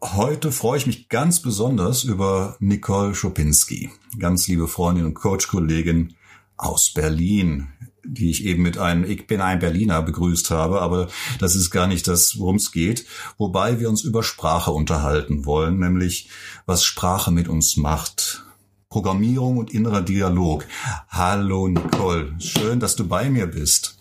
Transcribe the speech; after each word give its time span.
Heute 0.00 0.52
freue 0.52 0.78
ich 0.78 0.86
mich 0.86 1.08
ganz 1.08 1.42
besonders 1.42 2.04
über 2.04 2.56
Nicole 2.60 3.16
Schopinski, 3.16 3.90
ganz 4.20 4.46
liebe 4.46 4.68
Freundin 4.68 5.06
und 5.06 5.14
Coach-Kollegin 5.14 6.14
aus 6.56 6.92
Berlin, 6.94 7.66
die 8.04 8.30
ich 8.30 8.44
eben 8.44 8.62
mit 8.62 8.78
einem 8.78 9.02
Ich 9.02 9.26
bin 9.26 9.40
ein 9.40 9.58
Berliner 9.58 10.00
begrüßt 10.02 10.52
habe, 10.52 10.82
aber 10.82 11.08
das 11.40 11.56
ist 11.56 11.72
gar 11.72 11.88
nicht 11.88 12.06
das, 12.06 12.38
worum 12.38 12.56
es 12.56 12.70
geht. 12.70 13.06
Wobei 13.38 13.80
wir 13.80 13.88
uns 13.88 14.04
über 14.04 14.22
Sprache 14.22 14.70
unterhalten 14.70 15.44
wollen, 15.46 15.80
nämlich 15.80 16.30
was 16.64 16.84
Sprache 16.84 17.32
mit 17.32 17.48
uns 17.48 17.76
macht. 17.76 18.44
Programmierung 18.90 19.56
und 19.58 19.74
innerer 19.74 20.02
Dialog. 20.02 20.64
Hallo 21.08 21.66
Nicole, 21.66 22.36
schön, 22.38 22.78
dass 22.78 22.94
du 22.94 23.08
bei 23.08 23.28
mir 23.30 23.48
bist. 23.48 23.97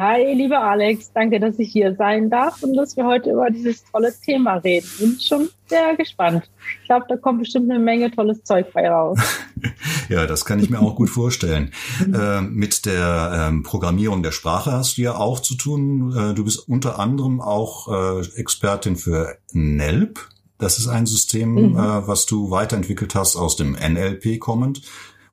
Hi, 0.00 0.32
lieber 0.32 0.62
Alex, 0.62 1.12
danke, 1.12 1.38
dass 1.40 1.58
ich 1.58 1.70
hier 1.70 1.94
sein 1.94 2.30
darf 2.30 2.62
und 2.62 2.74
dass 2.74 2.96
wir 2.96 3.04
heute 3.04 3.32
über 3.32 3.50
dieses 3.50 3.84
tolle 3.84 4.14
Thema 4.18 4.54
reden. 4.54 4.88
Bin 4.98 5.20
schon 5.20 5.50
sehr 5.66 5.94
gespannt. 5.94 6.50
Ich 6.80 6.86
glaube, 6.86 7.04
da 7.06 7.18
kommt 7.18 7.40
bestimmt 7.40 7.70
eine 7.70 7.78
Menge 7.78 8.10
tolles 8.10 8.42
Zeug 8.42 8.72
bei 8.72 8.88
raus. 8.88 9.18
ja, 10.08 10.24
das 10.24 10.46
kann 10.46 10.58
ich 10.58 10.70
mir 10.70 10.80
auch 10.80 10.96
gut 10.96 11.10
vorstellen. 11.10 11.72
äh, 12.14 12.40
mit 12.40 12.86
der 12.86 13.48
ähm, 13.50 13.62
Programmierung 13.62 14.22
der 14.22 14.32
Sprache 14.32 14.72
hast 14.72 14.96
du 14.96 15.02
ja 15.02 15.16
auch 15.16 15.40
zu 15.40 15.54
tun. 15.54 16.16
Äh, 16.16 16.32
du 16.32 16.44
bist 16.44 16.66
unter 16.66 16.98
anderem 16.98 17.42
auch 17.42 18.22
äh, 18.22 18.40
Expertin 18.40 18.96
für 18.96 19.36
NELP. 19.52 20.18
Das 20.56 20.78
ist 20.78 20.88
ein 20.88 21.04
System, 21.04 21.72
mhm. 21.72 21.76
Äh, 21.76 22.08
was 22.08 22.24
du 22.24 22.50
weiterentwickelt 22.50 23.14
hast 23.14 23.36
aus 23.36 23.56
dem 23.56 23.72
NLP 23.72 24.40
kommend 24.40 24.80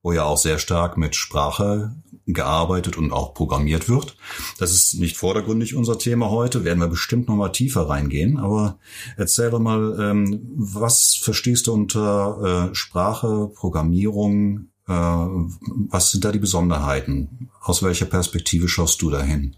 wo 0.03 0.13
ja 0.13 0.23
auch 0.23 0.38
sehr 0.38 0.58
stark 0.58 0.95
mit 0.95 1.17
Sprache 1.17 1.94
gearbeitet 2.27 2.98
und 2.98 3.13
auch 3.13 3.34
programmiert 3.34 3.88
wird. 3.90 4.17
Das 4.59 4.72
ist 4.72 4.99
nicht 4.99 5.17
vordergründig 5.17 5.76
unser 5.76 5.98
Thema 5.98 6.30
heute, 6.30 6.63
werden 6.63 6.80
wir 6.80 6.88
bestimmt 6.88 7.27
noch 7.27 7.36
mal 7.36 7.50
tiefer 7.50 7.90
reingehen. 7.90 8.38
Aber 8.38 8.77
erzähl 9.16 9.50
doch 9.50 9.59
mal, 9.59 9.98
ähm, 10.00 10.41
was 10.55 11.17
verstehst 11.22 11.67
du 11.67 11.73
unter 11.73 12.70
äh, 12.72 12.75
Sprache, 12.75 13.50
Programmierung? 13.55 14.67
Äh, 14.88 14.94
was 14.94 16.11
sind 16.11 16.25
da 16.25 16.31
die 16.31 16.39
Besonderheiten? 16.39 17.50
Aus 17.61 17.81
welcher 17.81 18.05
Perspektive 18.05 18.67
schaust 18.67 19.02
du 19.02 19.09
dahin? 19.09 19.55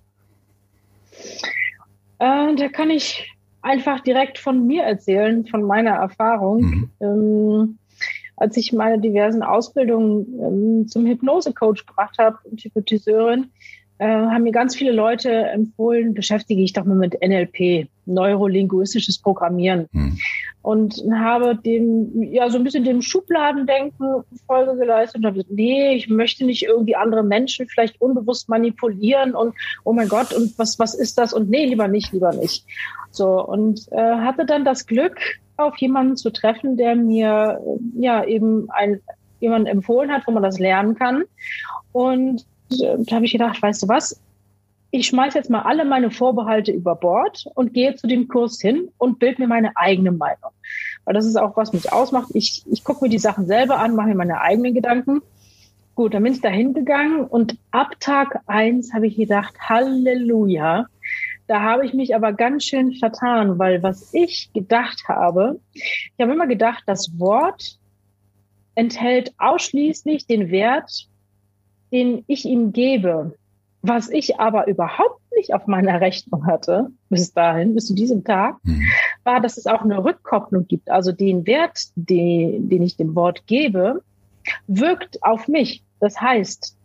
Äh, 2.20 2.56
da 2.56 2.68
kann 2.72 2.90
ich 2.90 3.34
einfach 3.62 4.00
direkt 4.02 4.38
von 4.38 4.66
mir 4.68 4.84
erzählen, 4.84 5.46
von 5.48 5.64
meiner 5.64 5.92
Erfahrung. 5.92 6.62
Mhm. 6.62 6.90
Ähm, 7.02 7.80
als 8.40 8.58
ich 8.58 8.74
meine 8.74 9.00
diversen 9.00 9.44
Ausbildungen 9.44 10.26
ähm, 10.40 10.88
zum 10.88 11.06
Hypnosecoach 11.06 11.86
gebracht 11.86 12.18
habe 12.18 12.38
und 12.44 12.62
Hypnotiseurin, 12.62 13.52
äh, 14.00 14.08
haben 14.08 14.44
mir 14.44 14.54
ganz 14.54 14.76
viele 14.76 14.94
Leute 14.94 15.30
empfohlen, 15.30 16.14
beschäftige 16.14 16.62
ich 16.62 16.74
doch 16.74 16.86
mal 16.86 16.96
mit 16.96 17.18
NLP, 17.22 17.90
neurolinguistisches 18.06 19.20
Programmieren. 19.20 19.88
Hm. 19.92 20.18
Und 20.62 21.02
habe 21.14 21.56
dem, 21.56 22.12
ja, 22.22 22.50
so 22.50 22.58
ein 22.58 22.66
bisschen 22.66 22.84
dem 22.84 23.02
Schubladendenken 23.02 24.24
Folge 24.46 24.78
geleistet 24.78 25.20
und 25.20 25.26
habe 25.26 25.36
gesagt, 25.36 25.54
nee, 25.54 25.96
ich 25.96 26.10
möchte 26.10 26.46
nicht 26.46 26.64
irgendwie 26.64 26.96
andere 26.96 27.24
Menschen 27.24 27.68
vielleicht 27.68 28.00
unbewusst 28.02 28.50
manipulieren 28.50 29.36
und 29.36 29.56
oh 29.86 29.94
mein 29.94 30.10
Gott, 30.10 30.34
und 30.34 30.58
was, 30.60 30.78
was 30.78 30.96
ist 30.96 31.18
das? 31.18 31.32
Und 31.32 31.50
nee, 31.50 31.66
lieber 31.66 31.88
nicht, 31.88 32.12
lieber 32.12 32.34
nicht. 32.34 32.66
So, 33.12 33.42
und 33.42 33.88
äh, 33.92 33.98
hatte 33.98 34.46
dann 34.46 34.66
das 34.66 34.86
Glück, 34.86 35.18
auf 35.60 35.78
jemanden 35.78 36.16
zu 36.16 36.32
treffen, 36.32 36.78
der 36.78 36.96
mir 36.96 37.62
ja 37.96 38.24
eben 38.24 38.70
ein, 38.72 39.02
jemanden 39.40 39.68
empfohlen 39.68 40.12
hat, 40.12 40.26
wo 40.26 40.32
man 40.32 40.44
das 40.44 40.60
lernen 40.60 40.96
kann. 40.96 41.24
Und 41.92 42.46
äh, 42.72 42.98
da 43.00 43.16
habe 43.16 43.26
ich 43.26 43.32
gedacht, 43.32 43.62
weißt 43.62 43.84
du 43.84 43.88
was? 43.88 44.20
Ich 44.92 45.08
schmeiße 45.08 45.38
jetzt 45.38 45.50
mal 45.50 45.62
alle 45.62 45.86
meine 45.86 46.10
Vorbehalte 46.10 46.72
über 46.72 46.96
Bord 46.96 47.46
und 47.54 47.74
gehe 47.74 47.96
zu 47.96 48.08
dem 48.08 48.28
Kurs 48.28 48.60
hin 48.60 48.90
und 48.98 49.20
bild 49.20 49.38
mir 49.38 49.48
meine 49.48 49.78
eigene 49.78 50.12
Meinung. 50.12 50.52
Weil 51.06 51.14
das 51.14 51.26
ist 51.26 51.36
auch, 51.36 51.56
was 51.58 51.74
mich 51.74 51.94
ausmacht. 51.94 52.30
Ich, 52.34 52.64
ich 52.72 52.84
gucke 52.84 53.06
mir 53.06 53.10
die 53.10 53.20
Sachen 53.20 53.46
selber 53.46 53.78
an, 53.78 53.96
mache 53.96 54.08
mir 54.08 54.16
meine 54.16 54.42
eigenen 54.42 54.74
Gedanken. 54.74 55.22
Gut, 55.94 56.14
dann 56.14 56.24
bin 56.24 56.34
ich 56.34 56.42
da 56.42 56.50
hingegangen 56.50 57.26
und 57.26 57.58
ab 57.72 58.00
Tag 58.00 58.42
eins 58.48 58.94
habe 58.94 59.08
ich 59.08 59.18
gedacht, 59.18 59.54
Halleluja, 59.60 60.88
da 61.46 61.62
habe 61.62 61.86
ich 61.86 61.94
mich 61.94 62.16
aber 62.16 62.32
ganz 62.32 62.64
schön 62.64 62.94
vertan, 62.94 63.60
weil 63.60 63.84
was 63.84 64.14
ich 64.14 64.52
gedacht 64.54 65.08
habe, 65.08 65.60
ich 65.74 66.14
habe 66.20 66.32
immer 66.32 66.48
gedacht, 66.48 66.84
das 66.86 67.20
Wort 67.20 67.80
enthält 68.76 69.34
ausschließlich 69.40 70.26
den 70.26 70.52
Wert, 70.52 71.08
den 71.92 72.24
ich 72.28 72.46
ihm 72.46 72.72
gebe. 72.72 73.36
Was 73.82 74.10
ich 74.10 74.40
aber 74.40 74.68
überhaupt 74.68 75.22
nicht 75.36 75.54
auf 75.54 75.66
meiner 75.68 76.02
Rechnung 76.02 76.46
hatte, 76.46 76.90
bis 77.10 77.34
dahin, 77.34 77.76
bis 77.76 77.86
zu 77.86 77.96
diesem 77.96 78.24
Tag, 78.26 78.58
mhm. 78.64 78.84
war, 79.24 79.40
dass 79.40 79.58
es 79.58 79.68
auch 79.68 79.82
eine 79.82 80.04
Rückkopplung 80.04 80.68
gibt. 80.68 80.90
Also 80.90 81.12
den 81.12 81.48
Wert, 81.48 81.80
den, 81.96 82.68
den 82.68 82.82
ich 82.82 82.98
dem 82.98 83.16
Wort 83.16 83.48
gebe, 83.48 84.02
wirkt 84.68 85.24
auf 85.24 85.48
mich. 85.48 85.84
Das 86.00 86.20
heißt, 86.20 86.76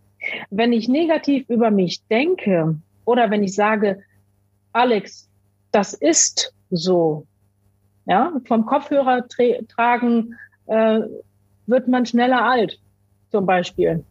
wenn 0.51 0.73
ich 0.73 0.89
negativ 0.89 1.49
über 1.49 1.71
mich 1.71 2.03
denke 2.07 2.77
oder 3.05 3.31
wenn 3.31 3.43
ich 3.43 3.55
sage, 3.55 4.03
Alex, 4.73 5.29
das 5.73 5.95
ist 5.95 6.55
so. 6.71 7.27
Ja, 8.07 8.33
vom 8.45 8.67
Kopfhörer 8.67 9.27
tra 9.29 9.45
tragen 9.69 10.35
äh, 10.67 11.01
wird 11.67 11.89
man 11.89 12.05
schneller 12.05 12.45
alt, 12.45 12.79
zum 13.31 13.47
Beispiel. 13.47 14.05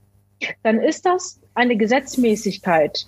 Dann 0.63 0.79
ist 0.79 1.05
das 1.05 1.39
eine 1.55 1.77
Gesetzmäßigkeit. 1.77 3.05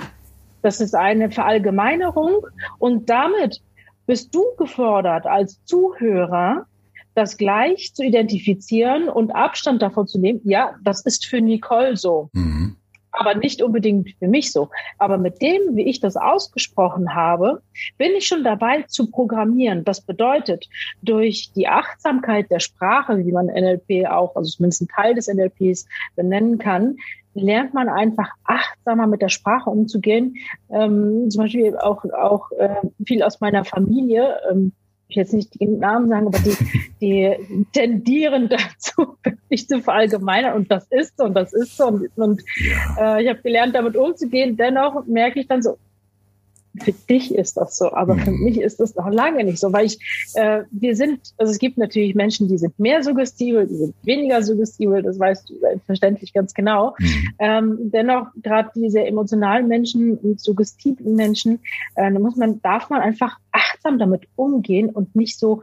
Das 0.62 0.82
ist 0.82 0.96
eine 0.96 1.32
Verallgemeinerung 1.32 2.48
und 2.80 3.10
damit 3.10 3.62
bist 4.08 4.34
du 4.34 4.44
gefordert 4.58 5.26
als 5.26 5.64
Zuhörer, 5.66 6.66
das 7.14 7.38
gleich 7.38 7.94
zu 7.94 8.04
identifizieren 8.04 9.10
und 9.10 9.32
Abstand 9.32 9.82
davon 9.82 10.08
zu 10.08 10.20
nehmen. 10.20 10.42
Ja, 10.44 10.76
das 10.84 11.02
ist 11.06 11.26
für 11.26 11.42
Nicole 11.42 11.96
so. 11.96 12.30
Mhm 12.34 12.78
aber 13.18 13.36
nicht 13.36 13.62
unbedingt 13.62 14.12
für 14.20 14.28
mich 14.28 14.52
so. 14.52 14.70
Aber 14.98 15.18
mit 15.18 15.42
dem, 15.42 15.76
wie 15.76 15.84
ich 15.84 16.00
das 16.00 16.16
ausgesprochen 16.16 17.16
habe, 17.16 17.62
bin 17.98 18.12
ich 18.18 18.28
schon 18.28 18.44
dabei 18.44 18.84
zu 18.84 19.10
programmieren. 19.10 19.84
Das 19.84 20.02
bedeutet, 20.02 20.68
durch 21.02 21.52
die 21.56 21.68
Achtsamkeit 21.68 22.52
der 22.52 22.60
Sprache, 22.60 23.18
wie 23.18 23.32
man 23.32 23.48
NLP 23.48 24.08
auch, 24.08 24.36
also 24.36 24.50
zumindest 24.50 24.82
ein 24.84 24.88
Teil 24.88 25.16
des 25.16 25.28
NLPs 25.28 25.88
benennen 26.16 26.58
kann, 26.58 26.98
lernt 27.35 27.73
man 27.73 27.90
einfach 27.90 28.31
achtsamer 28.46 29.07
mit 29.07 29.22
der 29.22 29.29
Sprache 29.29 29.69
umzugehen. 29.69 30.35
Ähm, 30.69 31.29
zum 31.29 31.44
Beispiel 31.44 31.78
auch, 31.78 32.03
auch 32.06 32.51
äh, 32.51 32.75
viel 33.06 33.22
aus 33.22 33.41
meiner 33.41 33.66
Familie. 33.66 34.38
Ähm, 34.50 34.72
ich 35.07 35.18
jetzt 35.18 35.34
nicht 35.34 35.59
den 35.59 35.78
Namen 35.78 36.09
sagen, 36.09 36.28
aber 36.28 36.40
die, 36.40 36.57
die 37.01 37.66
tendieren 37.73 38.50
dazu, 38.50 39.18
nicht 39.50 39.69
zu 39.69 39.81
verallgemeinern. 39.81 40.56
Und 40.56 40.72
das 40.72 40.88
ist 40.90 41.18
so 41.18 41.25
und 41.25 41.35
das 41.35 41.53
ist 41.53 41.78
so. 41.78 41.88
Und, 41.88 42.09
und 42.18 42.41
äh, 42.97 43.23
ich 43.23 43.29
habe 43.29 43.41
gelernt, 43.44 43.75
damit 43.75 43.96
umzugehen. 43.96 44.57
Dennoch 44.57 45.06
merke 45.06 45.40
ich 45.40 45.47
dann 45.47 45.62
so, 45.62 45.78
für 46.84 46.91
dich 46.91 47.34
ist 47.34 47.58
das 47.58 47.78
so, 47.78 47.91
aber 47.94 48.18
für 48.18 48.31
mhm. 48.31 48.44
mich 48.44 48.59
ist 48.59 48.80
das 48.80 48.96
noch 48.96 49.09
lange 49.09 49.44
nicht 49.44 49.59
so, 49.59 49.72
weil 49.72 49.86
ich, 49.86 50.00
äh, 50.36 50.63
wir 50.72 50.96
sind, 50.96 51.19
also 51.38 51.52
es 51.52 51.59
gibt 51.59 51.78
natürlich 51.78 52.16
Menschen, 52.16 52.47
die 52.47 52.58
sind 52.58 52.78
mehr 52.80 53.03
suggestivel, 53.03 53.68
die 53.68 53.75
sind 53.75 53.96
weniger 54.03 54.41
suggestivel, 54.44 55.02
das 55.02 55.19
weißt 55.19 55.50
du 55.50 55.59
selbstverständlich 55.59 56.34
ganz 56.34 56.53
genau. 56.53 56.96
Mhm. 57.00 57.30
Ähm, 57.40 57.78
dennoch, 57.91 58.28
gerade 58.41 58.69
diese 58.75 59.06
emotionalen 59.06 59.68
Menschen 59.68 60.18
und 60.18 60.40
suggestiven 60.40 61.16
Menschen, 61.16 61.59
äh, 61.96 62.12
da 62.12 62.19
muss 62.19 62.35
man, 62.35 62.62
darf 62.62 62.90
man 62.90 63.02
einfach 63.02 63.38
achtsam 63.52 64.00
damit 64.00 64.28
umgehen 64.35 64.90
und 64.90 65.16
nicht 65.16 65.40
so 65.40 65.62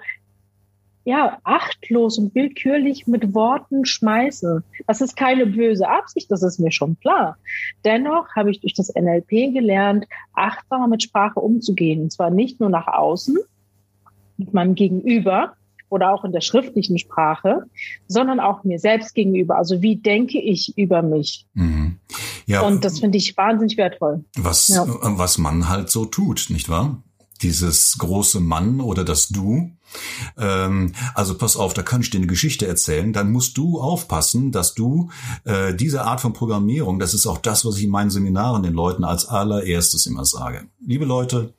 ja, 1.04 1.38
achtlos 1.42 2.18
und 2.18 2.34
willkürlich 2.34 3.06
mit 3.06 3.34
Worten 3.34 3.84
schmeißen. 3.84 4.62
Das 4.86 5.00
ist 5.00 5.16
keine 5.16 5.46
böse 5.46 5.88
Absicht, 5.88 6.30
das 6.30 6.42
ist 6.42 6.60
mir 6.60 6.70
schon 6.70 6.98
klar. 7.00 7.36
Dennoch 7.84 8.28
habe 8.36 8.50
ich 8.50 8.60
durch 8.60 8.74
das 8.74 8.92
NLP 8.94 9.52
gelernt, 9.52 10.06
achtsamer 10.32 10.88
mit 10.88 11.02
Sprache 11.02 11.40
umzugehen. 11.40 12.02
Und 12.02 12.12
zwar 12.12 12.30
nicht 12.30 12.60
nur 12.60 12.70
nach 12.70 12.86
außen, 12.86 13.38
mit 14.36 14.54
meinem 14.54 14.74
Gegenüber 14.74 15.54
oder 15.88 16.12
auch 16.14 16.24
in 16.24 16.32
der 16.32 16.40
schriftlichen 16.40 16.98
Sprache, 16.98 17.64
sondern 18.08 18.40
auch 18.40 18.64
mir 18.64 18.78
selbst 18.78 19.14
gegenüber. 19.14 19.56
Also 19.56 19.82
wie 19.82 19.96
denke 19.96 20.40
ich 20.40 20.76
über 20.78 21.02
mich? 21.02 21.46
Mhm. 21.54 21.98
Ja, 22.46 22.62
und 22.62 22.84
das 22.84 23.00
finde 23.00 23.18
ich 23.18 23.36
wahnsinnig 23.36 23.76
wertvoll. 23.76 24.24
Was, 24.36 24.68
ja. 24.68 24.84
was 24.86 25.38
man 25.38 25.68
halt 25.68 25.90
so 25.90 26.04
tut, 26.06 26.46
nicht 26.48 26.68
wahr? 26.68 27.02
Dieses 27.42 27.98
große 27.98 28.40
Mann 28.40 28.80
oder 28.80 29.04
das 29.04 29.28
Du. 29.28 29.70
Ähm, 30.38 30.94
also 31.14 31.36
pass 31.36 31.56
auf, 31.56 31.74
da 31.74 31.82
kann 31.82 32.00
ich 32.00 32.10
dir 32.10 32.18
eine 32.18 32.26
Geschichte 32.26 32.66
erzählen. 32.66 33.12
Dann 33.12 33.32
musst 33.32 33.56
du 33.58 33.80
aufpassen, 33.80 34.52
dass 34.52 34.74
du 34.74 35.10
äh, 35.44 35.74
diese 35.74 36.04
Art 36.04 36.20
von 36.20 36.32
Programmierung, 36.32 36.98
das 36.98 37.14
ist 37.14 37.26
auch 37.26 37.38
das, 37.38 37.64
was 37.64 37.76
ich 37.76 37.84
in 37.84 37.90
meinen 37.90 38.10
Seminaren 38.10 38.62
den 38.62 38.74
Leuten 38.74 39.04
als 39.04 39.26
allererstes 39.26 40.06
immer 40.06 40.24
sage. 40.24 40.66
Liebe 40.84 41.04
Leute, 41.04 41.54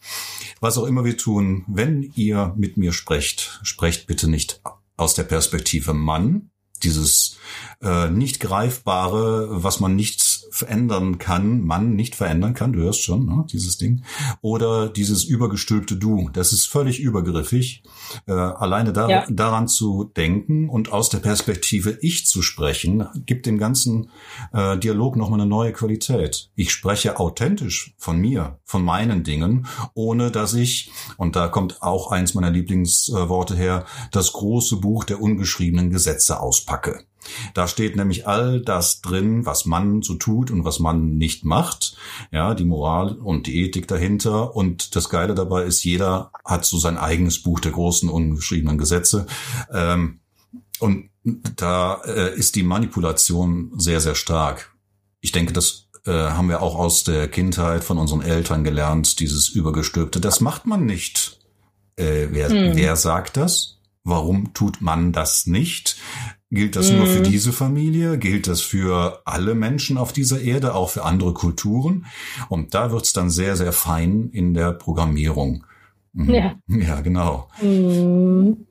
was 0.59 0.77
auch 0.77 0.85
immer 0.85 1.03
wir 1.03 1.17
tun, 1.17 1.65
wenn 1.67 2.11
ihr 2.15 2.53
mit 2.57 2.77
mir 2.77 2.93
sprecht, 2.93 3.59
sprecht 3.63 4.07
bitte 4.07 4.27
nicht 4.27 4.61
aus 4.97 5.13
der 5.13 5.23
Perspektive 5.23 5.93
Mann, 5.93 6.49
dieses 6.83 7.37
äh, 7.81 8.09
nicht 8.09 8.39
greifbare, 8.39 9.63
was 9.63 9.79
man 9.79 9.95
nicht 9.95 10.32
verändern 10.53 11.17
kann, 11.17 11.61
man 11.61 11.95
nicht 11.95 12.15
verändern 12.15 12.53
kann, 12.53 12.73
du 12.73 12.81
hörst 12.81 13.01
schon, 13.01 13.25
ne, 13.25 13.45
dieses 13.51 13.77
Ding, 13.77 14.03
oder 14.41 14.87
dieses 14.87 15.23
übergestülpte 15.23 15.95
Du, 15.95 16.29
das 16.31 16.53
ist 16.53 16.67
völlig 16.67 16.99
übergriffig, 16.99 17.83
äh, 18.27 18.33
alleine 18.33 18.93
da, 18.93 19.09
ja. 19.09 19.25
daran 19.29 19.67
zu 19.67 20.11
denken 20.15 20.69
und 20.69 20.91
aus 20.91 21.09
der 21.09 21.17
Perspektive 21.17 21.97
Ich 22.01 22.27
zu 22.27 22.43
sprechen, 22.43 23.07
gibt 23.25 23.47
dem 23.47 23.57
ganzen 23.57 24.11
äh, 24.53 24.77
Dialog 24.77 25.15
nochmal 25.15 25.41
eine 25.41 25.49
neue 25.49 25.73
Qualität. 25.73 26.51
Ich 26.55 26.71
spreche 26.71 27.19
authentisch 27.19 27.95
von 27.97 28.19
mir, 28.19 28.59
von 28.63 28.85
meinen 28.85 29.23
Dingen, 29.23 29.65
ohne 29.95 30.29
dass 30.29 30.53
ich, 30.53 30.91
und 31.17 31.35
da 31.35 31.47
kommt 31.47 31.81
auch 31.81 32.11
eins 32.11 32.35
meiner 32.35 32.51
Lieblingsworte 32.51 33.55
her, 33.55 33.85
das 34.11 34.33
große 34.33 34.77
Buch 34.77 35.03
der 35.03 35.19
ungeschriebenen 35.19 35.89
Gesetze 35.89 36.39
auspacke. 36.39 37.05
Da 37.53 37.67
steht 37.67 37.95
nämlich 37.95 38.27
all 38.27 38.61
das 38.61 39.01
drin, 39.01 39.45
was 39.45 39.65
man 39.65 40.01
so 40.01 40.15
tut 40.15 40.51
und 40.51 40.65
was 40.65 40.79
man 40.79 41.17
nicht 41.17 41.45
macht. 41.45 41.95
Ja, 42.31 42.53
die 42.53 42.65
Moral 42.65 43.17
und 43.17 43.47
die 43.47 43.63
Ethik 43.63 43.87
dahinter. 43.87 44.55
Und 44.55 44.95
das 44.95 45.09
Geile 45.09 45.35
dabei 45.35 45.63
ist, 45.63 45.83
jeder 45.83 46.31
hat 46.45 46.65
so 46.65 46.77
sein 46.77 46.97
eigenes 46.97 47.41
Buch 47.41 47.59
der 47.59 47.71
großen 47.71 48.09
ungeschriebenen 48.09 48.77
Gesetze. 48.77 49.25
Ähm, 49.71 50.19
und 50.79 51.09
da 51.55 52.01
äh, 52.05 52.35
ist 52.35 52.55
die 52.55 52.63
Manipulation 52.63 53.71
sehr, 53.77 54.01
sehr 54.01 54.15
stark. 54.15 54.75
Ich 55.21 55.31
denke, 55.31 55.53
das 55.53 55.87
äh, 56.05 56.11
haben 56.11 56.49
wir 56.49 56.61
auch 56.61 56.75
aus 56.75 57.03
der 57.03 57.27
Kindheit 57.29 57.83
von 57.83 57.97
unseren 57.97 58.21
Eltern 58.21 58.63
gelernt, 58.63 59.19
dieses 59.19 59.49
Übergestülpte. 59.49 60.19
Das 60.19 60.41
macht 60.41 60.65
man 60.65 60.85
nicht. 60.85 61.39
Äh, 61.95 62.27
wer, 62.31 62.49
hm. 62.49 62.75
wer 62.75 62.95
sagt 62.95 63.37
das? 63.37 63.79
Warum 64.03 64.53
tut 64.53 64.81
man 64.81 65.13
das 65.13 65.47
nicht? 65.47 65.95
Gilt 66.53 66.75
das 66.75 66.91
mhm. 66.91 66.97
nur 66.99 67.07
für 67.07 67.19
mhm. 67.19 67.23
diese 67.23 67.51
Familie? 67.51 68.19
Gilt 68.19 68.47
das 68.47 68.61
für 68.61 69.21
alle 69.25 69.55
Menschen 69.55 69.97
auf 69.97 70.13
dieser 70.13 70.39
Erde, 70.39 70.75
auch 70.75 70.89
für 70.89 71.03
andere 71.03 71.33
Kulturen? 71.33 72.05
Und 72.47 72.75
da 72.75 72.91
wird's 72.91 73.11
dann 73.11 73.31
sehr, 73.31 73.55
sehr 73.55 73.73
fein 73.73 74.29
in 74.31 74.53
der 74.53 74.71
Programmierung. 74.71 75.65
Mhm. 76.13 76.29
Ja. 76.29 76.55
Ja, 76.67 77.01
genau. 77.01 77.49
Mhm. 77.59 78.67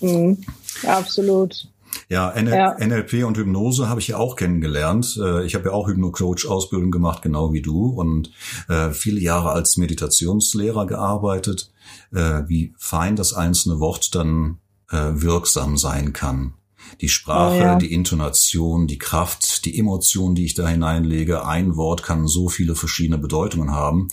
Mhm. 0.00 0.38
Absolut. 0.86 1.68
Ja, 2.08 2.30
NL 2.30 2.54
ja, 2.54 2.76
NLP 2.78 3.24
und 3.24 3.36
Hypnose 3.36 3.88
habe 3.88 4.00
ich 4.00 4.08
ja 4.08 4.16
auch 4.18 4.36
kennengelernt. 4.36 5.18
Äh, 5.20 5.44
ich 5.44 5.56
habe 5.56 5.70
ja 5.70 5.72
auch 5.72 5.88
Hypno-Coach-Ausbildung 5.88 6.92
gemacht, 6.92 7.22
genau 7.22 7.52
wie 7.52 7.62
du, 7.62 7.88
und 7.88 8.30
äh, 8.68 8.90
viele 8.90 9.20
Jahre 9.20 9.50
als 9.50 9.76
Meditationslehrer 9.76 10.86
gearbeitet. 10.86 11.72
Äh, 12.12 12.42
wie 12.46 12.74
fein 12.78 13.16
das 13.16 13.34
einzelne 13.34 13.80
Wort 13.80 14.14
dann 14.14 14.58
wirksam 14.90 15.76
sein 15.76 16.12
kann. 16.12 16.54
Die 17.00 17.08
Sprache, 17.08 17.56
oh 17.56 17.60
ja. 17.60 17.76
die 17.76 17.92
Intonation, 17.92 18.86
die 18.86 18.98
Kraft, 18.98 19.64
die 19.64 19.78
Emotion, 19.78 20.34
die 20.34 20.44
ich 20.44 20.54
da 20.54 20.66
hineinlege. 20.68 21.44
Ein 21.46 21.76
Wort 21.76 22.02
kann 22.02 22.26
so 22.26 22.48
viele 22.48 22.74
verschiedene 22.74 23.18
Bedeutungen 23.18 23.72
haben. 23.72 24.08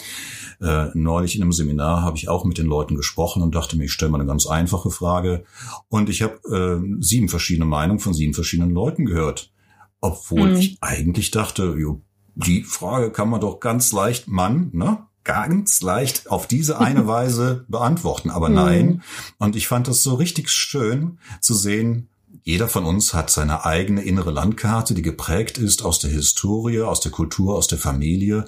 Äh, 0.62 0.88
neulich 0.94 1.36
in 1.36 1.42
einem 1.42 1.52
Seminar 1.52 2.02
habe 2.02 2.18
ich 2.18 2.30
auch 2.30 2.46
mit 2.46 2.58
den 2.58 2.66
Leuten 2.66 2.96
gesprochen 2.96 3.44
und 3.44 3.56
dachte 3.56 3.78
mir, 3.78 3.86
ich 3.86 3.92
stelle 3.92 4.12
mal 4.12 4.20
eine 4.20 4.28
ganz 4.28 4.46
einfache 4.46 4.90
Frage. 4.90 5.46
Und 5.90 6.10
ich 6.10 6.22
habe 6.22 6.82
äh, 6.84 7.02
sieben 7.02 7.30
verschiedene 7.30 7.66
Meinungen 7.66 8.00
von 8.00 8.14
sieben 8.14 8.34
verschiedenen 8.34 8.72
Leuten 8.72 9.06
gehört. 9.06 9.52
Obwohl 10.02 10.50
mhm. 10.52 10.58
ich 10.58 10.78
eigentlich 10.82 11.32
dachte, 11.32 11.76
jo, 11.78 12.02
die 12.36 12.64
Frage 12.64 13.12
kann 13.12 13.30
man 13.30 13.42
doch 13.42 13.60
ganz 13.60 13.92
leicht 13.92 14.28
Mann, 14.28 14.70
ne? 14.74 15.00
Ganz 15.26 15.82
leicht 15.82 16.32
auf 16.32 16.48
diese 16.48 16.80
eine 16.80 17.08
Weise 17.08 17.66
beantworten. 17.68 18.30
Aber 18.30 18.48
mhm. 18.48 18.56
nein. 18.56 19.04
Und 19.38 19.58
ich 19.58 19.68
fand 19.68 19.90
es 19.90 20.02
so 20.02 20.16
richtig 20.16 20.50
schön 20.50 21.20
zu 21.42 21.54
sehen, 21.54 22.08
jeder 22.44 22.68
von 22.68 22.86
uns 22.86 23.14
hat 23.16 23.32
seine 23.32 23.66
eigene 23.66 24.04
innere 24.04 24.30
Landkarte, 24.30 24.94
die 24.94 25.02
geprägt 25.02 25.58
ist 25.58 25.84
aus 25.84 25.98
der 25.98 26.12
Historie, 26.12 26.82
aus 26.82 27.00
der 27.00 27.12
Kultur, 27.12 27.56
aus 27.56 27.68
der 27.68 27.80
Familie. 27.80 28.46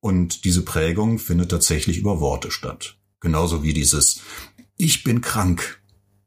Und 0.00 0.44
diese 0.44 0.62
Prägung 0.62 1.18
findet 1.18 1.50
tatsächlich 1.50 1.98
über 1.98 2.20
Worte 2.20 2.50
statt. 2.50 2.96
Genauso 3.20 3.62
wie 3.62 3.74
dieses 3.74 4.20
Ich 4.76 5.04
bin 5.04 5.20
krank. 5.20 5.82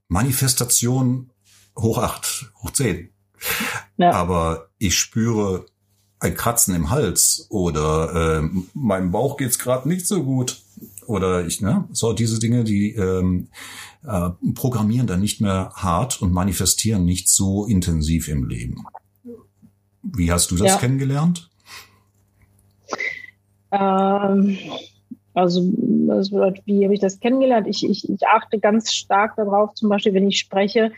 Manifestation 0.07 1.31
hoch 1.75 1.97
acht, 1.97 2.51
hoch 2.61 2.71
zehn. 2.71 3.09
Ja. 3.97 4.11
Aber 4.11 4.69
ich 4.77 4.97
spüre 4.97 5.65
ein 6.19 6.33
Kratzen 6.33 6.75
im 6.75 6.89
Hals 6.89 7.47
oder 7.49 8.41
äh, 8.43 8.49
meinem 8.73 9.11
Bauch 9.11 9.37
geht's 9.37 9.59
gerade 9.59 9.87
nicht 9.87 10.07
so 10.07 10.23
gut 10.23 10.61
oder 11.05 11.45
ich 11.45 11.61
ne 11.61 11.87
so 11.91 12.13
diese 12.13 12.39
Dinge 12.39 12.63
die 12.63 12.93
ähm, 12.95 13.49
äh, 14.03 14.29
programmieren 14.55 15.07
dann 15.07 15.19
nicht 15.19 15.41
mehr 15.41 15.71
hart 15.75 16.21
und 16.21 16.31
manifestieren 16.31 17.05
nicht 17.05 17.29
so 17.29 17.65
intensiv 17.65 18.27
im 18.27 18.47
Leben. 18.47 18.85
Wie 20.01 20.31
hast 20.31 20.51
du 20.51 20.55
das 20.55 20.67
ja. 20.67 20.77
kennengelernt? 20.77 21.49
Ähm, 23.71 24.57
also, 25.33 25.61
wie 25.61 26.83
habe 26.83 26.93
ich 26.93 26.99
das 26.99 27.19
kennengelernt? 27.19 27.67
Ich, 27.67 27.83
ich, 27.87 28.09
ich 28.09 28.27
achte 28.27 28.59
ganz 28.59 28.93
stark 28.93 29.35
darauf, 29.35 29.73
zum 29.73 29.89
Beispiel, 29.89 30.13
wenn 30.13 30.27
ich 30.27 30.39
spreche, 30.39 30.91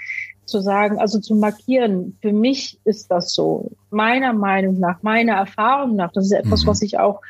zu 0.49 0.61
sagen, 0.61 0.99
also 0.99 1.19
zu 1.19 1.35
markieren, 1.35 2.17
für 2.21 2.33
mich 2.33 2.79
ist 2.83 3.09
das 3.11 3.33
so. 3.33 3.71
Meiner 3.89 4.33
Meinung 4.33 4.79
nach, 4.79 5.01
meiner 5.01 5.33
Erfahrung 5.33 5.95
nach, 5.95 6.11
das 6.11 6.25
ist 6.25 6.31
etwas, 6.31 6.63
mhm. 6.63 6.67
was 6.67 6.81
ich 6.81 6.99
auch 6.99 7.21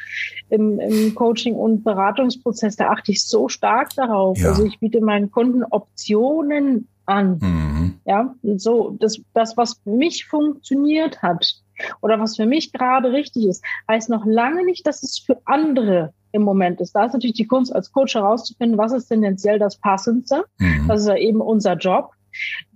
im, 0.49 0.79
im 0.79 1.15
Coaching- 1.15 1.55
und 1.55 1.83
Beratungsprozess, 1.83 2.75
da 2.75 2.89
achte 2.89 3.11
ich 3.11 3.23
so 3.23 3.47
stark 3.47 3.93
darauf. 3.95 4.37
Ja. 4.37 4.49
Also 4.49 4.65
ich 4.65 4.79
biete 4.79 5.01
meinen 5.01 5.31
Kunden 5.31 5.63
Optionen 5.63 6.87
an. 7.05 7.39
Mhm. 7.41 7.99
Ja, 8.05 8.33
und 8.41 8.61
so, 8.61 8.95
das, 8.99 9.19
das, 9.33 9.57
was 9.57 9.79
für 9.83 9.91
mich 9.91 10.25
funktioniert 10.25 11.21
hat 11.21 11.61
oder 12.01 12.19
was 12.19 12.35
für 12.35 12.45
mich 12.45 12.71
gerade 12.71 13.11
richtig 13.11 13.45
ist, 13.45 13.63
heißt 13.89 14.09
noch 14.09 14.25
lange 14.25 14.65
nicht, 14.65 14.85
dass 14.85 15.03
es 15.03 15.19
für 15.19 15.37
andere 15.45 16.13
im 16.31 16.43
Moment 16.43 16.79
ist. 16.81 16.93
Da 16.93 17.05
ist 17.05 17.13
natürlich 17.13 17.35
die 17.35 17.47
Kunst 17.47 17.73
als 17.73 17.91
Coach 17.91 18.15
herauszufinden, 18.15 18.77
was 18.77 18.91
ist 18.91 19.07
tendenziell 19.07 19.59
das 19.59 19.77
Passendste. 19.77 20.45
Mhm. 20.59 20.87
Das 20.87 21.01
ist 21.01 21.07
ja 21.07 21.15
eben 21.15 21.41
unser 21.41 21.75
Job. 21.75 22.11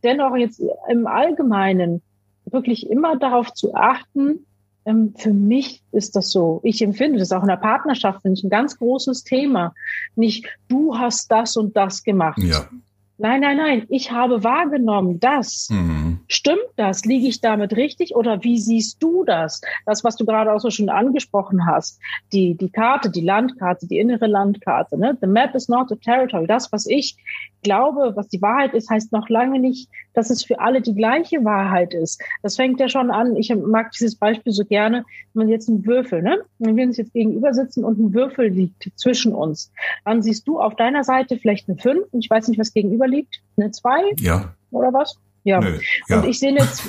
Dennoch 0.03 0.35
jetzt 0.35 0.61
im 0.89 1.07
Allgemeinen 1.07 2.01
wirklich 2.45 2.89
immer 2.89 3.17
darauf 3.17 3.53
zu 3.53 3.73
achten, 3.73 4.45
ähm, 4.85 5.13
für 5.17 5.33
mich 5.33 5.81
ist 5.91 6.15
das 6.15 6.31
so. 6.31 6.59
Ich 6.63 6.81
empfinde 6.81 7.19
das 7.19 7.31
auch 7.31 7.41
in 7.41 7.47
der 7.47 7.57
Partnerschaft, 7.57 8.21
finde 8.21 8.37
ich 8.37 8.43
ein 8.43 8.49
ganz 8.49 8.77
großes 8.77 9.23
Thema. 9.23 9.73
Nicht, 10.15 10.45
du 10.67 10.97
hast 10.97 11.31
das 11.31 11.55
und 11.55 11.75
das 11.77 12.03
gemacht. 12.03 12.41
Ja. 12.41 12.67
Nein, 13.17 13.41
nein, 13.41 13.57
nein. 13.57 13.85
Ich 13.89 14.11
habe 14.11 14.43
wahrgenommen, 14.43 15.19
das. 15.19 15.67
Mhm. 15.69 16.02
Stimmt 16.27 16.59
das? 16.75 17.05
Liege 17.05 17.27
ich 17.27 17.41
damit 17.41 17.75
richtig? 17.75 18.15
Oder 18.15 18.43
wie 18.43 18.59
siehst 18.59 19.01
du 19.01 19.23
das? 19.23 19.61
Das, 19.85 20.03
was 20.03 20.15
du 20.15 20.25
gerade 20.25 20.51
auch 20.51 20.59
so 20.59 20.69
schon 20.69 20.89
angesprochen 20.89 21.65
hast. 21.65 21.99
Die, 22.31 22.55
die 22.55 22.69
Karte, 22.69 23.09
die 23.09 23.21
Landkarte, 23.21 23.87
die 23.87 23.97
innere 23.97 24.27
Landkarte. 24.27 24.97
Ne? 24.97 25.17
The 25.21 25.27
map 25.27 25.55
is 25.55 25.69
not 25.69 25.91
a 25.91 25.95
territory. 25.95 26.47
Das, 26.47 26.71
was 26.71 26.85
ich 26.85 27.17
glaube, 27.63 28.13
was 28.15 28.27
die 28.27 28.41
Wahrheit 28.41 28.73
ist, 28.73 28.89
heißt 28.89 29.11
noch 29.11 29.29
lange 29.29 29.59
nicht, 29.59 29.89
dass 30.13 30.29
es 30.29 30.43
für 30.43 30.59
alle 30.59 30.81
die 30.81 30.93
gleiche 30.93 31.43
Wahrheit 31.43 31.93
ist. 31.93 32.21
Das 32.41 32.55
fängt 32.55 32.79
ja 32.79 32.89
schon 32.89 33.09
an. 33.09 33.35
Ich 33.35 33.53
mag 33.55 33.91
dieses 33.91 34.15
Beispiel 34.15 34.53
so 34.53 34.65
gerne. 34.65 35.05
Wenn 35.33 35.45
man 35.45 35.49
jetzt 35.49 35.69
einen 35.69 35.85
Würfel, 35.85 36.21
ne? 36.21 36.39
Wenn 36.59 36.75
wir 36.75 36.85
uns 36.85 36.97
jetzt 36.97 37.13
gegenüber 37.13 37.53
sitzen 37.53 37.83
und 37.83 37.99
ein 37.99 38.13
Würfel 38.13 38.47
liegt 38.47 38.91
zwischen 38.95 39.33
uns, 39.33 39.71
dann 40.05 40.21
siehst 40.21 40.47
du 40.47 40.59
auf 40.59 40.75
deiner 40.75 41.03
Seite 41.03 41.37
vielleicht 41.37 41.67
eine 41.67 41.77
5 41.77 42.05
und 42.11 42.23
ich 42.23 42.29
weiß 42.29 42.47
nicht, 42.47 42.59
was 42.59 42.73
gegenüber 42.73 43.07
liegt. 43.07 43.41
Eine 43.57 43.71
2? 43.71 44.13
Ja. 44.19 44.53
Oder 44.71 44.93
was? 44.93 45.17
Ja. 45.43 45.59
Nö, 45.59 45.77
ja. 46.07 46.19
Und 46.19 46.29
ich 46.29 46.39
sehe 46.39 46.53
jetzt, 46.53 46.83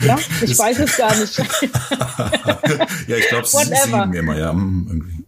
ja, 0.00 0.18
ich 0.42 0.58
weiß 0.58 0.80
es 0.80 0.96
gar 0.96 1.16
nicht. 1.16 1.38
ja, 3.08 3.16
ich 3.16 3.28
glaube, 3.28 3.44
es 3.44 3.54
ist 3.54 3.84
sieben 3.84 4.12
immer, 4.14 4.36
ja. 4.36 4.52
Hm, 4.52 4.86
irgendwie. 4.88 5.24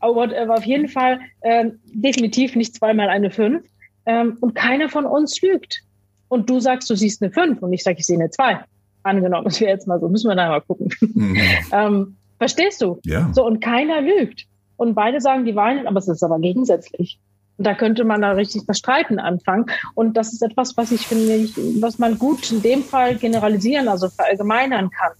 Oh, 0.00 0.14
whatever. 0.14 0.54
Auf 0.54 0.64
jeden 0.64 0.88
Fall 0.88 1.20
ähm, 1.42 1.78
definitiv 1.86 2.54
nicht 2.56 2.74
zweimal 2.74 3.08
eine 3.08 3.30
5. 3.30 3.64
Ähm, 4.06 4.38
und 4.40 4.54
keiner 4.54 4.88
von 4.88 5.06
uns 5.06 5.40
lügt. 5.42 5.82
Und 6.28 6.48
du 6.48 6.60
sagst, 6.60 6.88
du 6.88 6.94
siehst 6.94 7.22
eine 7.22 7.32
5 7.32 7.60
und 7.62 7.72
ich 7.72 7.82
sage, 7.82 7.98
ich 7.98 8.06
sehe 8.06 8.18
eine 8.18 8.30
2. 8.30 8.60
Angenommen, 9.02 9.44
das 9.44 9.60
wäre 9.60 9.72
jetzt 9.72 9.86
mal 9.86 9.98
so, 9.98 10.08
müssen 10.08 10.28
wir 10.28 10.36
da 10.36 10.48
mal 10.48 10.60
gucken. 10.60 10.88
Mhm. 11.00 11.36
ähm, 11.72 12.16
verstehst 12.38 12.82
du? 12.82 13.00
Ja. 13.04 13.30
So, 13.32 13.44
und 13.44 13.60
keiner 13.60 14.00
lügt. 14.00 14.46
Und 14.76 14.94
beide 14.94 15.20
sagen 15.20 15.44
die 15.44 15.56
Wahrheit, 15.56 15.86
aber 15.86 15.98
es 15.98 16.08
ist 16.08 16.22
aber 16.22 16.38
gegensätzlich. 16.38 17.18
Da 17.62 17.74
könnte 17.74 18.04
man 18.04 18.22
da 18.22 18.32
richtig 18.32 18.62
das 18.66 18.78
Streiten 18.78 19.18
anfangen. 19.18 19.66
Und 19.94 20.16
das 20.16 20.32
ist 20.32 20.42
etwas, 20.42 20.76
was 20.78 20.92
ich 20.92 21.06
finde, 21.06 21.34
ich, 21.36 21.54
was 21.80 21.98
man 21.98 22.18
gut 22.18 22.50
in 22.50 22.62
dem 22.62 22.82
Fall 22.82 23.16
generalisieren, 23.16 23.86
also 23.86 24.08
verallgemeinern 24.08 24.90
kann. 24.90 25.12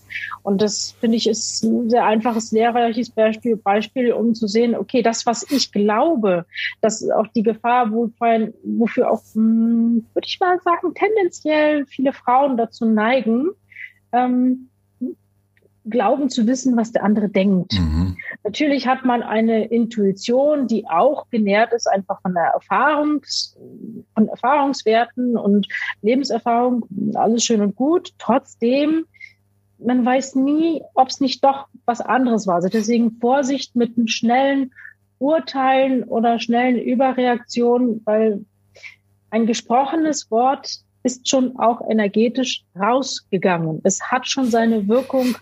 Und 0.42 0.62
das 0.62 0.96
finde 1.00 1.18
ich 1.18 1.28
ist 1.28 1.62
ein 1.64 1.90
sehr 1.90 2.06
einfaches, 2.06 2.50
lehrreiches 2.50 3.10
Beispiel, 3.10 3.56
Beispiel, 3.56 4.12
um 4.12 4.34
zu 4.34 4.46
sehen, 4.46 4.74
okay, 4.74 5.02
das, 5.02 5.26
was 5.26 5.50
ich 5.50 5.70
glaube, 5.70 6.46
dass 6.80 7.08
auch 7.10 7.26
die 7.28 7.42
Gefahr, 7.42 7.92
wofür, 7.92 8.52
wofür 8.64 9.10
auch, 9.10 9.22
hm, 9.34 10.06
würde 10.14 10.26
ich 10.26 10.40
mal 10.40 10.58
sagen, 10.60 10.94
tendenziell 10.94 11.84
viele 11.84 12.14
Frauen 12.14 12.56
dazu 12.56 12.86
neigen, 12.86 13.50
ähm, 14.12 14.69
glauben 15.84 16.28
zu 16.28 16.46
wissen, 16.46 16.76
was 16.76 16.92
der 16.92 17.04
andere 17.04 17.28
denkt. 17.28 17.72
Mhm. 17.72 18.16
Natürlich 18.44 18.86
hat 18.86 19.04
man 19.04 19.22
eine 19.22 19.66
Intuition, 19.66 20.66
die 20.66 20.86
auch 20.86 21.28
genährt 21.30 21.72
ist 21.72 21.86
einfach 21.86 22.20
von 22.20 22.34
der 22.34 22.44
Erfahrungs, 22.54 23.56
von 24.14 24.28
Erfahrungswerten 24.28 25.36
und 25.36 25.68
Lebenserfahrung, 26.02 26.86
alles 27.14 27.44
schön 27.44 27.62
und 27.62 27.76
gut. 27.76 28.10
Trotzdem 28.18 29.06
man 29.84 30.04
weiß 30.04 30.34
nie, 30.36 30.82
ob 30.94 31.08
es 31.08 31.20
nicht 31.20 31.42
doch 31.42 31.68
was 31.86 32.00
anderes 32.00 32.46
war. 32.46 32.56
Also 32.56 32.68
deswegen 32.68 33.12
Vorsicht 33.12 33.76
mit 33.76 33.96
einem 33.96 34.08
schnellen 34.08 34.72
Urteilen 35.18 36.04
oder 36.04 36.38
schnellen 36.38 36.78
Überreaktionen, 36.78 38.02
weil 38.04 38.44
ein 39.30 39.46
gesprochenes 39.46 40.30
Wort 40.30 40.80
ist 41.02 41.28
schon 41.28 41.58
auch 41.58 41.80
energetisch 41.88 42.64
rausgegangen. 42.78 43.80
Es 43.84 44.02
hat 44.02 44.28
schon 44.28 44.50
seine 44.50 44.88
Wirkung 44.88 45.36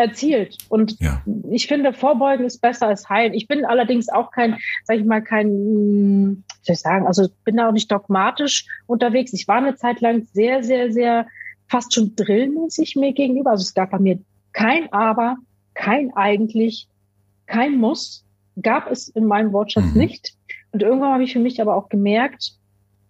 erzielt. 0.00 0.58
Und 0.68 1.00
ja. 1.00 1.22
ich 1.50 1.66
finde, 1.66 1.92
Vorbeugen 1.92 2.44
ist 2.44 2.60
besser 2.60 2.86
als 2.88 3.08
heilen. 3.08 3.34
Ich 3.34 3.48
bin 3.48 3.64
allerdings 3.64 4.08
auch 4.08 4.30
kein, 4.30 4.58
sag 4.84 4.98
ich 4.98 5.04
mal, 5.04 5.22
kein, 5.22 5.48
wie 5.48 6.42
soll 6.62 6.74
ich 6.74 6.80
sagen, 6.80 7.06
also 7.06 7.28
bin 7.44 7.56
da 7.56 7.68
auch 7.68 7.72
nicht 7.72 7.90
dogmatisch 7.90 8.66
unterwegs. 8.86 9.32
Ich 9.32 9.48
war 9.48 9.56
eine 9.56 9.76
Zeit 9.76 10.00
lang 10.00 10.26
sehr, 10.32 10.62
sehr, 10.62 10.92
sehr 10.92 11.26
fast 11.68 11.94
schon 11.94 12.14
drillmäßig 12.16 12.96
mir 12.96 13.12
gegenüber. 13.12 13.50
Also 13.50 13.62
es 13.62 13.74
gab 13.74 13.90
bei 13.90 13.98
mir 13.98 14.18
kein 14.52 14.92
Aber, 14.92 15.36
kein 15.74 16.12
eigentlich, 16.14 16.88
kein 17.46 17.78
Muss, 17.78 18.24
gab 18.60 18.90
es 18.90 19.08
in 19.08 19.26
meinem 19.26 19.52
Wortschatz 19.52 19.94
mhm. 19.94 20.00
nicht. 20.00 20.34
Und 20.72 20.82
irgendwann 20.82 21.12
habe 21.12 21.24
ich 21.24 21.32
für 21.32 21.38
mich 21.38 21.60
aber 21.60 21.76
auch 21.76 21.88
gemerkt, 21.88 22.52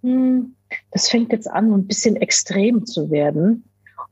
hm, 0.02 0.54
das 0.92 1.08
fängt 1.08 1.32
jetzt 1.32 1.50
an, 1.50 1.72
ein 1.72 1.86
bisschen 1.86 2.16
extrem 2.16 2.86
zu 2.86 3.10
werden. 3.10 3.64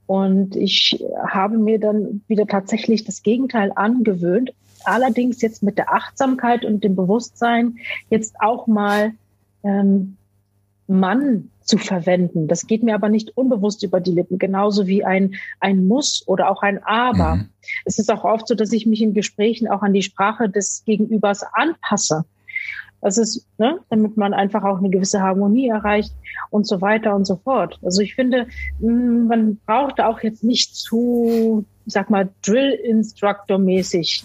Und 0.09 0.57
ich 0.57 1.05
habe 1.23 1.59
mir 1.59 1.79
dann 1.79 2.23
wieder 2.29 2.47
tatsächlich 2.47 3.05
das 3.05 3.23
Gegenteil 3.23 3.73
angewöhnt. 3.75 4.55
Allerdings 4.85 5.43
jetzt 5.43 5.62
mit 5.62 5.77
der 5.77 5.93
Achtsamkeit 5.93 6.65
und 6.65 6.83
dem 6.83 6.97
Bewusstsein 6.97 7.77
jetzt 8.09 8.37
auch 8.41 8.67
mal 8.67 9.12
ähm, 9.62 10.17
Mann 10.87 11.50
zu 11.61 11.77
verwenden. 11.77 12.49
Das 12.49 12.67
geht 12.67 12.83
mir 12.83 12.95
aber 12.95 13.11
nicht 13.11 13.37
unbewusst 13.37 13.83
über 13.83 14.00
die 14.00 14.12
Lippen, 14.12 14.38
genauso 14.38 14.87
wie 14.87 15.05
ein, 15.05 15.35
ein 15.61 15.87
Muss 15.87 16.27
oder 16.27 16.50
auch 16.50 16.62
ein 16.62 16.83
Aber. 16.83 17.37
Mhm. 17.37 17.49
Es 17.85 17.99
ist 17.99 18.11
auch 18.11 18.25
oft 18.25 18.49
so, 18.49 18.55
dass 18.55 18.73
ich 18.73 18.87
mich 18.87 19.03
in 19.03 19.12
Gesprächen 19.12 19.69
auch 19.69 19.83
an 19.83 19.93
die 19.93 20.03
Sprache 20.03 20.49
des 20.49 20.85
Gegenübers 20.87 21.45
anpasse. 21.53 22.25
Das 23.00 23.17
ist, 23.17 23.47
ne, 23.59 23.78
damit 23.90 24.17
man 24.17 24.35
einfach 24.35 24.64
auch 24.64 24.78
eine 24.78 24.90
gewisse 24.90 25.21
Harmonie 25.21 25.69
erreicht 25.69 26.12
und 26.50 26.67
so 26.67 26.81
weiter 26.81 27.14
und 27.14 27.26
so 27.26 27.37
fort. 27.37 27.78
Also 27.83 28.02
ich 28.02 28.14
finde, 28.14 28.47
mm, 28.81 29.26
man 29.26 29.59
braucht 29.67 30.00
auch 30.00 30.21
jetzt 30.21 30.43
nicht 30.43 30.75
zu, 30.75 31.64
sag 31.87 32.11
mal, 32.11 32.28
Drill-Instructor-mäßig 32.43 34.25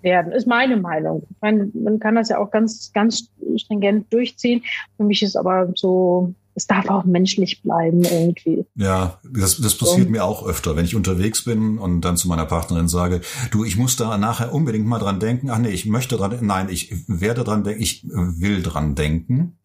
werden, 0.00 0.32
ist 0.32 0.46
meine 0.46 0.76
Meinung. 0.76 1.26
Ich 1.30 1.36
meine, 1.40 1.70
man 1.74 1.98
kann 1.98 2.14
das 2.14 2.28
ja 2.28 2.38
auch 2.38 2.50
ganz, 2.50 2.92
ganz 2.92 3.30
stringent 3.56 4.12
durchziehen. 4.12 4.62
Für 4.96 5.04
mich 5.04 5.22
ist 5.22 5.36
aber 5.36 5.72
so 5.74 6.34
es 6.54 6.66
darf 6.66 6.88
auch 6.88 7.04
menschlich 7.04 7.62
bleiben 7.62 8.04
irgendwie. 8.04 8.64
Ja, 8.76 9.18
das, 9.24 9.60
das 9.60 9.76
passiert 9.76 10.06
so. 10.06 10.10
mir 10.10 10.24
auch 10.24 10.46
öfter, 10.46 10.76
wenn 10.76 10.84
ich 10.84 10.94
unterwegs 10.94 11.44
bin 11.44 11.78
und 11.78 12.02
dann 12.02 12.16
zu 12.16 12.28
meiner 12.28 12.46
Partnerin 12.46 12.88
sage, 12.88 13.20
du, 13.50 13.64
ich 13.64 13.76
muss 13.76 13.96
da 13.96 14.16
nachher 14.18 14.52
unbedingt 14.52 14.86
mal 14.86 14.98
dran 14.98 15.20
denken. 15.20 15.50
Ach 15.50 15.58
nee, 15.58 15.68
ich 15.68 15.86
möchte 15.86 16.16
dran, 16.16 16.38
nein, 16.42 16.68
ich 16.68 16.94
werde 17.06 17.44
dran 17.44 17.64
denken, 17.64 17.82
ich 17.82 18.04
will 18.08 18.62
dran 18.62 18.94
denken. 18.94 19.58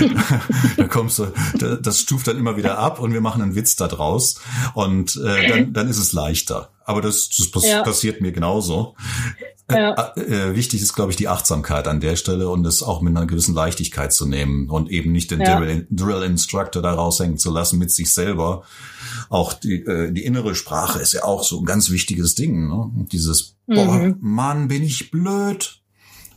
da 0.76 0.86
kommst 0.86 1.18
du, 1.18 1.32
das 1.82 2.00
stuft 2.00 2.28
dann 2.28 2.38
immer 2.38 2.56
wieder 2.56 2.78
ab 2.78 3.00
und 3.00 3.12
wir 3.12 3.20
machen 3.20 3.42
einen 3.42 3.54
Witz 3.54 3.74
da 3.74 3.88
draus 3.88 4.40
und 4.74 5.16
äh, 5.16 5.48
dann, 5.48 5.72
dann 5.72 5.88
ist 5.88 5.98
es 5.98 6.12
leichter. 6.12 6.70
Aber 6.90 7.00
das, 7.00 7.28
das 7.28 7.50
pass 7.50 7.66
ja. 7.66 7.82
passiert 7.82 8.20
mir 8.20 8.32
genauso. 8.32 8.96
Ja. 9.70 10.12
Äh, 10.16 10.20
äh, 10.20 10.56
wichtig 10.56 10.82
ist, 10.82 10.94
glaube 10.94 11.12
ich, 11.12 11.16
die 11.16 11.28
Achtsamkeit 11.28 11.86
an 11.86 12.00
der 12.00 12.16
Stelle 12.16 12.48
und 12.48 12.66
es 12.66 12.82
auch 12.82 13.00
mit 13.00 13.16
einer 13.16 13.26
gewissen 13.26 13.54
Leichtigkeit 13.54 14.12
zu 14.12 14.26
nehmen 14.26 14.68
und 14.68 14.90
eben 14.90 15.12
nicht 15.12 15.30
den 15.30 15.40
ja. 15.40 15.58
Drill, 15.58 15.86
Drill 15.90 16.24
Instructor 16.24 16.82
da 16.82 16.92
raushängen 16.92 17.38
zu 17.38 17.52
lassen 17.52 17.78
mit 17.78 17.92
sich 17.92 18.12
selber. 18.12 18.62
Auch 19.28 19.52
die, 19.52 19.84
äh, 19.84 20.10
die 20.10 20.24
innere 20.24 20.54
Sprache 20.54 20.98
ist 20.98 21.12
ja 21.12 21.24
auch 21.24 21.44
so 21.44 21.60
ein 21.60 21.64
ganz 21.64 21.90
wichtiges 21.90 22.34
Ding. 22.34 22.68
Ne? 22.68 22.90
Dieses, 23.12 23.56
mhm. 23.66 23.74
boah, 23.74 24.14
Mann, 24.20 24.68
bin 24.68 24.82
ich 24.82 25.10
blöd. 25.10 25.80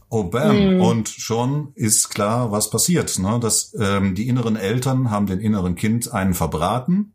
Oh, 0.10 0.25
bam. 0.25 0.75
Mhm. 0.75 0.81
Und 0.81 1.10
schon 1.10 1.72
ist 1.74 2.10
klar, 2.10 2.51
was 2.51 2.69
passiert. 2.69 3.17
Ne? 3.17 3.39
Dass 3.41 3.75
ähm, 3.79 4.13
die 4.13 4.27
inneren 4.27 4.57
Eltern 4.57 5.10
haben 5.10 5.25
den 5.25 5.39
inneren 5.39 5.74
Kind 5.74 6.13
einen 6.13 6.36
verbraten 6.36 7.12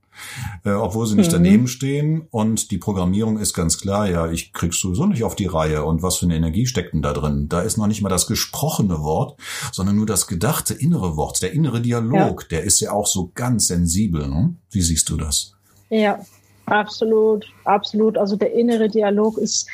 äh, 0.65 0.71
obwohl 0.71 1.07
sie 1.07 1.17
nicht 1.17 1.31
mhm. 1.31 1.37
daneben 1.37 1.69
stehen. 1.69 2.27
Und 2.31 2.71
die 2.71 2.79
Programmierung 2.79 3.39
ist 3.39 3.55
ganz 3.55 3.81
klar, 3.81 4.09
ja, 4.09 4.31
ich 4.31 4.53
krieg's 4.53 4.81
sowieso 4.81 5.07
nicht 5.07 5.25
auf 5.25 5.37
die 5.37 5.47
Reihe. 5.47 5.85
Und 5.85 6.03
was 6.03 6.17
für 6.17 6.27
eine 6.27 6.37
Energie 6.37 6.67
steckt 6.67 6.95
denn 6.95 7.03
da 7.03 7.13
drin? 7.13 7.49
Da 7.49 7.61
ist 7.61 7.77
noch 7.77 7.87
nicht 7.87 8.03
mal 8.03 8.09
das 8.09 8.27
gesprochene 8.27 9.01
Wort, 9.03 9.39
sondern 9.73 9.97
nur 9.97 10.07
das 10.07 10.27
gedachte 10.27 10.75
innere 10.75 11.17
Wort. 11.17 11.43
Der 11.43 11.53
innere 11.53 11.81
Dialog, 11.81 12.43
ja. 12.43 12.49
der 12.51 12.63
ist 12.65 12.81
ja 12.81 12.93
auch 12.93 13.07
so 13.07 13.31
ganz 13.35 13.69
sensibel. 13.69 14.29
Ne? 14.29 14.55
Wie 14.71 14.83
siehst 14.83 15.09
du 15.11 15.17
das? 15.17 15.55
Ja, 15.91 16.19
absolut, 16.67 17.47
absolut. 17.65 18.19
Also 18.19 18.37
der 18.37 18.53
innere 18.53 18.89
Dialog 18.89 19.39
ist 19.39 19.69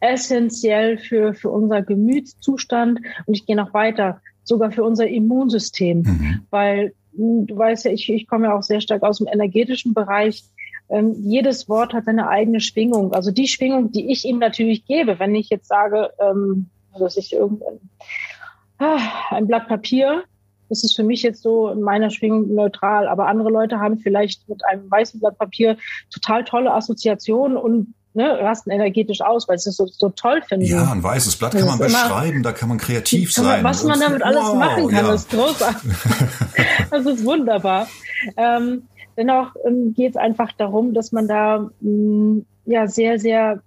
essentiell 0.00 0.98
für, 0.98 1.34
für 1.34 1.50
unser 1.50 1.82
Gemütszustand. 1.82 3.00
Und 3.26 3.34
ich 3.34 3.46
gehe 3.46 3.56
noch 3.56 3.74
weiter, 3.74 4.20
sogar 4.44 4.70
für 4.70 4.84
unser 4.84 5.08
Immunsystem, 5.08 6.02
mhm. 6.02 6.40
weil 6.50 6.94
du 7.16 7.56
weißt 7.56 7.86
ja, 7.86 7.90
ich, 7.92 8.08
ich 8.08 8.26
komme 8.26 8.46
ja 8.46 8.56
auch 8.56 8.62
sehr 8.62 8.80
stark 8.80 9.02
aus 9.02 9.18
dem 9.18 9.26
energetischen 9.26 9.94
Bereich. 9.94 10.44
Ähm, 10.88 11.16
jedes 11.22 11.68
Wort 11.68 11.92
hat 11.94 12.04
seine 12.04 12.28
eigene 12.28 12.60
Schwingung. 12.60 13.12
Also 13.12 13.30
die 13.30 13.48
Schwingung, 13.48 13.90
die 13.90 14.10
ich 14.12 14.24
ihm 14.24 14.38
natürlich 14.38 14.86
gebe, 14.86 15.18
wenn 15.18 15.34
ich 15.34 15.50
jetzt 15.50 15.68
sage, 15.68 16.10
ähm, 16.20 16.68
dass 16.98 17.16
ich 17.16 17.32
irgendein 17.32 17.80
ah, 18.78 18.98
ein 19.30 19.46
Blatt 19.46 19.68
Papier, 19.68 20.24
das 20.68 20.82
ist 20.82 20.96
für 20.96 21.04
mich 21.04 21.22
jetzt 21.22 21.42
so 21.42 21.68
in 21.70 21.80
meiner 21.80 22.10
Schwingung 22.10 22.52
neutral, 22.54 23.08
aber 23.08 23.26
andere 23.26 23.50
Leute 23.50 23.78
haben 23.78 23.98
vielleicht 23.98 24.48
mit 24.48 24.64
einem 24.64 24.90
weißen 24.90 25.20
Blatt 25.20 25.38
Papier 25.38 25.76
total 26.10 26.44
tolle 26.44 26.72
Assoziationen 26.72 27.56
und 27.56 27.94
ne, 28.16 28.40
rasten 28.40 28.70
energetisch 28.70 29.20
aus, 29.20 29.48
weil 29.48 29.58
sie 29.58 29.70
es 29.70 29.76
so, 29.76 29.86
so 29.86 30.08
toll 30.08 30.42
finden. 30.42 30.66
Ja, 30.66 30.90
ein 30.90 31.02
weißes 31.02 31.36
Blatt 31.36 31.52
kann 31.52 31.66
man 31.66 31.78
beschreiben, 31.78 32.42
da 32.42 32.52
kann 32.52 32.68
man 32.68 32.78
kreativ 32.78 33.34
kann 33.34 33.44
man, 33.44 33.54
sein. 33.54 33.64
Was 33.64 33.84
man 33.84 34.00
damit 34.00 34.22
alles 34.22 34.42
wow, 34.42 34.54
machen 34.54 34.88
kann, 34.88 35.06
ja. 35.06 35.14
ist 35.14 35.30
großartig. 35.30 35.90
das 36.90 37.06
ist 37.06 37.24
wunderbar. 37.24 37.86
Ähm, 38.36 38.84
dennoch 39.16 39.54
ähm, 39.66 39.94
geht 39.94 40.10
es 40.10 40.16
einfach 40.16 40.50
darum, 40.52 40.94
dass 40.94 41.12
man 41.12 41.28
da 41.28 41.70
mh, 41.80 41.90
mm, 41.90 42.46
ja 42.64 42.88
sehr, 42.88 43.18
sehr 43.18 43.60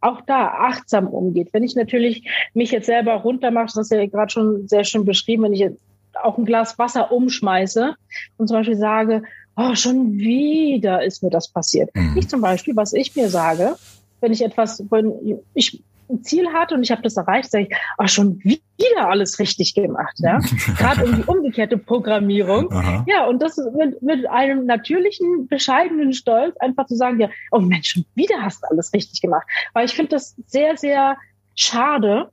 auch 0.00 0.20
da 0.22 0.48
achtsam 0.48 1.06
umgeht. 1.06 1.48
Wenn 1.52 1.62
ich 1.62 1.76
natürlich 1.76 2.28
mich 2.52 2.70
jetzt 2.70 2.86
selber 2.86 3.14
runtermache, 3.14 3.66
das 3.66 3.76
hast 3.76 3.92
du 3.92 3.96
ja 3.96 4.06
gerade 4.06 4.30
schon 4.30 4.68
sehr 4.68 4.84
schön 4.84 5.04
beschrieben, 5.04 5.44
wenn 5.44 5.54
ich 5.54 5.60
jetzt 5.60 5.80
auch 6.22 6.38
ein 6.38 6.44
Glas 6.44 6.78
Wasser 6.78 7.10
umschmeiße 7.10 7.94
und 8.36 8.48
zum 8.48 8.56
Beispiel 8.56 8.76
sage, 8.76 9.22
oh, 9.56 9.74
schon 9.74 10.18
wieder 10.18 11.04
ist 11.04 11.22
mir 11.22 11.30
das 11.30 11.48
passiert. 11.48 11.90
Mhm. 11.94 12.16
Ich 12.16 12.28
zum 12.28 12.40
Beispiel, 12.40 12.76
was 12.76 12.92
ich 12.92 13.14
mir 13.16 13.28
sage, 13.28 13.76
wenn 14.20 14.32
ich 14.32 14.42
etwas, 14.42 14.82
wenn 14.90 15.38
ich 15.54 15.82
ein 16.10 16.22
Ziel 16.22 16.52
hatte 16.52 16.74
und 16.74 16.82
ich 16.82 16.90
habe 16.90 17.02
das 17.02 17.16
erreicht, 17.16 17.50
sage 17.50 17.68
ich, 17.70 17.76
oh, 17.98 18.06
schon 18.06 18.38
wieder 18.42 19.08
alles 19.08 19.38
richtig 19.38 19.74
gemacht. 19.74 20.14
Ja? 20.18 20.38
Gerade 20.78 21.04
um 21.04 21.16
die 21.16 21.22
umgekehrte 21.22 21.78
Programmierung. 21.78 22.70
Aha. 22.72 23.04
Ja, 23.08 23.26
und 23.26 23.40
das 23.40 23.56
mit, 23.76 24.02
mit 24.02 24.28
einem 24.28 24.66
natürlichen, 24.66 25.46
bescheidenen 25.48 26.12
Stolz 26.12 26.56
einfach 26.58 26.86
zu 26.86 26.96
sagen, 26.96 27.20
ja, 27.20 27.30
oh 27.50 27.60
Mensch, 27.60 27.90
schon 27.90 28.04
wieder 28.14 28.42
hast 28.42 28.62
du 28.62 28.68
alles 28.70 28.92
richtig 28.92 29.20
gemacht. 29.20 29.46
Weil 29.72 29.86
ich 29.86 29.94
finde 29.94 30.10
das 30.10 30.34
sehr, 30.46 30.76
sehr 30.76 31.16
schade, 31.54 32.30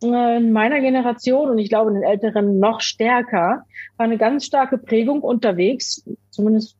in 0.00 0.52
meiner 0.52 0.80
Generation 0.80 1.50
und 1.50 1.58
ich 1.58 1.68
glaube 1.68 1.90
in 1.90 1.96
den 1.96 2.04
Älteren 2.04 2.58
noch 2.58 2.80
stärker, 2.80 3.64
war 3.96 4.04
eine 4.04 4.18
ganz 4.18 4.44
starke 4.44 4.78
Prägung 4.78 5.22
unterwegs, 5.22 6.04
zumindest 6.30 6.76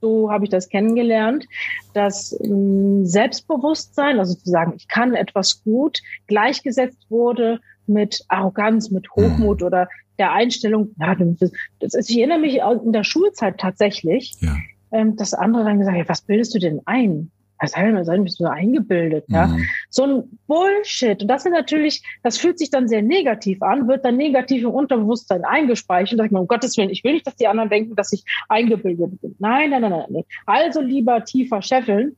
so 0.00 0.30
habe 0.30 0.44
ich 0.44 0.50
das 0.50 0.68
kennengelernt, 0.68 1.46
dass 1.94 2.38
ähm, 2.44 3.06
Selbstbewusstsein, 3.06 4.18
also 4.18 4.34
zu 4.34 4.48
sagen, 4.48 4.74
ich 4.76 4.88
kann 4.88 5.14
etwas 5.14 5.62
gut, 5.64 6.00
gleichgesetzt 6.26 7.06
wurde 7.08 7.60
mit 7.86 8.24
Arroganz, 8.28 8.90
mit 8.90 9.10
Hochmut 9.10 9.60
mhm. 9.60 9.66
oder 9.66 9.88
der 10.18 10.32
Einstellung, 10.32 10.94
ja, 10.98 11.14
das, 11.14 11.52
das, 11.80 12.08
ich 12.08 12.18
erinnere 12.18 12.38
mich 12.38 12.60
in 12.84 12.92
der 12.92 13.04
Schulzeit 13.04 13.58
tatsächlich, 13.58 14.34
ja. 14.40 14.56
ähm, 14.92 15.16
dass 15.16 15.34
andere 15.34 15.64
dann 15.64 15.78
gesagt 15.78 15.96
haben, 15.96 16.08
was 16.08 16.22
bildest 16.22 16.54
du 16.54 16.58
denn 16.58 16.80
ein? 16.84 17.30
Was 17.58 17.72
soll 17.72 17.92
denn 17.92 18.04
sein, 18.04 18.24
bist 18.24 18.40
du 18.40 18.44
so 18.44 18.50
eingebildet, 18.50 19.24
ja? 19.28 19.46
Mhm. 19.46 19.66
So 19.88 20.04
ein 20.04 20.38
Bullshit. 20.46 21.22
Und 21.22 21.28
das 21.28 21.42
sind 21.42 21.52
natürlich, 21.52 22.02
das 22.22 22.38
fühlt 22.38 22.58
sich 22.58 22.70
dann 22.70 22.88
sehr 22.88 23.02
negativ 23.02 23.62
an, 23.62 23.88
wird 23.88 24.04
dann 24.04 24.16
negativ 24.16 24.62
im 24.62 24.70
Unterbewusstsein 24.70 25.44
eingespeichert. 25.44 26.18
Da 26.18 26.24
ich 26.24 26.30
mir, 26.30 26.40
um 26.40 26.48
Gottes 26.48 26.76
Willen, 26.76 26.90
ich 26.90 27.04
will 27.04 27.14
nicht, 27.14 27.26
dass 27.26 27.36
die 27.36 27.48
anderen 27.48 27.70
denken, 27.70 27.96
dass 27.96 28.12
ich 28.12 28.24
eingebildet 28.48 29.20
bin. 29.20 29.36
Nein, 29.38 29.70
nein, 29.70 29.82
nein, 29.82 29.90
nein, 29.90 30.06
nein. 30.10 30.24
Also 30.44 30.80
lieber 30.80 31.24
tiefer 31.24 31.62
scheffeln. 31.62 32.16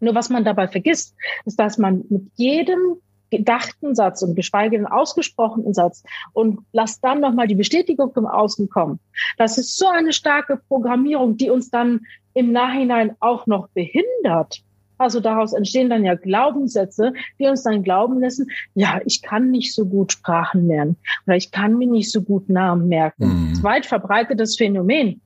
Nur 0.00 0.14
was 0.14 0.28
man 0.28 0.44
dabei 0.44 0.68
vergisst, 0.68 1.14
ist, 1.46 1.58
dass 1.58 1.78
man 1.78 2.04
mit 2.10 2.30
jedem 2.34 2.98
gedachten 3.30 3.94
Satz 3.94 4.22
und 4.22 4.34
geschweige 4.34 4.76
denn 4.76 4.86
ausgesprochenen 4.86 5.74
Satz 5.74 6.04
und 6.32 6.60
lass 6.72 7.00
dann 7.00 7.20
nochmal 7.20 7.46
die 7.46 7.54
Bestätigung 7.54 8.12
im 8.16 8.26
Außen 8.26 8.68
kommen. 8.68 9.00
Das 9.36 9.58
ist 9.58 9.76
so 9.76 9.88
eine 9.88 10.12
starke 10.12 10.60
Programmierung, 10.68 11.36
die 11.36 11.50
uns 11.50 11.70
dann 11.70 12.00
im 12.34 12.52
Nachhinein 12.52 13.16
auch 13.20 13.46
noch 13.46 13.68
behindert. 13.70 14.62
Also 14.98 15.20
daraus 15.20 15.52
entstehen 15.52 15.90
dann 15.90 16.04
ja 16.04 16.14
Glaubenssätze, 16.14 17.12
die 17.38 17.46
uns 17.46 17.62
dann 17.62 17.82
glauben 17.82 18.20
lassen, 18.20 18.50
ja, 18.74 19.00
ich 19.04 19.22
kann 19.22 19.50
nicht 19.50 19.74
so 19.74 19.84
gut 19.84 20.12
Sprachen 20.12 20.66
lernen 20.66 20.96
oder 21.26 21.36
ich 21.36 21.50
kann 21.50 21.76
mir 21.76 21.88
nicht 21.88 22.10
so 22.10 22.22
gut 22.22 22.48
Namen 22.48 22.88
merken. 22.88 23.52
Mhm. 23.52 23.62
Weit 23.62 23.86
verbreitetes 23.86 24.56
Phänomen. 24.56 25.20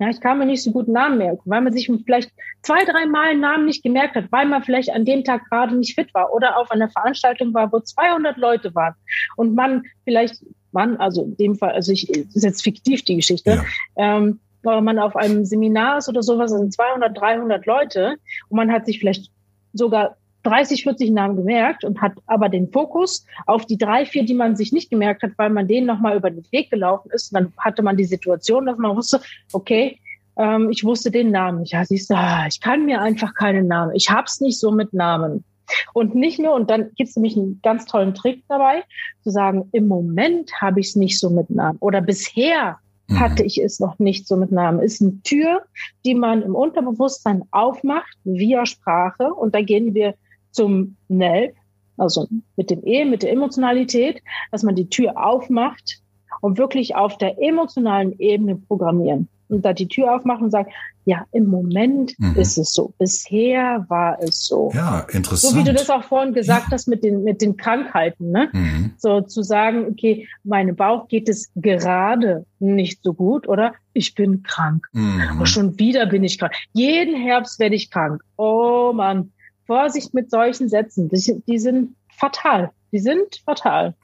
Ja, 0.00 0.10
ich 0.10 0.20
kann 0.20 0.38
mir 0.38 0.46
nicht 0.46 0.62
so 0.62 0.70
gut 0.70 0.86
Namen 0.86 1.18
merken, 1.18 1.42
weil 1.44 1.60
man 1.60 1.72
sich 1.72 1.90
vielleicht 2.04 2.30
zwei, 2.62 2.84
drei 2.84 3.06
Mal 3.06 3.30
einen 3.30 3.40
Namen 3.40 3.64
nicht 3.64 3.82
gemerkt 3.82 4.14
hat, 4.14 4.30
weil 4.30 4.46
man 4.46 4.62
vielleicht 4.62 4.90
an 4.90 5.04
dem 5.04 5.24
Tag 5.24 5.48
gerade 5.50 5.76
nicht 5.76 5.96
fit 5.96 6.14
war 6.14 6.32
oder 6.32 6.56
auf 6.56 6.70
einer 6.70 6.88
Veranstaltung 6.88 7.52
war, 7.52 7.72
wo 7.72 7.80
200 7.80 8.36
Leute 8.36 8.74
waren 8.76 8.94
und 9.36 9.54
man 9.54 9.82
vielleicht, 10.04 10.44
man, 10.70 10.98
also 10.98 11.24
in 11.24 11.36
dem 11.36 11.56
Fall, 11.56 11.72
also 11.72 11.90
ich, 11.90 12.06
das 12.06 12.36
ist 12.36 12.44
jetzt 12.44 12.62
fiktiv 12.62 13.02
die 13.02 13.16
Geschichte, 13.16 13.64
ja. 13.96 14.16
ähm, 14.18 14.38
weil 14.68 14.82
man 14.82 14.98
auf 14.98 15.16
einem 15.16 15.44
Seminar 15.44 15.98
ist 15.98 16.08
oder 16.08 16.22
sowas, 16.22 16.50
sind 16.50 16.72
200, 16.72 17.16
300 17.16 17.66
Leute 17.66 18.16
und 18.48 18.56
man 18.56 18.70
hat 18.70 18.86
sich 18.86 18.98
vielleicht 18.98 19.30
sogar 19.72 20.16
30, 20.44 20.84
40 20.84 21.10
Namen 21.10 21.36
gemerkt 21.36 21.84
und 21.84 22.00
hat 22.00 22.12
aber 22.26 22.48
den 22.48 22.70
Fokus 22.70 23.26
auf 23.46 23.66
die 23.66 23.76
drei, 23.76 24.06
vier, 24.06 24.24
die 24.24 24.34
man 24.34 24.56
sich 24.56 24.72
nicht 24.72 24.90
gemerkt 24.90 25.22
hat, 25.22 25.32
weil 25.36 25.50
man 25.50 25.66
denen 25.66 25.86
nochmal 25.86 26.16
über 26.16 26.30
den 26.30 26.44
Weg 26.52 26.70
gelaufen 26.70 27.10
ist. 27.12 27.32
Und 27.32 27.40
dann 27.40 27.52
hatte 27.58 27.82
man 27.82 27.96
die 27.96 28.04
Situation, 28.04 28.66
dass 28.66 28.78
man 28.78 28.96
wusste, 28.96 29.20
okay, 29.52 29.98
ähm, 30.36 30.70
ich 30.70 30.84
wusste 30.84 31.10
den 31.10 31.30
Namen 31.30 31.60
nicht. 31.60 31.72
Ja, 31.72 31.84
siehst 31.84 32.10
du, 32.10 32.14
ah, 32.14 32.46
ich 32.48 32.60
kann 32.60 32.84
mir 32.84 33.02
einfach 33.02 33.34
keinen 33.34 33.66
Namen. 33.66 33.94
Ich 33.94 34.10
hab's 34.10 34.40
nicht 34.40 34.58
so 34.58 34.70
mit 34.70 34.92
Namen. 34.94 35.44
Und 35.92 36.14
nicht 36.14 36.38
nur, 36.38 36.54
und 36.54 36.70
dann 36.70 36.90
gibt's 36.96 37.16
nämlich 37.16 37.36
einen 37.36 37.60
ganz 37.62 37.84
tollen 37.84 38.14
Trick 38.14 38.42
dabei, 38.48 38.84
zu 39.22 39.30
sagen, 39.30 39.68
im 39.72 39.86
Moment 39.86 40.50
habe 40.60 40.80
ich 40.80 40.88
es 40.88 40.96
nicht 40.96 41.18
so 41.18 41.28
mit 41.28 41.50
Namen. 41.50 41.78
Oder 41.80 42.00
bisher 42.00 42.78
mhm. 43.08 43.20
hatte 43.20 43.42
ich 43.42 43.62
es 43.62 43.80
noch 43.80 43.98
nicht 43.98 44.26
so 44.26 44.36
mit 44.36 44.52
Namen. 44.52 44.80
Ist 44.80 45.02
eine 45.02 45.20
Tür, 45.22 45.62
die 46.04 46.14
man 46.14 46.42
im 46.42 46.54
Unterbewusstsein 46.54 47.42
aufmacht 47.50 48.16
via 48.24 48.66
Sprache. 48.66 49.32
Und 49.34 49.54
da 49.54 49.60
gehen 49.60 49.94
wir 49.94 50.14
zum 50.50 50.96
NELP, 51.08 51.54
also 51.96 52.28
mit 52.56 52.70
dem 52.70 52.84
E, 52.86 53.04
mit 53.04 53.22
der 53.22 53.32
Emotionalität, 53.32 54.22
dass 54.52 54.62
man 54.62 54.74
die 54.74 54.88
Tür 54.88 55.24
aufmacht 55.24 56.02
und 56.40 56.58
wirklich 56.58 56.96
auf 56.96 57.18
der 57.18 57.40
emotionalen 57.42 58.18
Ebene 58.18 58.56
programmieren. 58.56 59.28
Und 59.48 59.64
da 59.64 59.72
die 59.72 59.88
Tür 59.88 60.14
aufmachen 60.14 60.44
und 60.44 60.50
sagen, 60.50 60.70
ja, 61.06 61.24
im 61.32 61.46
Moment 61.46 62.12
mhm. 62.18 62.36
ist 62.36 62.58
es 62.58 62.74
so. 62.74 62.92
Bisher 62.98 63.86
war 63.88 64.18
es 64.20 64.44
so. 64.44 64.70
Ja, 64.74 65.06
interessant. 65.10 65.54
So 65.54 65.58
wie 65.58 65.64
du 65.64 65.72
das 65.72 65.88
auch 65.88 66.04
vorhin 66.04 66.34
gesagt 66.34 66.66
ja. 66.66 66.72
hast 66.72 66.86
mit 66.86 67.02
den, 67.02 67.24
mit 67.24 67.40
den 67.40 67.56
Krankheiten, 67.56 68.30
ne? 68.30 68.50
Mhm. 68.52 68.92
So 68.98 69.22
zu 69.22 69.42
sagen, 69.42 69.86
okay, 69.90 70.28
meinem 70.44 70.76
Bauch 70.76 71.08
geht 71.08 71.30
es 71.30 71.50
gerade 71.56 72.44
nicht 72.58 73.02
so 73.02 73.14
gut, 73.14 73.48
oder? 73.48 73.72
Ich 73.94 74.14
bin 74.14 74.42
krank. 74.42 74.86
Mhm. 74.92 75.22
Aber 75.30 75.46
schon 75.46 75.78
wieder 75.78 76.04
bin 76.04 76.24
ich 76.24 76.38
krank. 76.38 76.52
Jeden 76.74 77.16
Herbst 77.16 77.58
werde 77.58 77.74
ich 77.74 77.90
krank. 77.90 78.22
Oh 78.36 78.92
Mann. 78.94 79.32
Vorsicht 79.66 80.12
mit 80.12 80.30
solchen 80.30 80.68
Sätzen. 80.68 81.08
Die, 81.08 81.42
die 81.46 81.58
sind 81.58 81.94
fatal. 82.10 82.70
Die 82.92 82.98
sind 82.98 83.42
fatal. 83.46 83.94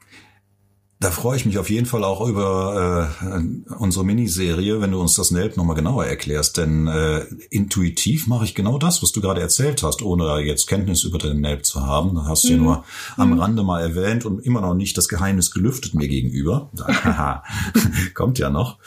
Da 1.05 1.11
freue 1.11 1.37
ich 1.37 1.45
mich 1.45 1.59
auf 1.59 1.69
jeden 1.69 1.85
Fall 1.85 2.03
auch 2.03 2.27
über 2.27 3.11
äh, 3.21 3.73
unsere 3.75 4.03
Miniserie, 4.03 4.81
wenn 4.81 4.89
du 4.89 4.99
uns 4.99 5.13
das 5.13 5.29
NELP 5.29 5.55
nochmal 5.55 5.75
genauer 5.75 6.05
erklärst. 6.05 6.57
Denn 6.57 6.87
äh, 6.87 7.25
intuitiv 7.51 8.25
mache 8.25 8.45
ich 8.45 8.55
genau 8.55 8.79
das, 8.79 9.03
was 9.03 9.11
du 9.11 9.21
gerade 9.21 9.39
erzählt 9.39 9.83
hast, 9.83 10.01
ohne 10.01 10.39
jetzt 10.39 10.65
Kenntnis 10.65 11.03
über 11.03 11.19
den 11.19 11.41
NELP 11.41 11.63
zu 11.63 11.85
haben. 11.85 12.15
Da 12.15 12.25
hast 12.25 12.45
du 12.45 12.47
mhm. 12.47 12.53
ja 12.53 12.63
nur 12.63 12.83
am 13.17 13.33
mhm. 13.33 13.39
Rande 13.39 13.61
mal 13.61 13.81
erwähnt 13.81 14.25
und 14.25 14.43
immer 14.43 14.61
noch 14.61 14.73
nicht 14.73 14.97
das 14.97 15.07
Geheimnis 15.07 15.51
gelüftet 15.51 15.93
mir 15.93 16.07
gegenüber. 16.07 16.71
Kommt 18.15 18.39
ja 18.39 18.49
noch. 18.49 18.79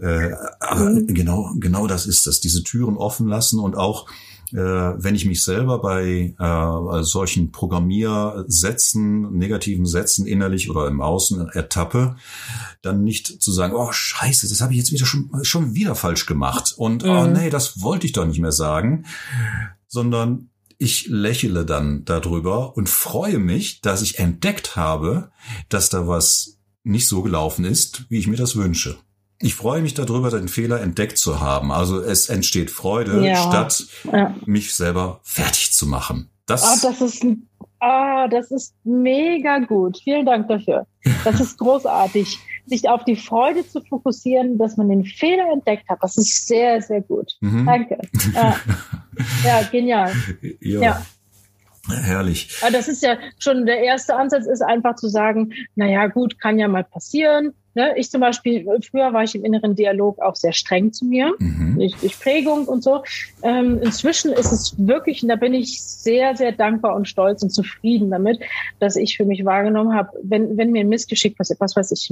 Äh, 0.00 0.30
aber 0.60 0.80
mhm. 0.80 1.08
genau, 1.08 1.52
genau 1.56 1.86
das 1.86 2.06
ist 2.06 2.26
das. 2.26 2.40
Diese 2.40 2.64
Türen 2.64 2.96
offen 2.96 3.28
lassen 3.28 3.58
und 3.58 3.76
auch 3.76 4.06
äh, 4.52 4.56
wenn 4.56 5.14
ich 5.14 5.24
mich 5.24 5.42
selber 5.42 5.80
bei 5.80 6.34
äh, 6.38 7.02
solchen 7.02 7.52
Programmiersätzen, 7.52 9.32
negativen 9.36 9.86
Sätzen 9.86 10.26
innerlich 10.26 10.70
oder 10.70 10.86
im 10.88 11.00
Außen 11.00 11.48
ertappe, 11.50 12.16
dann 12.82 13.02
nicht 13.02 13.42
zu 13.42 13.52
sagen, 13.52 13.74
oh 13.74 13.92
Scheiße, 13.92 14.48
das 14.48 14.60
habe 14.60 14.72
ich 14.72 14.78
jetzt 14.78 14.92
wieder 14.92 15.06
schon, 15.06 15.30
schon 15.42 15.74
wieder 15.74 15.94
falsch 15.94 16.26
gemacht 16.26 16.74
und 16.76 17.04
oh, 17.04 17.08
mhm. 17.08 17.18
oh 17.18 17.26
nee, 17.26 17.50
das 17.50 17.82
wollte 17.82 18.06
ich 18.06 18.12
doch 18.12 18.26
nicht 18.26 18.40
mehr 18.40 18.52
sagen, 18.52 19.06
sondern 19.88 20.50
ich 20.78 21.06
lächle 21.08 21.64
dann 21.64 22.04
darüber 22.04 22.76
und 22.76 22.88
freue 22.88 23.38
mich, 23.38 23.80
dass 23.80 24.02
ich 24.02 24.18
entdeckt 24.18 24.76
habe, 24.76 25.30
dass 25.68 25.88
da 25.88 26.06
was 26.06 26.58
nicht 26.84 27.08
so 27.08 27.22
gelaufen 27.22 27.64
ist, 27.64 28.04
wie 28.10 28.18
ich 28.18 28.26
mir 28.26 28.36
das 28.36 28.56
wünsche. 28.56 28.96
Ich 29.40 29.54
freue 29.54 29.82
mich 29.82 29.94
darüber, 29.94 30.30
den 30.30 30.48
Fehler 30.48 30.80
entdeckt 30.80 31.18
zu 31.18 31.40
haben. 31.40 31.70
Also 31.70 32.00
es 32.00 32.28
entsteht 32.28 32.70
Freude, 32.70 33.26
ja. 33.26 33.36
statt 33.36 33.86
ja. 34.10 34.34
mich 34.46 34.74
selber 34.74 35.20
fertig 35.22 35.72
zu 35.72 35.86
machen. 35.86 36.30
Das, 36.46 36.62
ah, 36.64 36.88
das 36.88 37.00
ist 37.00 37.26
ah, 37.80 38.28
das 38.28 38.50
ist 38.50 38.74
mega 38.84 39.58
gut. 39.58 39.98
Vielen 40.02 40.24
Dank 40.24 40.48
dafür. 40.48 40.86
Das 41.24 41.40
ist 41.40 41.58
großartig. 41.58 42.38
Sich 42.66 42.88
auf 42.88 43.04
die 43.04 43.16
Freude 43.16 43.66
zu 43.66 43.80
fokussieren, 43.82 44.58
dass 44.58 44.76
man 44.76 44.88
den 44.88 45.04
Fehler 45.04 45.52
entdeckt 45.52 45.88
hat, 45.88 45.98
das 46.02 46.16
ist 46.16 46.48
sehr, 46.48 46.82
sehr 46.82 47.00
gut. 47.00 47.32
Mhm. 47.40 47.64
Danke. 47.64 47.98
Ja. 48.34 48.56
ja, 49.44 49.62
genial. 49.70 50.12
Ja. 50.60 50.80
ja. 50.80 51.06
Herrlich. 51.88 52.58
Aber 52.62 52.72
das 52.72 52.88
ist 52.88 53.02
ja 53.02 53.16
schon 53.38 53.66
der 53.66 53.80
erste 53.80 54.16
Ansatz, 54.16 54.46
ist 54.46 54.62
einfach 54.62 54.96
zu 54.96 55.08
sagen, 55.08 55.52
naja, 55.74 56.06
gut, 56.08 56.40
kann 56.40 56.58
ja 56.58 56.68
mal 56.68 56.84
passieren. 56.84 57.52
Ne? 57.74 57.92
Ich 57.98 58.10
zum 58.10 58.22
Beispiel, 58.22 58.66
früher 58.90 59.12
war 59.12 59.22
ich 59.22 59.34
im 59.34 59.44
inneren 59.44 59.76
Dialog 59.76 60.18
auch 60.20 60.34
sehr 60.34 60.54
streng 60.54 60.94
zu 60.94 61.04
mir, 61.04 61.34
mhm. 61.38 61.76
durch, 61.78 61.94
durch 61.96 62.18
Prägung 62.18 62.66
und 62.66 62.82
so. 62.82 63.02
Ähm, 63.42 63.80
inzwischen 63.82 64.32
ist 64.32 64.50
es 64.50 64.74
wirklich, 64.78 65.22
und 65.22 65.28
da 65.28 65.36
bin 65.36 65.52
ich 65.52 65.82
sehr, 65.82 66.34
sehr 66.36 66.52
dankbar 66.52 66.96
und 66.96 67.06
stolz 67.06 67.42
und 67.42 67.50
zufrieden 67.50 68.10
damit, 68.10 68.40
dass 68.78 68.96
ich 68.96 69.18
für 69.18 69.26
mich 69.26 69.44
wahrgenommen 69.44 69.94
habe, 69.94 70.08
wenn, 70.22 70.56
wenn 70.56 70.72
mir 70.72 70.80
ein 70.80 70.88
Missgeschick 70.88 71.36
passiert, 71.36 71.60
was 71.60 71.76
weiß 71.76 71.92
ich, 71.92 72.10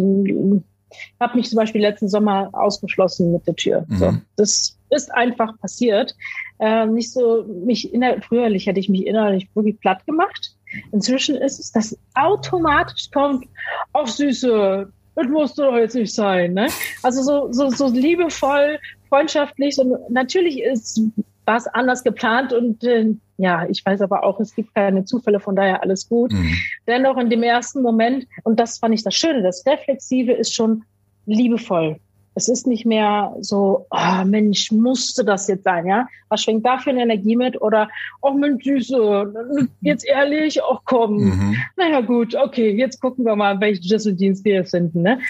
habe 1.19 1.37
mich 1.37 1.49
zum 1.49 1.57
Beispiel 1.57 1.81
letzten 1.81 2.09
Sommer 2.09 2.51
ausgeschlossen 2.53 3.33
mit 3.33 3.47
der 3.47 3.57
Tür. 3.57 3.87
Mhm. 3.89 3.97
So, 3.97 4.15
das 4.37 4.77
ist 4.91 5.13
einfach 5.13 5.59
passiert. 5.59 6.15
Äh, 6.59 6.87
nicht 6.87 7.13
so 7.13 7.45
mich 7.45 7.93
innerlich, 7.93 8.25
früherlich 8.25 8.67
hätte 8.67 8.81
ich 8.81 8.89
mich 8.89 9.07
innerlich 9.07 9.49
wirklich 9.55 9.79
platt 9.81 10.07
gemacht. 10.07 10.55
Inzwischen 10.93 11.37
ist 11.37 11.59
es, 11.59 11.73
dass 11.73 11.99
automatisch 12.15 13.11
kommt, 13.11 13.47
ach 13.93 14.07
Süße, 14.07 14.89
das 15.17 15.29
musste 15.29 15.63
doch 15.63 15.77
jetzt 15.77 15.95
nicht 15.95 16.15
sein. 16.15 16.55
Ne? 16.55 16.69
Also 17.03 17.23
so, 17.23 17.53
so, 17.53 17.71
so 17.71 17.89
liebevoll, 17.89 18.79
freundschaftlich. 19.09 19.79
Und 19.79 20.11
natürlich 20.11 20.61
ist 20.61 21.01
was 21.47 21.67
anders 21.67 22.03
geplant 22.03 22.53
und 22.53 22.83
äh, 22.85 23.15
ja, 23.37 23.67
ich 23.69 23.85
weiß 23.85 24.01
aber 24.01 24.25
auch, 24.25 24.41
es 24.41 24.55
gibt 24.55 24.75
keine 24.75 25.05
Zufälle, 25.05 25.41
von 25.41 25.57
daher 25.57 25.83
alles 25.83 26.09
gut. 26.09 26.33
Mhm. 26.33 26.57
Dennoch 26.87 27.19
in 27.19 27.31
dem 27.31 27.43
ersten 27.43 27.83
Moment, 27.83 28.27
und 28.45 28.59
das 28.59 28.79
fand 28.79 28.95
ich 28.95 29.03
das 29.03 29.15
Schöne, 29.15 29.43
das 29.43 29.65
Reflexive 29.67 30.33
ist 30.33 30.55
schon 30.55 30.85
liebevoll. 31.27 31.99
Es 32.35 32.49
ist 32.49 32.67
nicht 32.67 32.85
mehr 32.85 33.35
so, 33.41 33.87
oh 33.91 34.25
Mensch, 34.25 34.73
musste 34.73 35.25
das 35.25 35.47
jetzt 35.49 35.65
sein, 35.65 35.87
ja? 35.87 36.07
Was 36.29 36.43
schwingt 36.43 36.67
da 36.67 36.79
für 36.79 36.91
eine 36.91 37.03
Energie 37.03 37.37
mit? 37.37 37.61
Oder, 37.61 37.89
oh 38.23 38.33
Mensch, 38.33 38.65
Süße, 38.65 39.69
jetzt 39.81 40.05
ehrlich, 40.07 40.61
oh 40.69 40.79
komm. 40.85 41.17
Mhm. 41.17 41.57
Naja 41.77 42.01
gut, 42.01 42.35
okay, 42.35 42.71
jetzt 42.71 43.01
gucken 43.01 43.25
wir 43.25 43.37
mal, 43.37 43.61
welchen 43.61 43.85
Schlüsseldienst 43.85 44.45
wir 44.45 44.65
finden, 44.65 45.03
ne? 45.03 45.21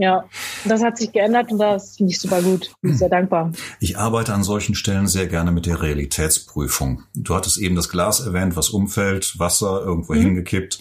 Ja, 0.00 0.24
das 0.64 0.82
hat 0.82 0.96
sich 0.96 1.12
geändert 1.12 1.52
und 1.52 1.58
das 1.58 1.96
finde 1.96 2.12
ich 2.12 2.20
super 2.20 2.40
gut. 2.40 2.72
Bin 2.80 2.96
sehr 2.96 3.10
dankbar. 3.10 3.52
Ich 3.80 3.98
arbeite 3.98 4.32
an 4.32 4.44
solchen 4.44 4.74
Stellen 4.74 5.06
sehr 5.06 5.26
gerne 5.26 5.52
mit 5.52 5.66
der 5.66 5.82
Realitätsprüfung. 5.82 7.02
Du 7.14 7.34
hattest 7.34 7.58
eben 7.58 7.76
das 7.76 7.90
Glas 7.90 8.20
erwähnt, 8.20 8.56
was 8.56 8.70
umfällt, 8.70 9.38
Wasser 9.38 9.82
irgendwo 9.84 10.14
mhm. 10.14 10.20
hingekippt. 10.20 10.80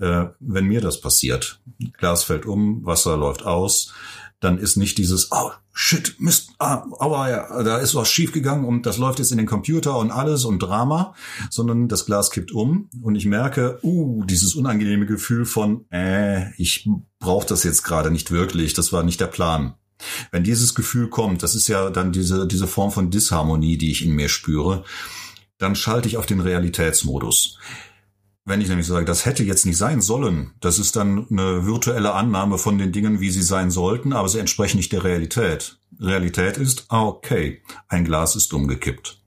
Äh, 0.00 0.24
wenn 0.40 0.64
mir 0.64 0.80
das 0.80 1.00
passiert, 1.00 1.60
Glas 1.96 2.24
fällt 2.24 2.44
um, 2.44 2.84
Wasser 2.84 3.16
läuft 3.16 3.46
aus, 3.46 3.94
dann 4.40 4.58
ist 4.58 4.76
nicht 4.76 4.98
dieses, 4.98 5.32
oh, 5.32 5.50
shit, 5.72 6.16
Mist, 6.18 6.50
ah, 6.58 6.84
aber 6.98 7.30
ja, 7.30 7.62
da 7.62 7.78
ist 7.78 7.94
was 7.94 8.10
schiefgegangen 8.10 8.64
und 8.64 8.86
das 8.86 8.98
läuft 8.98 9.18
jetzt 9.18 9.32
in 9.32 9.38
den 9.38 9.46
Computer 9.46 9.96
und 9.98 10.10
alles 10.10 10.44
und 10.44 10.58
Drama, 10.58 11.14
sondern 11.50 11.88
das 11.88 12.06
Glas 12.06 12.30
kippt 12.30 12.52
um 12.52 12.90
und 13.02 13.14
ich 13.14 13.26
merke, 13.26 13.78
uh, 13.82 14.24
dieses 14.24 14.54
unangenehme 14.54 15.06
Gefühl 15.06 15.46
von, 15.46 15.86
äh, 15.90 16.52
ich 16.56 16.88
brauche 17.18 17.46
das 17.46 17.64
jetzt 17.64 17.82
gerade 17.82 18.10
nicht 18.10 18.30
wirklich, 18.30 18.74
das 18.74 18.92
war 18.92 19.02
nicht 19.02 19.20
der 19.20 19.26
Plan. 19.26 19.74
Wenn 20.30 20.44
dieses 20.44 20.74
Gefühl 20.74 21.08
kommt, 21.08 21.42
das 21.42 21.54
ist 21.54 21.68
ja 21.68 21.88
dann 21.88 22.12
diese, 22.12 22.46
diese 22.46 22.66
Form 22.66 22.92
von 22.92 23.10
Disharmonie, 23.10 23.78
die 23.78 23.90
ich 23.90 24.04
in 24.04 24.14
mir 24.14 24.28
spüre, 24.28 24.84
dann 25.58 25.74
schalte 25.74 26.06
ich 26.08 26.18
auf 26.18 26.26
den 26.26 26.40
Realitätsmodus. 26.40 27.58
Wenn 28.48 28.60
ich 28.60 28.68
nämlich 28.68 28.86
sage, 28.86 29.04
das 29.04 29.26
hätte 29.26 29.42
jetzt 29.42 29.66
nicht 29.66 29.76
sein 29.76 30.00
sollen, 30.00 30.52
das 30.60 30.78
ist 30.78 30.94
dann 30.94 31.26
eine 31.28 31.66
virtuelle 31.66 32.14
Annahme 32.14 32.58
von 32.58 32.78
den 32.78 32.92
Dingen, 32.92 33.18
wie 33.18 33.30
sie 33.30 33.42
sein 33.42 33.72
sollten, 33.72 34.12
aber 34.12 34.28
sie 34.28 34.38
entsprechen 34.38 34.76
nicht 34.76 34.92
der 34.92 35.02
Realität. 35.02 35.80
Realität 35.98 36.56
ist, 36.56 36.86
ah, 36.88 37.06
okay, 37.06 37.60
ein 37.88 38.04
Glas 38.04 38.36
ist 38.36 38.54
umgekippt. 38.54 39.20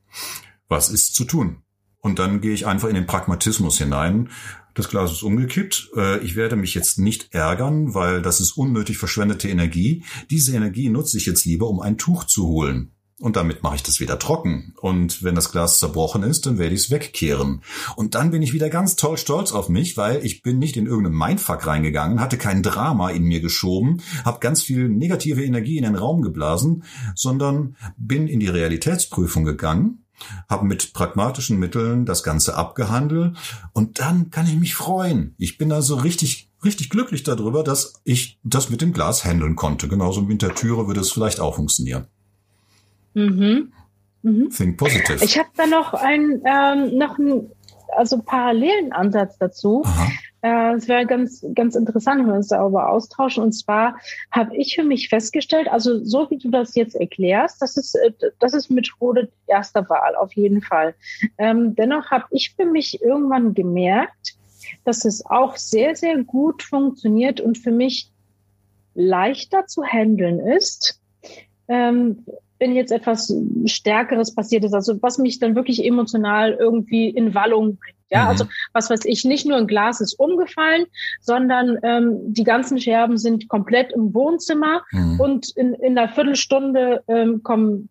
Was 0.70 0.90
ist 0.90 1.16
zu 1.16 1.26
tun? 1.26 1.64
Und 2.00 2.18
dann 2.18 2.40
gehe 2.40 2.54
ich 2.54 2.66
einfach 2.66 2.88
in 2.88 2.96
den 2.96 3.08
Pragmatismus 3.08 3.78
hinein. 3.78 4.30
Das 4.74 4.88
Glas 4.88 5.12
ist 5.12 5.24
umgekippt. 5.24 5.90
Äh, 5.98 6.20
ich 6.20 6.38
werde 6.38 6.56
mich 6.56 6.74
jetzt 6.74 6.98
nicht 6.98 7.34
ärgern, 7.34 7.94
weil 7.94 8.22
das 8.22 8.40
ist 8.40 8.54
unnötig 8.54 9.00
verschwendete 9.00 9.50
Energie. 9.50 10.06
Diese 10.30 10.56
Energie 10.56 10.88
nutze 10.88 11.18
ich 11.18 11.26
jetzt 11.26 11.44
lieber, 11.44 11.68
um 11.68 11.82
ein 11.82 11.98
Tuch 11.98 12.24
zu 12.24 12.48
holen. 12.48 12.94
Und 13.20 13.36
damit 13.36 13.64
mache 13.64 13.76
ich 13.76 13.84
das 13.84 14.00
wieder 14.00 14.18
trocken. 14.18 14.74
Und 14.80 15.24
wenn 15.24 15.36
das 15.36 15.52
Glas 15.52 15.80
zerbrochen 15.80 16.24
ist, 16.24 16.46
dann 16.46 16.58
werde 16.58 16.74
ich 16.74 16.82
es 16.82 16.92
wegkehren. 16.92 17.62
Und 17.96 18.16
dann 18.16 18.32
bin 18.32 18.42
ich 18.42 18.54
wieder 18.54 18.70
ganz 18.70 18.96
toll 18.96 19.18
stolz 19.18 19.52
auf 19.52 19.68
mich, 19.68 19.98
weil 19.98 20.26
ich 20.26 20.42
bin 20.42 20.58
nicht 20.58 20.78
in 20.78 20.86
irgendeinen 20.86 21.18
Mindfuck 21.18 21.68
reingegangen, 21.68 22.22
hatte 22.22 22.38
kein 22.38 22.64
Drama 22.64 23.10
in 23.10 23.24
mir 23.24 23.42
geschoben, 23.42 24.02
habe 24.24 24.40
ganz 24.40 24.64
viel 24.64 24.88
negative 24.88 25.44
Energie 25.44 25.78
in 25.78 25.84
den 25.84 25.96
Raum 25.96 26.22
geblasen, 26.22 26.84
sondern 27.16 27.76
bin 27.98 28.28
in 28.28 28.40
die 28.40 28.48
Realitätsprüfung 28.48 29.44
gegangen 29.44 30.06
habe 30.50 30.66
mit 30.66 30.92
pragmatischen 30.92 31.60
Mitteln 31.60 32.06
das 32.06 32.24
Ganze 32.24 32.56
abgehandelt 32.56 33.38
und 33.72 34.00
dann 34.00 34.32
kann 34.32 34.48
ich 34.48 34.56
mich 34.56 34.76
freuen. 34.76 35.34
Ich 35.38 35.58
bin 35.58 35.72
also 35.72 35.96
richtig, 35.96 36.52
richtig 36.62 36.90
glücklich 36.90 37.24
darüber, 37.24 37.64
dass 37.64 38.02
ich 38.04 38.38
das 38.44 38.70
mit 38.70 38.82
dem 38.82 38.92
Glas 38.92 39.24
handeln 39.24 39.56
konnte. 39.56 39.88
Genauso 39.88 40.22
mit 40.22 40.42
der 40.42 40.56
Türe 40.56 40.88
würde 40.88 41.00
es 41.00 41.12
vielleicht 41.12 41.40
auch 41.40 41.56
funktionieren. 41.56 42.08
Mhm. 43.14 43.74
Mhm. 44.22 44.50
Think 44.50 44.78
positive. 44.78 45.24
Ich 45.24 45.38
habe 45.38 45.50
da 45.56 45.66
noch 45.66 45.94
einen, 45.94 46.42
ähm, 46.46 46.98
noch 46.98 47.18
einen, 47.18 47.52
also 47.96 48.22
parallelen 48.22 48.92
Ansatz 48.92 49.38
dazu. 49.38 49.84
Äh, 50.42 50.76
es 50.76 50.88
wäre 50.88 51.06
ganz, 51.06 51.46
ganz 51.54 51.76
interessant, 51.76 52.22
wenn 52.22 52.28
wir 52.28 52.36
uns 52.36 52.48
darüber 52.48 52.90
austauschen. 52.90 53.44
Und 53.44 53.52
zwar 53.54 53.98
habe 54.32 54.56
ich 54.56 54.76
für 54.76 54.84
mich 54.84 55.10
festgestellt, 55.10 55.68
also 55.68 56.04
so 56.04 56.30
wie 56.30 56.38
du 56.38 56.50
das 56.50 56.76
jetzt 56.76 56.96
erklärst, 56.96 57.62
das 57.62 57.78
ist, 57.78 57.96
äh, 57.96 58.12
das 58.40 58.54
ist 58.54 58.70
Methode 58.70 59.30
erster 59.48 59.90
Wahl 59.90 60.16
auf 60.16 60.34
jeden 60.34 60.62
Fall. 60.62 60.96
Ähm, 61.38 61.76
dennoch 61.76 62.12
habe 62.12 62.26
ich 62.32 62.54
für 62.56 62.66
mich 62.66 63.02
irgendwann 63.02 63.54
gemerkt, 63.54 64.36
dass 64.86 65.06
es 65.06 65.26
auch 65.26 65.58
sehr, 65.58 65.96
sehr 65.96 66.24
gut 66.24 66.64
funktioniert 66.64 67.42
und 67.42 67.58
für 67.58 67.72
mich 67.72 68.12
leichter 68.94 69.66
zu 69.68 69.84
handeln 69.84 70.40
ist, 70.40 71.02
ähm, 71.68 72.26
wenn 72.60 72.76
jetzt 72.76 72.92
etwas 72.92 73.34
Stärkeres 73.66 74.36
passiert 74.36 74.64
ist, 74.64 74.74
also 74.74 75.02
was 75.02 75.18
mich 75.18 75.40
dann 75.40 75.56
wirklich 75.56 75.84
emotional 75.84 76.54
irgendwie 76.54 77.10
in 77.10 77.34
Wallung 77.34 77.78
bringt. 77.78 77.96
Ja, 78.12 78.24
mhm. 78.24 78.30
also 78.30 78.46
was 78.74 78.90
weiß 78.90 79.06
ich, 79.06 79.24
nicht 79.24 79.46
nur 79.46 79.58
ein 79.58 79.68
Glas 79.68 80.02
ist 80.02 80.14
umgefallen, 80.16 80.86
sondern 81.22 81.78
ähm, 81.84 82.34
die 82.34 82.44
ganzen 82.44 82.80
Scherben 82.80 83.18
sind 83.18 83.48
komplett 83.48 83.92
im 83.94 84.14
Wohnzimmer 84.14 84.82
mhm. 84.92 85.20
und 85.20 85.50
in, 85.56 85.74
in 85.76 85.98
einer 85.98 86.10
Viertelstunde 86.10 87.04
ähm, 87.08 87.44
kommen, 87.44 87.90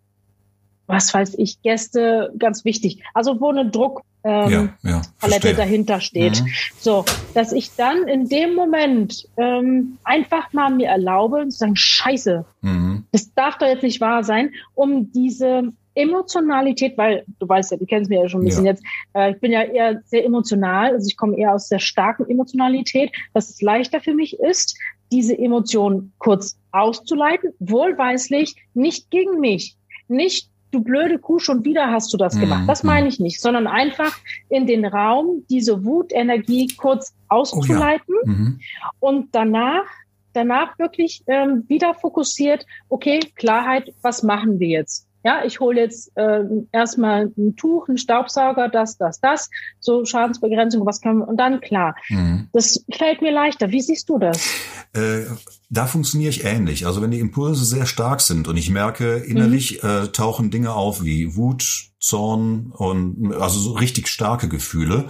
was 0.89 1.15
weiß 1.15 1.35
ich, 1.39 1.63
Gäste, 1.63 2.33
ganz 2.39 2.65
wichtig. 2.65 3.03
Also 3.15 3.41
wo 3.41 3.51
eine 3.51 3.71
Druck 3.71 4.03
ähm, 4.25 4.51
ja, 4.83 4.91
ja, 4.91 5.03
Palette 5.21 5.55
dahinter 5.55 6.01
steht. 6.01 6.43
Mhm. 6.43 6.49
So, 6.79 7.05
dass 7.35 7.53
ich 7.53 7.77
dann 7.77 8.09
in 8.09 8.29
dem 8.29 8.55
Moment 8.55 9.29
ähm, 9.37 9.99
einfach 10.03 10.53
mal 10.53 10.71
mir 10.71 10.89
erlaube 10.89 11.47
zu 11.49 11.59
sagen, 11.59 11.77
scheiße, 11.77 12.45
mhm. 12.63 13.05
das 13.13 13.33
darf 13.35 13.59
doch 13.59 13.69
jetzt 13.69 13.85
nicht 13.85 14.01
wahr 14.01 14.25
sein, 14.25 14.51
um 14.75 15.13
diese 15.13 15.73
Emotionalität, 15.95 16.97
weil 16.97 17.25
du 17.39 17.49
weißt 17.49 17.73
ja, 17.73 17.77
du 17.77 17.87
kennst 17.87 18.09
mich 18.09 18.19
ja 18.19 18.29
schon 18.29 18.43
ein 18.43 18.45
bisschen 18.45 18.67
ja. 18.67 18.73
jetzt, 18.73 18.85
äh, 19.15 19.33
ich 19.33 19.41
bin 19.41 19.53
ja 19.53 19.63
eher 19.63 20.01
sehr 20.05 20.25
emotional, 20.25 20.93
also 20.93 21.07
ich 21.07 21.17
komme 21.17 21.37
eher 21.37 21.55
aus 21.55 21.69
der 21.69 21.81
starken 21.81 22.29
Emotionalität, 22.29 23.13
dass 23.35 23.51
es 23.51 23.61
leichter 23.61 24.01
für 24.01 24.15
mich 24.15 24.39
ist, 24.39 24.77
diese 25.11 25.37
Emotion 25.37 26.13
kurz 26.19 26.59
auszuleiten, 26.71 27.53
wohlweislich, 27.59 28.55
nicht 28.75 29.11
gegen 29.11 29.41
mich, 29.41 29.77
nicht 30.07 30.51
du 30.71 30.83
blöde 30.83 31.19
Kuh, 31.19 31.39
schon 31.39 31.65
wieder 31.65 31.91
hast 31.91 32.13
du 32.13 32.17
das 32.17 32.35
mhm. 32.35 32.41
gemacht. 32.41 32.65
Das 32.67 32.83
meine 32.83 33.09
ich 33.09 33.21
nicht, 33.21 33.41
sondern 33.41 33.67
einfach 33.67 34.17
in 34.49 34.67
den 34.67 34.85
Raum 34.85 35.45
diese 35.49 35.85
Wutenergie 35.85 36.69
kurz 36.77 37.15
auszuleiten 37.29 38.15
oh 38.23 38.27
ja. 38.27 38.33
mhm. 38.33 38.61
und 39.01 39.35
danach 39.35 39.85
danach 40.33 40.79
wirklich 40.79 41.23
ähm, 41.27 41.65
wieder 41.69 41.95
fokussiert, 41.95 42.65
okay, 42.89 43.21
Klarheit, 43.35 43.93
was 44.03 44.23
machen 44.23 44.61
wir 44.61 44.69
jetzt? 44.69 45.09
Ja, 45.25 45.45
ich 45.45 45.59
hole 45.59 45.81
jetzt 45.81 46.17
äh, 46.17 46.45
erstmal 46.71 47.33
ein 47.37 47.57
Tuch, 47.57 47.89
einen 47.89 47.99
Staubsauger, 47.99 48.69
das, 48.69 48.97
das, 48.99 49.21
das, 49.21 49.51
so 49.81 50.05
Schadensbegrenzung, 50.05 50.87
was 50.87 51.01
können 51.01 51.19
wir, 51.19 51.29
und 51.29 51.39
dann 51.39 51.61
klar. 51.61 51.97
Mhm. 52.09 52.49
Das 52.53 52.85
fällt 52.93 53.21
mir 53.21 53.33
leichter. 53.33 53.71
Wie 53.71 53.81
siehst 53.81 54.09
du 54.09 54.19
das? 54.19 54.47
Äh, 54.95 55.25
da 55.71 55.87
funktioniere 55.87 56.31
ich 56.31 56.45
ähnlich. 56.45 56.87
Also 56.87 57.03
wenn 57.03 57.11
die 57.11 57.19
Impulse 57.19 57.65
sehr 57.65 57.87
stark 57.87 58.21
sind 58.21 58.49
und 58.49 58.57
ich 58.57 58.71
merke, 58.71 59.17
innerlich 59.17 59.83
mhm. 59.83 59.89
äh, 59.89 60.07
tauchen 60.09 60.51
Dinge 60.51 60.73
auf 60.73 61.03
wie 61.03 61.37
Wut, 61.37 61.89
Zorn 62.01 62.73
und 62.73 63.35
also 63.35 63.59
so 63.59 63.73
richtig 63.73 64.09
starke 64.09 64.49
Gefühle, 64.49 65.09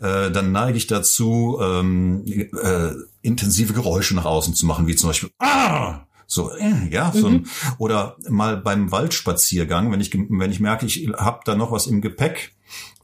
äh, 0.00 0.30
dann 0.30 0.52
neige 0.52 0.78
ich 0.78 0.86
dazu, 0.86 1.58
ähm, 1.60 2.24
äh, 2.26 2.92
intensive 3.22 3.72
Geräusche 3.72 4.16
nach 4.16 4.24
außen 4.24 4.54
zu 4.54 4.66
machen, 4.66 4.86
wie 4.86 4.96
zum 4.96 5.10
Beispiel 5.10 5.30
Ah! 5.38 6.06
So, 6.26 6.52
äh, 6.52 6.88
ja, 6.90 7.12
so 7.12 7.28
mhm. 7.28 7.46
oder 7.78 8.16
mal 8.28 8.56
beim 8.56 8.92
Waldspaziergang, 8.92 9.90
wenn 9.90 10.00
ich 10.00 10.14
wenn 10.14 10.52
ich 10.52 10.60
merke, 10.60 10.86
ich 10.86 11.08
habe 11.16 11.40
da 11.44 11.56
noch 11.56 11.72
was 11.72 11.88
im 11.88 12.00
Gepäck, 12.00 12.52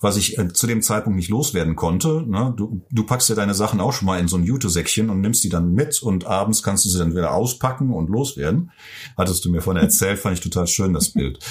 was 0.01 0.17
ich 0.17 0.39
äh, 0.39 0.53
zu 0.53 0.67
dem 0.67 0.83
Zeitpunkt 0.83 1.17
nicht 1.17 1.31
loswerden 1.31 1.75
konnte. 1.75 2.23
Ne? 2.27 2.53
Du, 2.57 2.83
du 2.91 3.05
packst 3.05 3.29
ja 3.29 3.35
deine 3.35 3.55
Sachen 3.55 3.81
auch 3.81 3.93
schon 3.93 4.07
mal 4.07 4.21
in 4.21 4.29
so 4.29 4.37
ein 4.37 4.45
Jute-Säckchen 4.45 5.09
und 5.09 5.21
nimmst 5.21 5.43
die 5.43 5.49
dann 5.49 5.73
mit 5.73 6.03
und 6.03 6.27
abends 6.27 6.63
kannst 6.63 6.85
du 6.85 6.89
sie 6.89 6.99
dann 6.99 7.15
wieder 7.15 7.33
auspacken 7.33 7.93
und 7.93 8.11
loswerden. 8.11 8.71
Hattest 9.17 9.45
du 9.45 9.51
mir 9.51 9.63
vorhin 9.63 9.83
erzählt, 9.83 10.19
fand 10.19 10.35
ich 10.35 10.43
total 10.43 10.67
schön, 10.67 10.93
das 10.93 11.11
Bild. 11.11 11.39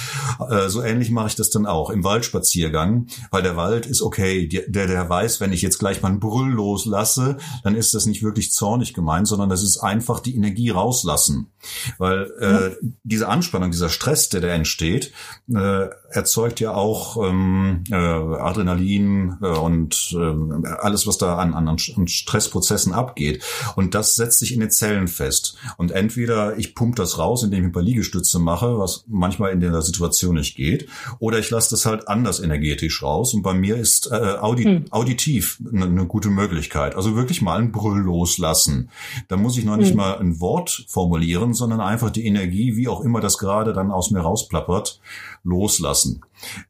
Äh, 0.49 0.69
so 0.69 0.81
ähnlich 0.81 1.11
mache 1.11 1.27
ich 1.27 1.35
das 1.35 1.49
dann 1.49 1.65
auch 1.65 1.89
im 1.89 2.03
Waldspaziergang, 2.03 3.07
weil 3.31 3.41
der 3.41 3.55
Wald 3.55 3.85
ist 3.85 4.01
okay, 4.01 4.47
der, 4.47 4.87
der 4.87 5.09
weiß, 5.09 5.39
wenn 5.39 5.53
ich 5.53 5.61
jetzt 5.61 5.79
gleich 5.79 6.01
mal 6.01 6.09
einen 6.09 6.19
Brüll 6.19 6.51
loslasse, 6.51 7.37
dann 7.63 7.75
ist 7.75 7.93
das 7.93 8.05
nicht 8.05 8.21
wirklich 8.21 8.51
zornig 8.51 8.93
gemeint, 8.93 9.27
sondern 9.27 9.49
das 9.49 9.63
ist 9.63 9.79
einfach 9.79 10.19
die 10.19 10.35
Energie 10.35 10.69
rauslassen. 10.69 11.51
Weil 11.97 12.31
äh, 12.39 12.85
diese 13.03 13.27
Anspannung, 13.27 13.71
dieser 13.71 13.89
Stress, 13.89 14.29
der 14.29 14.41
da 14.41 14.49
entsteht, 14.49 15.13
äh, 15.53 15.87
erzeugt 16.09 16.59
ja 16.59 16.73
auch 16.73 17.17
ähm, 17.17 17.83
äh, 17.89 18.04
Adrenalin 18.05 19.37
äh, 19.41 19.47
und 19.47 20.15
äh, 20.17 20.67
alles, 20.79 21.07
was 21.07 21.17
da 21.17 21.37
an, 21.37 21.53
an, 21.53 21.67
an 21.67 22.07
Stressprozessen 22.07 22.93
abgeht. 22.93 23.43
Und 23.75 23.95
das 23.95 24.15
setzt 24.15 24.39
sich 24.39 24.53
in 24.53 24.59
den 24.59 24.71
Zellen 24.71 25.07
fest. 25.07 25.57
Und 25.77 25.91
entweder 25.91 26.57
ich 26.57 26.75
pumpe 26.75 26.95
das 26.97 27.17
raus, 27.17 27.43
indem 27.43 27.61
ich 27.61 27.65
ein 27.67 27.71
paar 27.71 27.83
Liegestütze 27.83 28.39
mache, 28.39 28.77
was 28.77 29.05
manchmal 29.07 29.51
in 29.51 29.59
der 29.59 29.81
Situation 29.81 30.35
nicht 30.35 30.55
geht, 30.55 30.87
oder 31.19 31.39
ich 31.39 31.49
lasse 31.49 31.71
das 31.71 31.85
halt 31.85 32.07
anders 32.07 32.39
energetisch 32.39 33.03
raus. 33.03 33.33
Und 33.33 33.41
bei 33.41 33.53
mir 33.53 33.77
ist 33.77 34.11
äh, 34.11 34.37
Audi 34.39 34.63
hm. 34.63 34.85
auditiv 34.91 35.61
eine, 35.71 35.85
eine 35.85 36.05
gute 36.05 36.29
Möglichkeit. 36.29 36.95
Also 36.95 37.15
wirklich 37.15 37.41
mal 37.41 37.57
einen 37.57 37.71
Brüll 37.71 38.01
loslassen. 38.01 38.89
Da 39.27 39.37
muss 39.37 39.57
ich 39.57 39.65
noch 39.65 39.77
nicht 39.77 39.91
hm. 39.91 39.97
mal 39.97 40.17
ein 40.17 40.39
Wort 40.39 40.85
formulieren, 40.87 41.53
sondern 41.53 41.81
einfach 41.81 42.09
die 42.09 42.25
Energie, 42.25 42.75
wie 42.75 42.87
auch 42.87 43.01
immer 43.01 43.21
das 43.21 43.37
gerade 43.37 43.73
dann 43.73 43.91
aus 43.91 44.11
mir 44.11 44.19
rausplappert, 44.19 44.99
loslassen. 45.45 46.21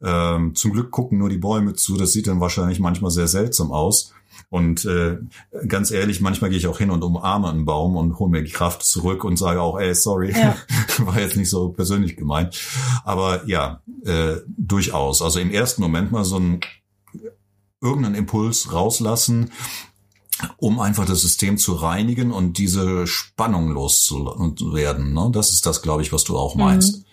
Ähm, 0.04 0.54
zum 0.54 0.74
Glück 0.74 0.92
gucken 0.92 1.18
nur 1.18 1.30
die 1.30 1.38
Bäume 1.38 1.74
zu. 1.74 1.98
Das 1.98 2.12
sieht 2.12 2.28
dann 2.28 2.40
wahrscheinlich 2.40 2.80
manchmal 2.80 3.12
sehr 3.12 3.28
seltsam 3.28 3.72
aus. 3.72 4.14
Und 4.50 4.86
äh, 4.86 5.18
ganz 5.68 5.92
ehrlich, 5.92 6.22
manchmal 6.22 6.50
gehe 6.50 6.60
ich 6.60 6.68
auch 6.68 6.78
hin 6.78 6.92
und 6.92 7.04
umarme 7.04 7.50
einen 7.50 7.66
Baum 7.66 7.96
und 7.96 8.20
hole 8.20 8.30
mir 8.30 8.44
die 8.44 8.52
Kraft 8.52 8.84
zurück 8.84 9.24
und 9.24 9.38
sage 9.38 9.62
auch, 9.62 9.80
ey, 9.80 9.96
sorry, 9.96 10.32
ja. 10.32 10.56
war 11.00 11.20
jetzt 11.20 11.38
nicht 11.38 11.50
so 11.50 11.70
persönlich 11.70 12.16
gemeint. 12.16 12.60
Aber 13.04 13.48
ja, 13.48 13.82
äh, 14.06 14.38
durchaus. 14.48 15.22
Also 15.22 15.40
im 15.40 15.52
ersten 15.52 15.82
Moment 15.82 16.12
mal 16.12 16.26
so 16.26 16.36
einen 16.36 16.60
irgendeinen 17.82 18.16
Impuls 18.16 18.68
um 20.58 20.80
einfach 20.80 21.06
das 21.06 21.22
System 21.22 21.58
zu 21.58 21.74
reinigen 21.74 22.32
und 22.32 22.58
diese 22.58 23.08
Spannung 23.08 23.72
loszuwerden. 23.72 25.14
Ne? 25.14 25.30
Das 25.32 25.52
ist 25.52 25.66
das, 25.66 25.82
glaube 25.82 26.02
ich, 26.02 26.12
was 26.12 26.24
du 26.24 26.38
auch 26.38 26.56
meinst. 26.56 26.98
Mhm. 26.98 27.05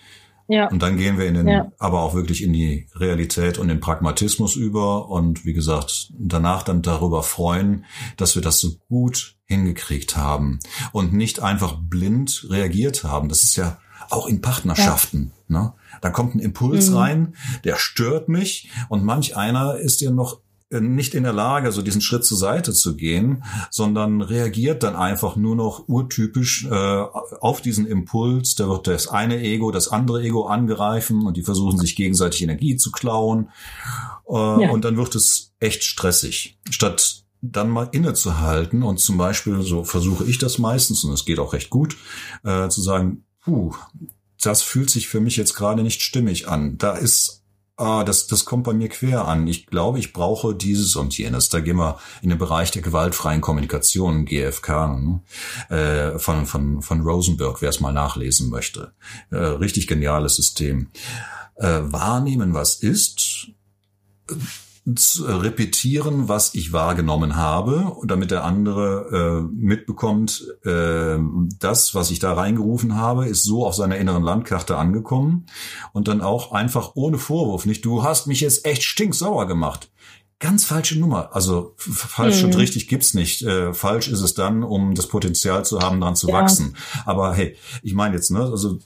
Ja. 0.53 0.69
Und 0.69 0.83
dann 0.83 0.99
gehen 0.99 1.19
wir 1.19 1.27
in 1.27 1.33
den, 1.33 1.49
ja. 1.49 1.73
aber 1.79 2.03
auch 2.03 2.15
wirklich 2.15 2.43
in 2.43 2.53
die 2.53 2.87
Realität 2.95 3.57
und 3.57 3.69
den 3.69 3.81
Pragmatismus 3.81 4.55
über 4.55 5.09
und 5.09 5.47
wie 5.47 5.55
gesagt, 5.55 6.13
danach 6.19 6.63
dann 6.63 6.83
darüber 6.83 7.23
freuen, 7.23 7.87
dass 8.19 8.35
wir 8.35 8.43
das 8.43 8.61
so 8.61 8.75
gut 8.91 9.37
hingekriegt 9.47 10.15
haben 10.15 10.59
und 10.93 11.15
nicht 11.15 11.41
einfach 11.41 11.79
blind 11.81 12.47
reagiert 12.51 13.03
haben. 13.03 13.31
Das 13.31 13.45
ist 13.45 13.57
ja 13.57 13.79
auch 14.11 14.27
in 14.27 14.43
Partnerschaften. 14.43 15.33
Ja. 15.49 15.59
Ne? 15.59 15.73
Da 16.03 16.11
kommt 16.11 16.35
ein 16.35 16.41
Impuls 16.41 16.91
mhm. 16.91 16.97
rein, 16.97 17.35
der 17.65 17.77
stört 17.77 18.29
mich 18.29 18.71
und 18.91 19.05
manch 19.05 19.35
einer 19.39 19.77
ist 19.77 20.03
ja 20.03 20.11
noch 20.11 20.41
nicht 20.81 21.15
in 21.15 21.25
der 21.25 21.33
Lage, 21.33 21.73
so 21.73 21.83
diesen 21.83 22.01
Schritt 22.01 22.25
zur 22.25 22.39
Seite 22.39 22.73
zu 22.73 22.97
gehen, 22.97 23.45
sondern 23.71 24.23
reagiert 24.23 24.83
dann 24.83 24.97
einfach 24.97 25.37
nur 25.37 25.57
noch 25.57 25.89
urtypisch 25.89 26.67
äh, 26.67 27.05
auf 27.41 27.61
diesen 27.61 27.87
Impuls. 27.87 28.55
Da 28.55 28.69
wird 28.69 28.87
das 28.87 29.09
eine 29.09 29.41
Ego 29.41 29.71
das 29.71 29.89
andere 29.89 30.23
Ego 30.23 30.47
angreifen 30.47 31.27
und 31.27 31.37
die 31.37 31.43
versuchen 31.43 31.79
sich 31.79 31.97
gegenseitig 31.97 32.43
Energie 32.43 32.77
zu 32.77 32.91
klauen. 32.91 33.51
Äh, 34.29 34.35
ja. 34.35 34.71
Und 34.71 34.85
dann 34.85 34.97
wird 34.97 35.15
es 35.15 35.53
echt 35.61 35.85
stressig. 35.85 36.59
Statt 36.71 37.25
dann 37.43 37.71
mal 37.71 37.89
innezuhalten 37.91 38.83
und 38.83 39.01
zum 39.01 39.19
Beispiel, 39.19 39.63
so 39.63 39.83
versuche 39.85 40.25
ich 40.25 40.39
das 40.39 40.59
meistens, 40.59 41.03
und 41.03 41.13
es 41.13 41.25
geht 41.25 41.41
auch 41.41 41.53
recht 41.53 41.71
gut, 41.71 41.97
äh, 42.45 42.69
zu 42.69 42.81
sagen, 42.81 43.25
puh, 43.41 43.75
das 44.41 44.63
fühlt 44.63 44.91
sich 44.91 45.09
für 45.09 45.21
mich 45.21 45.37
jetzt 45.37 45.55
gerade 45.55 45.83
nicht 45.83 46.03
stimmig 46.03 46.49
an. 46.49 46.79
Da 46.79 46.93
ist 46.93 47.42
ah, 47.83 48.05
das, 48.05 48.27
das 48.27 48.45
kommt 48.45 48.65
bei 48.65 48.73
mir 48.73 48.89
quer 48.89 49.27
an. 49.27 49.47
Ich 49.47 49.67
glaube, 49.67 49.99
ich 49.99 50.13
brauche 50.13 50.55
dieses 50.55 50.97
und 50.97 51.17
jenes. 51.19 51.49
Da 51.49 51.61
gehen 51.61 51.77
wir 51.77 51.99
in 52.23 52.31
den 52.31 52.39
Bereich 52.39 52.71
der 52.71 52.83
gewaltfreien 52.83 53.41
Kommunikation, 53.41 54.25
GFK, 54.25 54.69
ne? 54.99 55.23
äh, 55.69 56.19
von, 56.19 56.47
von, 56.47 56.83
von 56.83 57.01
Rosenberg, 57.01 57.61
wer 57.61 57.71
es 57.71 57.81
mal 57.81 57.93
nachlesen 57.93 58.51
möchte. 58.51 58.93
Äh, 59.31 59.37
richtig 59.37 59.87
geniales 59.87 60.37
System. 60.37 60.91
Äh, 61.57 61.81
wahrnehmen, 61.83 62.55
was 62.55 62.77
ist, 62.77 63.49
repetieren, 64.85 66.29
was 66.29 66.55
ich 66.55 66.73
wahrgenommen 66.73 67.37
habe, 67.37 67.97
damit 68.05 68.33
der 68.33 68.43
andere 68.43 69.45
äh, 69.47 69.55
mitbekommt, 69.55 70.45
äh, 70.65 71.19
das, 71.61 71.95
was 71.95 72.11
ich 72.11 72.19
da 72.19 72.33
reingerufen 72.35 72.97
habe, 72.97 73.29
ist 73.29 73.45
so 73.45 73.65
auf 73.65 73.77
seiner 73.77 73.97
inneren 73.97 74.25
Landkarte 74.25 74.77
angekommen 74.77 75.47
und 75.93 76.09
dann 76.09 76.21
auch 76.21 76.51
einfach 76.51 76.93
ohne 76.95 77.19
Vorwurf, 77.19 77.65
nicht 77.65 77.85
du 77.85 78.03
hast 78.03 78.27
mich 78.27 78.41
jetzt 78.41 78.67
echt 78.67 78.83
stinksauer 78.83 79.47
gemacht. 79.47 79.89
Ganz 80.41 80.65
falsche 80.65 80.99
Nummer. 80.99 81.31
Also 81.37 81.75
falsch 81.77 82.41
mhm. 82.41 82.47
und 82.47 82.57
richtig 82.59 82.89
gibt's 82.89 83.15
nicht. 83.15 83.43
Äh, 83.43 83.73
falsch 83.75 84.09
ist 84.09 84.23
es 84.23 84.35
dann, 84.35 84.65
um 84.65 84.97
das 84.97 85.07
Potenzial 85.07 85.65
zu 85.65 85.79
haben, 85.79 86.01
dran 86.01 86.17
zu 86.17 86.29
ja. 86.29 86.35
wachsen. 86.35 86.77
Aber 87.05 87.33
hey, 87.33 87.57
ich 87.85 87.95
meine 87.95 88.17
jetzt, 88.17 88.33
ne, 88.33 88.41
also 88.41 88.81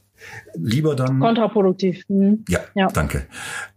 Lieber 0.55 0.95
dann. 0.95 1.21
Kontraproduktiv. 1.21 2.05
Mhm. 2.09 2.45
Ja, 2.49 2.61
ja, 2.75 2.89
danke. 2.89 3.27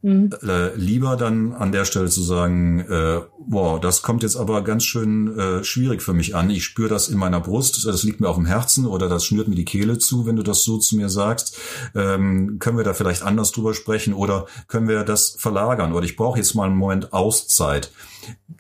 Mhm. 0.02 0.30
Äh, 0.42 0.76
lieber 0.76 1.16
dann 1.18 1.54
an 1.54 1.72
der 1.72 1.86
Stelle 1.86 2.08
zu 2.08 2.22
sagen, 2.22 2.80
äh, 2.80 3.22
wow, 3.48 3.80
das 3.80 4.02
kommt 4.02 4.24
jetzt 4.24 4.36
aber 4.36 4.64
ganz 4.64 4.84
schön 4.86 5.38
äh, 5.38 5.64
schwierig 5.64 6.02
für 6.02 6.14
mich 6.14 6.36
an. 6.36 6.50
Ich 6.50 6.64
spüre 6.64 6.90
das 6.90 7.10
in 7.10 7.18
meiner 7.18 7.40
Brust, 7.40 7.86
das 7.86 8.04
liegt 8.04 8.22
mir 8.22 8.30
auf 8.30 8.36
dem 8.38 8.46
Herzen 8.46 8.86
oder 8.86 9.10
das 9.10 9.26
schnürt 9.26 9.48
mir 9.48 9.56
die 9.56 9.66
Kehle 9.66 9.98
zu, 9.98 10.26
wenn 10.26 10.36
du 10.36 10.44
das 10.44 10.64
so 10.64 10.78
zu 10.78 10.96
mir 10.96 11.10
sagst. 11.10 11.58
Ähm, 11.96 12.60
können 12.60 12.78
wir 12.78 12.84
da 12.84 12.94
vielleicht 12.94 13.24
anders 13.24 13.52
drüber 13.52 13.74
sprechen 13.74 14.14
oder 14.14 14.46
können 14.68 14.88
wir 14.88 15.04
das 15.04 15.36
verlagern? 15.38 15.94
Oder 15.94 16.06
ich 16.06 16.16
brauche 16.16 16.38
jetzt 16.38 16.56
mal 16.56 16.66
einen 16.66 16.78
Moment 16.78 17.14
Auszeit. 17.14 17.92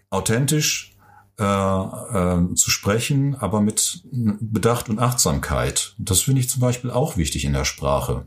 Authentisch 0.10 0.96
äh, 1.40 1.44
äh, 1.44 2.54
zu 2.56 2.70
sprechen, 2.70 3.36
aber 3.36 3.62
mit 3.62 4.04
Bedacht 4.12 4.90
und 4.90 5.00
Achtsamkeit. 5.00 5.96
Das 5.98 6.22
finde 6.22 6.42
ich 6.42 6.50
zum 6.50 6.60
Beispiel 6.60 6.92
auch 6.92 7.16
wichtig 7.16 7.46
in 7.46 7.54
der 7.54 7.64
Sprache. 7.64 8.26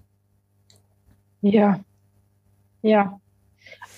Ja, 1.43 1.81
ja, 2.81 3.21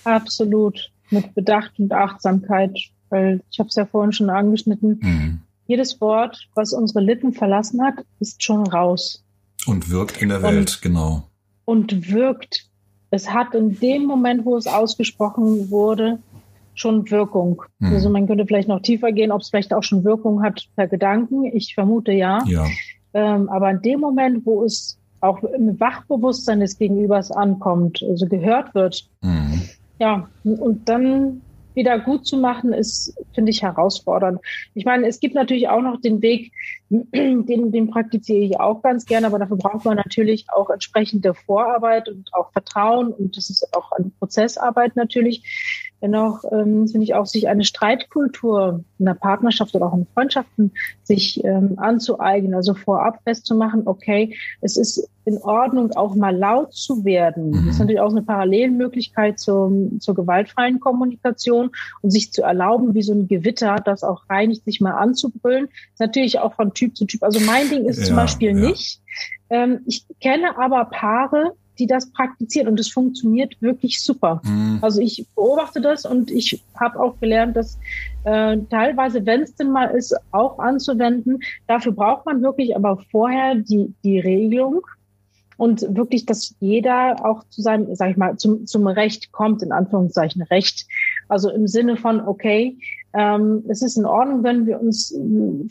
absolut. 0.03 0.91
Mit 1.11 1.33
Bedacht 1.33 1.79
und 1.79 1.93
Achtsamkeit, 1.93 2.77
weil 3.09 3.41
ich 3.51 3.59
habe 3.59 3.69
es 3.69 3.75
ja 3.75 3.85
vorhin 3.85 4.11
schon 4.11 4.29
angeschnitten. 4.29 4.99
Mhm. 5.01 5.41
Jedes 5.67 6.01
Wort, 6.01 6.49
was 6.53 6.73
unsere 6.73 6.99
Lippen 6.99 7.31
verlassen 7.31 7.81
hat, 7.83 8.05
ist 8.19 8.43
schon 8.43 8.67
raus. 8.67 9.23
Und 9.65 9.89
wirkt 9.89 10.21
in 10.21 10.29
der 10.29 10.41
Welt, 10.41 10.57
und, 10.57 10.81
genau. 10.81 11.29
Und 11.63 12.11
wirkt. 12.11 12.69
Es 13.11 13.31
hat 13.31 13.55
in 13.55 13.79
dem 13.79 14.05
Moment, 14.05 14.45
wo 14.45 14.57
es 14.57 14.67
ausgesprochen 14.67 15.69
wurde, 15.69 16.19
schon 16.75 17.09
Wirkung. 17.09 17.61
Mhm. 17.79 17.93
Also 17.93 18.09
man 18.09 18.27
könnte 18.27 18.45
vielleicht 18.45 18.67
noch 18.67 18.81
tiefer 18.81 19.11
gehen, 19.11 19.31
ob 19.31 19.41
es 19.41 19.49
vielleicht 19.49 19.73
auch 19.73 19.83
schon 19.83 20.03
Wirkung 20.03 20.43
hat 20.43 20.67
per 20.75 20.87
Gedanken. 20.87 21.45
Ich 21.45 21.73
vermute 21.73 22.11
ja. 22.11 22.43
ja. 22.45 22.65
Ähm, 23.13 23.49
aber 23.49 23.71
in 23.71 23.81
dem 23.81 23.99
Moment, 23.99 24.45
wo 24.45 24.63
es 24.63 24.99
auch 25.21 25.41
im 25.43 25.79
Wachbewusstsein 25.79 26.59
des 26.59 26.77
Gegenübers 26.77 27.31
ankommt, 27.31 28.03
also 28.07 28.27
gehört 28.27 28.75
wird, 28.75 29.09
mhm. 29.21 29.61
ja, 29.99 30.27
und 30.43 30.87
dann 30.87 31.41
wieder 31.73 31.99
gut 31.99 32.25
zu 32.25 32.37
machen, 32.37 32.73
ist, 32.73 33.13
finde 33.33 33.51
ich, 33.51 33.61
herausfordernd. 33.61 34.39
Ich 34.73 34.85
meine, 34.85 35.07
es 35.07 35.19
gibt 35.19 35.35
natürlich 35.35 35.67
auch 35.69 35.81
noch 35.81 35.99
den 35.99 36.21
Weg, 36.21 36.51
den, 36.89 37.71
den 37.71 37.89
praktiziere 37.89 38.39
ich 38.39 38.59
auch 38.59 38.81
ganz 38.81 39.05
gerne, 39.05 39.27
aber 39.27 39.39
dafür 39.39 39.57
braucht 39.57 39.85
man 39.85 39.97
natürlich 39.97 40.47
auch 40.49 40.69
entsprechende 40.69 41.33
Vorarbeit 41.33 42.09
und 42.09 42.33
auch 42.33 42.51
Vertrauen 42.51 43.11
und 43.11 43.37
das 43.37 43.49
ist 43.49 43.75
auch 43.75 43.91
eine 43.91 44.11
Prozessarbeit 44.19 44.95
natürlich. 44.95 45.43
Dennoch 46.01 46.43
ähm, 46.51 46.87
finde 46.87 47.03
ich 47.03 47.15
auch, 47.15 47.25
sich 47.25 47.47
eine 47.47 47.63
Streitkultur 47.63 48.83
in 48.99 49.05
der 49.05 49.15
Partnerschaft 49.15 49.73
oder 49.73 49.87
auch 49.87 49.97
in 49.97 50.05
Freundschaften 50.13 50.71
sich 51.03 51.43
ähm, 51.43 51.73
anzueignen, 51.77 52.53
also 52.53 52.75
vorab 52.75 53.21
festzumachen, 53.23 53.87
okay, 53.87 54.35
es 54.61 54.77
ist 54.77 55.09
in 55.25 55.39
Ordnung, 55.39 55.91
auch 55.93 56.13
mal 56.13 56.35
laut 56.35 56.73
zu 56.73 57.03
werden. 57.03 57.49
Mhm. 57.49 57.65
Das 57.65 57.75
ist 57.75 57.79
natürlich 57.79 58.01
auch 58.01 58.11
eine 58.11 58.21
Parallelmöglichkeit 58.21 59.39
zur, 59.39 59.71
zur 59.99 60.13
gewaltfreien 60.13 60.79
Kommunikation 60.79 61.71
und 62.01 62.11
sich 62.11 62.31
zu 62.31 62.43
erlauben, 62.43 62.93
wie 62.93 63.01
so 63.01 63.13
ein 63.13 63.27
Gewitter, 63.27 63.77
das 63.83 64.03
auch 64.03 64.29
reinigt, 64.29 64.63
sich 64.65 64.81
mal 64.81 64.93
anzubrüllen. 64.93 65.65
ist 65.65 65.99
natürlich 65.99 66.39
auch 66.39 66.53
von 66.53 66.74
Typ 66.75 66.95
zu 66.95 67.05
Typ. 67.05 67.23
Also 67.23 67.39
mein 67.39 67.69
Ding 67.69 67.85
ist 67.85 67.99
ja, 67.99 68.05
zum 68.05 68.15
Beispiel 68.15 68.49
ja. 68.49 68.67
nicht. 68.69 69.01
Ähm, 69.49 69.79
ich 69.87 70.05
kenne 70.21 70.57
aber 70.57 70.85
Paare, 70.85 71.53
die 71.79 71.87
das 71.87 72.11
praktizieren 72.11 72.67
und 72.67 72.79
es 72.79 72.89
funktioniert 72.89 73.61
wirklich 73.61 74.01
super. 74.01 74.41
Mhm. 74.43 74.79
Also 74.81 75.01
ich 75.01 75.25
beobachte 75.35 75.81
das 75.81 76.05
und 76.05 76.31
ich 76.31 76.63
habe 76.79 76.99
auch 76.99 77.19
gelernt, 77.19 77.55
dass 77.55 77.77
äh, 78.23 78.57
teilweise, 78.69 79.25
wenn 79.25 79.41
es 79.41 79.55
denn 79.55 79.71
mal 79.71 79.85
ist, 79.85 80.15
auch 80.31 80.59
anzuwenden. 80.59 81.39
Dafür 81.67 81.91
braucht 81.91 82.25
man 82.25 82.41
wirklich 82.41 82.75
aber 82.75 82.99
vorher 83.11 83.55
die, 83.55 83.93
die 84.03 84.19
Regelung 84.19 84.85
und 85.57 85.85
wirklich, 85.95 86.25
dass 86.25 86.55
jeder 86.59 87.25
auch 87.25 87.43
zu 87.49 87.61
seinem, 87.61 87.93
sag 87.95 88.11
ich 88.11 88.17
mal, 88.17 88.37
zum, 88.37 88.65
zum 88.65 88.87
Recht 88.87 89.31
kommt, 89.31 89.61
in 89.63 89.71
Anführungszeichen 89.71 90.41
Recht. 90.43 90.85
Also 91.27 91.49
im 91.49 91.67
Sinne 91.67 91.97
von, 91.97 92.21
okay, 92.21 92.77
ähm, 93.13 93.63
es 93.67 93.81
ist 93.81 93.97
in 93.97 94.05
Ordnung, 94.05 94.43
wenn 94.43 94.65
wir 94.65 94.79
uns 94.79 95.17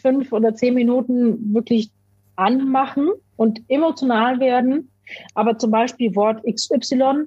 fünf 0.01 0.33
oder 0.33 0.55
zehn 0.55 0.75
Minuten 0.75 1.55
wirklich 1.55 1.91
anmachen 2.37 3.11
und 3.37 3.63
emotional 3.69 4.41
werden 4.41 4.89
aber 5.35 5.59
zum 5.59 5.71
Beispiel 5.71 6.15
Wort 6.15 6.43
XY 6.45 7.25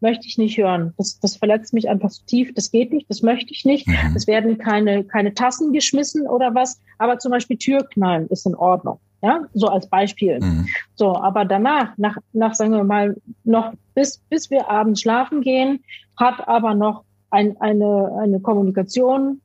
möchte 0.00 0.26
ich 0.26 0.36
nicht 0.36 0.58
hören. 0.58 0.92
Das, 0.98 1.18
das 1.20 1.36
verletzt 1.36 1.72
mich 1.72 1.88
einfach 1.88 2.10
so 2.10 2.22
tief. 2.26 2.52
Das 2.54 2.70
geht 2.70 2.92
nicht, 2.92 3.08
das 3.08 3.22
möchte 3.22 3.52
ich 3.52 3.64
nicht. 3.64 3.86
Mhm. 3.86 4.14
Es 4.14 4.26
werden 4.26 4.58
keine, 4.58 5.04
keine 5.04 5.32
Tassen 5.32 5.72
geschmissen 5.72 6.26
oder 6.26 6.54
was. 6.54 6.80
Aber 6.98 7.18
zum 7.18 7.32
Beispiel 7.32 7.56
Türknallen 7.56 8.26
ist 8.28 8.46
in 8.46 8.54
Ordnung. 8.54 8.98
Ja, 9.22 9.40
so 9.54 9.68
als 9.68 9.88
Beispiel. 9.88 10.38
Mhm. 10.40 10.68
So, 10.94 11.16
aber 11.16 11.46
danach, 11.46 11.96
nach, 11.96 12.18
nach, 12.34 12.54
sagen 12.54 12.72
wir 12.72 12.84
mal, 12.84 13.16
noch 13.44 13.72
bis, 13.94 14.18
bis 14.28 14.50
wir 14.50 14.68
abends 14.68 15.00
schlafen 15.00 15.40
gehen, 15.40 15.82
hat 16.18 16.46
aber 16.46 16.74
noch 16.74 17.04
ein, 17.36 17.60
eine, 17.60 18.18
eine 18.18 18.40
Kommunikation 18.40 19.42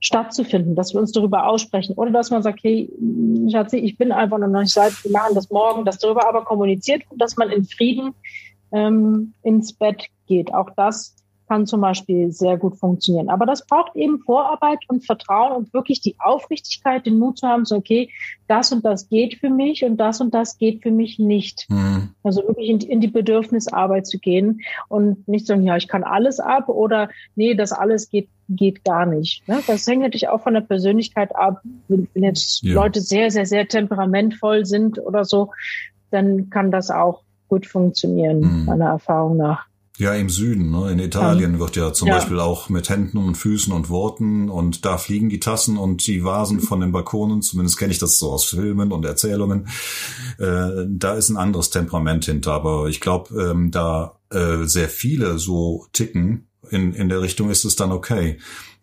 stattzufinden, 0.00 0.74
dass 0.74 0.92
wir 0.92 1.00
uns 1.00 1.12
darüber 1.12 1.48
aussprechen 1.48 1.94
oder 1.94 2.10
dass 2.10 2.30
man 2.30 2.42
sagt, 2.42 2.60
hey, 2.62 2.92
Schatzi, 3.50 3.78
ich 3.78 3.96
bin 3.96 4.12
einfach 4.12 4.38
noch 4.38 4.48
nicht 4.48 4.72
seit, 4.72 4.92
wir 5.02 5.10
machen 5.10 5.34
das 5.34 5.50
morgen, 5.50 5.84
dass 5.84 5.98
darüber 5.98 6.28
aber 6.28 6.44
kommuniziert 6.44 7.02
wird, 7.10 7.20
dass 7.20 7.36
man 7.36 7.50
in 7.50 7.64
Frieden 7.64 8.14
ähm, 8.72 9.32
ins 9.42 9.72
Bett 9.72 10.06
geht. 10.26 10.52
Auch 10.54 10.70
das 10.76 11.16
kann 11.48 11.66
zum 11.66 11.80
Beispiel 11.80 12.30
sehr 12.30 12.56
gut 12.56 12.76
funktionieren. 12.76 13.28
Aber 13.28 13.46
das 13.46 13.66
braucht 13.66 13.94
eben 13.96 14.20
Vorarbeit 14.20 14.78
und 14.88 15.04
Vertrauen 15.04 15.52
und 15.52 15.74
wirklich 15.74 16.00
die 16.00 16.16
Aufrichtigkeit, 16.18 17.06
den 17.06 17.18
Mut 17.18 17.38
zu 17.38 17.46
haben, 17.46 17.64
so, 17.64 17.76
okay, 17.76 18.10
das 18.48 18.72
und 18.72 18.84
das 18.84 19.08
geht 19.08 19.34
für 19.36 19.50
mich 19.50 19.84
und 19.84 19.96
das 19.98 20.20
und 20.20 20.34
das 20.34 20.58
geht 20.58 20.82
für 20.82 20.90
mich 20.90 21.18
nicht. 21.18 21.66
Mhm. 21.68 22.10
Also 22.22 22.42
wirklich 22.46 22.68
in, 22.68 22.80
in, 22.80 23.00
die 23.00 23.08
Bedürfnisarbeit 23.08 24.06
zu 24.06 24.18
gehen 24.18 24.60
und 24.88 25.26
nicht 25.28 25.46
sagen, 25.46 25.64
ja, 25.64 25.76
ich 25.76 25.88
kann 25.88 26.04
alles 26.04 26.40
ab 26.40 26.68
oder 26.68 27.08
nee, 27.36 27.54
das 27.54 27.72
alles 27.72 28.08
geht, 28.08 28.28
geht 28.48 28.84
gar 28.84 29.06
nicht. 29.06 29.46
Ne? 29.48 29.60
Das 29.66 29.86
hängt 29.86 30.02
natürlich 30.02 30.28
auch 30.28 30.42
von 30.42 30.54
der 30.54 30.60
Persönlichkeit 30.62 31.34
ab. 31.36 31.60
Wenn, 31.88 32.08
wenn 32.14 32.24
jetzt 32.24 32.62
ja. 32.62 32.74
Leute 32.74 33.00
sehr, 33.00 33.30
sehr, 33.30 33.46
sehr 33.46 33.68
temperamentvoll 33.68 34.64
sind 34.64 34.98
oder 34.98 35.24
so, 35.24 35.50
dann 36.10 36.48
kann 36.50 36.70
das 36.70 36.90
auch 36.90 37.22
gut 37.48 37.66
funktionieren, 37.66 38.40
mhm. 38.40 38.64
meiner 38.64 38.86
Erfahrung 38.86 39.36
nach. 39.36 39.66
Ja, 39.96 40.12
im 40.12 40.28
Süden, 40.28 40.72
ne? 40.72 40.90
in 40.90 40.98
Italien 40.98 41.60
wird 41.60 41.76
ja 41.76 41.92
zum 41.92 42.08
ja. 42.08 42.16
Beispiel 42.16 42.40
auch 42.40 42.68
mit 42.68 42.88
Händen 42.88 43.16
und 43.16 43.36
Füßen 43.36 43.72
und 43.72 43.90
Worten 43.90 44.50
und 44.50 44.84
da 44.84 44.98
fliegen 44.98 45.28
die 45.28 45.38
Tassen 45.38 45.78
und 45.78 46.04
die 46.08 46.24
Vasen 46.24 46.58
von 46.58 46.80
den 46.80 46.90
Balkonen, 46.90 47.42
zumindest 47.42 47.78
kenne 47.78 47.92
ich 47.92 48.00
das 48.00 48.18
so 48.18 48.32
aus 48.32 48.44
Filmen 48.44 48.90
und 48.90 49.04
Erzählungen. 49.04 49.68
Äh, 50.38 50.86
da 50.88 51.14
ist 51.14 51.28
ein 51.28 51.36
anderes 51.36 51.70
Temperament 51.70 52.24
hinter, 52.24 52.54
aber 52.54 52.88
ich 52.88 53.00
glaube, 53.00 53.40
ähm, 53.40 53.70
da 53.70 54.18
äh, 54.30 54.64
sehr 54.64 54.88
viele 54.88 55.38
so 55.38 55.86
ticken, 55.92 56.48
in, 56.70 56.92
in 56.92 57.08
der 57.08 57.22
Richtung 57.22 57.50
ist 57.50 57.64
es 57.64 57.76
dann 57.76 57.92
okay. 57.92 58.38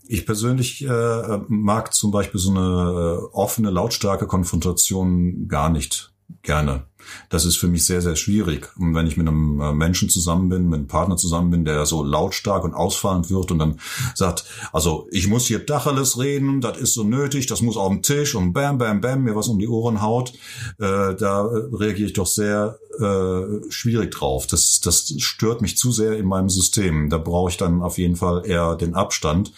Ich 0.07 0.25
persönlich 0.25 0.81
äh, 0.85 1.39
mag 1.49 1.93
zum 1.93 2.11
Beispiel 2.11 2.39
so 2.39 2.51
eine 2.51 2.59
äh, 2.61 3.25
offene, 3.33 3.69
lautstarke 3.69 4.27
Konfrontation 4.27 5.49
gar 5.49 5.69
nicht 5.69 6.10
gerne. 6.41 6.83
Das 7.29 7.45
ist 7.45 7.57
für 7.57 7.67
mich 7.67 7.85
sehr, 7.85 8.01
sehr 8.01 8.15
schwierig. 8.15 8.69
Und 8.77 8.93
wenn 8.93 9.07
ich 9.07 9.17
mit 9.17 9.27
einem 9.27 9.59
äh, 9.59 9.73
Menschen 9.73 10.09
zusammen 10.09 10.49
bin, 10.49 10.69
mit 10.69 10.79
einem 10.79 10.87
Partner 10.87 11.17
zusammen 11.17 11.49
bin, 11.49 11.65
der 11.65 11.85
so 11.85 12.03
lautstark 12.03 12.63
und 12.63 12.73
ausfallend 12.73 13.29
wird 13.29 13.51
und 13.51 13.59
dann 13.59 13.79
sagt, 14.15 14.45
also 14.71 15.07
ich 15.11 15.27
muss 15.27 15.45
hier 15.45 15.59
Dacheles 15.59 16.19
reden, 16.19 16.61
das 16.61 16.77
ist 16.77 16.93
so 16.93 17.03
nötig, 17.03 17.47
das 17.47 17.61
muss 17.61 17.77
auf 17.77 17.89
dem 17.89 18.01
Tisch 18.01 18.35
und 18.35 18.53
bam, 18.53 18.77
bam, 18.77 19.01
bam, 19.01 19.23
mir 19.23 19.35
was 19.35 19.47
um 19.47 19.59
die 19.59 19.67
Ohren 19.67 20.01
haut, 20.01 20.33
äh, 20.79 21.15
da 21.15 21.43
reagiere 21.43 22.07
ich 22.07 22.13
doch 22.13 22.27
sehr 22.27 22.77
äh, 22.99 23.71
schwierig 23.71 24.11
drauf. 24.11 24.47
Das, 24.47 24.79
das 24.81 25.13
stört 25.17 25.61
mich 25.61 25.77
zu 25.77 25.91
sehr 25.91 26.17
in 26.17 26.27
meinem 26.27 26.49
System. 26.49 27.09
Da 27.09 27.17
brauche 27.17 27.49
ich 27.49 27.57
dann 27.57 27.81
auf 27.81 27.97
jeden 27.97 28.15
Fall 28.15 28.43
eher 28.45 28.75
den 28.75 28.95
Abstand, 28.95 29.53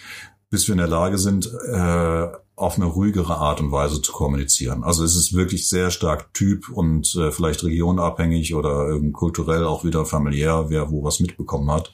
bis 0.49 0.67
wir 0.67 0.73
in 0.73 0.79
der 0.79 0.87
Lage 0.87 1.17
sind, 1.17 1.47
äh, 1.47 2.27
auf 2.55 2.75
eine 2.75 2.85
ruhigere 2.85 3.37
Art 3.37 3.61
und 3.61 3.71
Weise 3.71 4.01
zu 4.01 4.11
kommunizieren. 4.11 4.83
Also 4.83 5.03
es 5.03 5.15
ist 5.15 5.33
wirklich 5.33 5.67
sehr 5.67 5.89
stark 5.89 6.33
Typ 6.33 6.69
und 6.69 7.15
äh, 7.15 7.31
vielleicht 7.31 7.63
regionabhängig 7.63 8.53
oder 8.53 8.99
kulturell 9.11 9.65
auch 9.65 9.83
wieder 9.83 10.05
familiär, 10.05 10.65
wer 10.69 10.91
wo 10.91 11.03
was 11.03 11.19
mitbekommen 11.19 11.71
hat. 11.71 11.93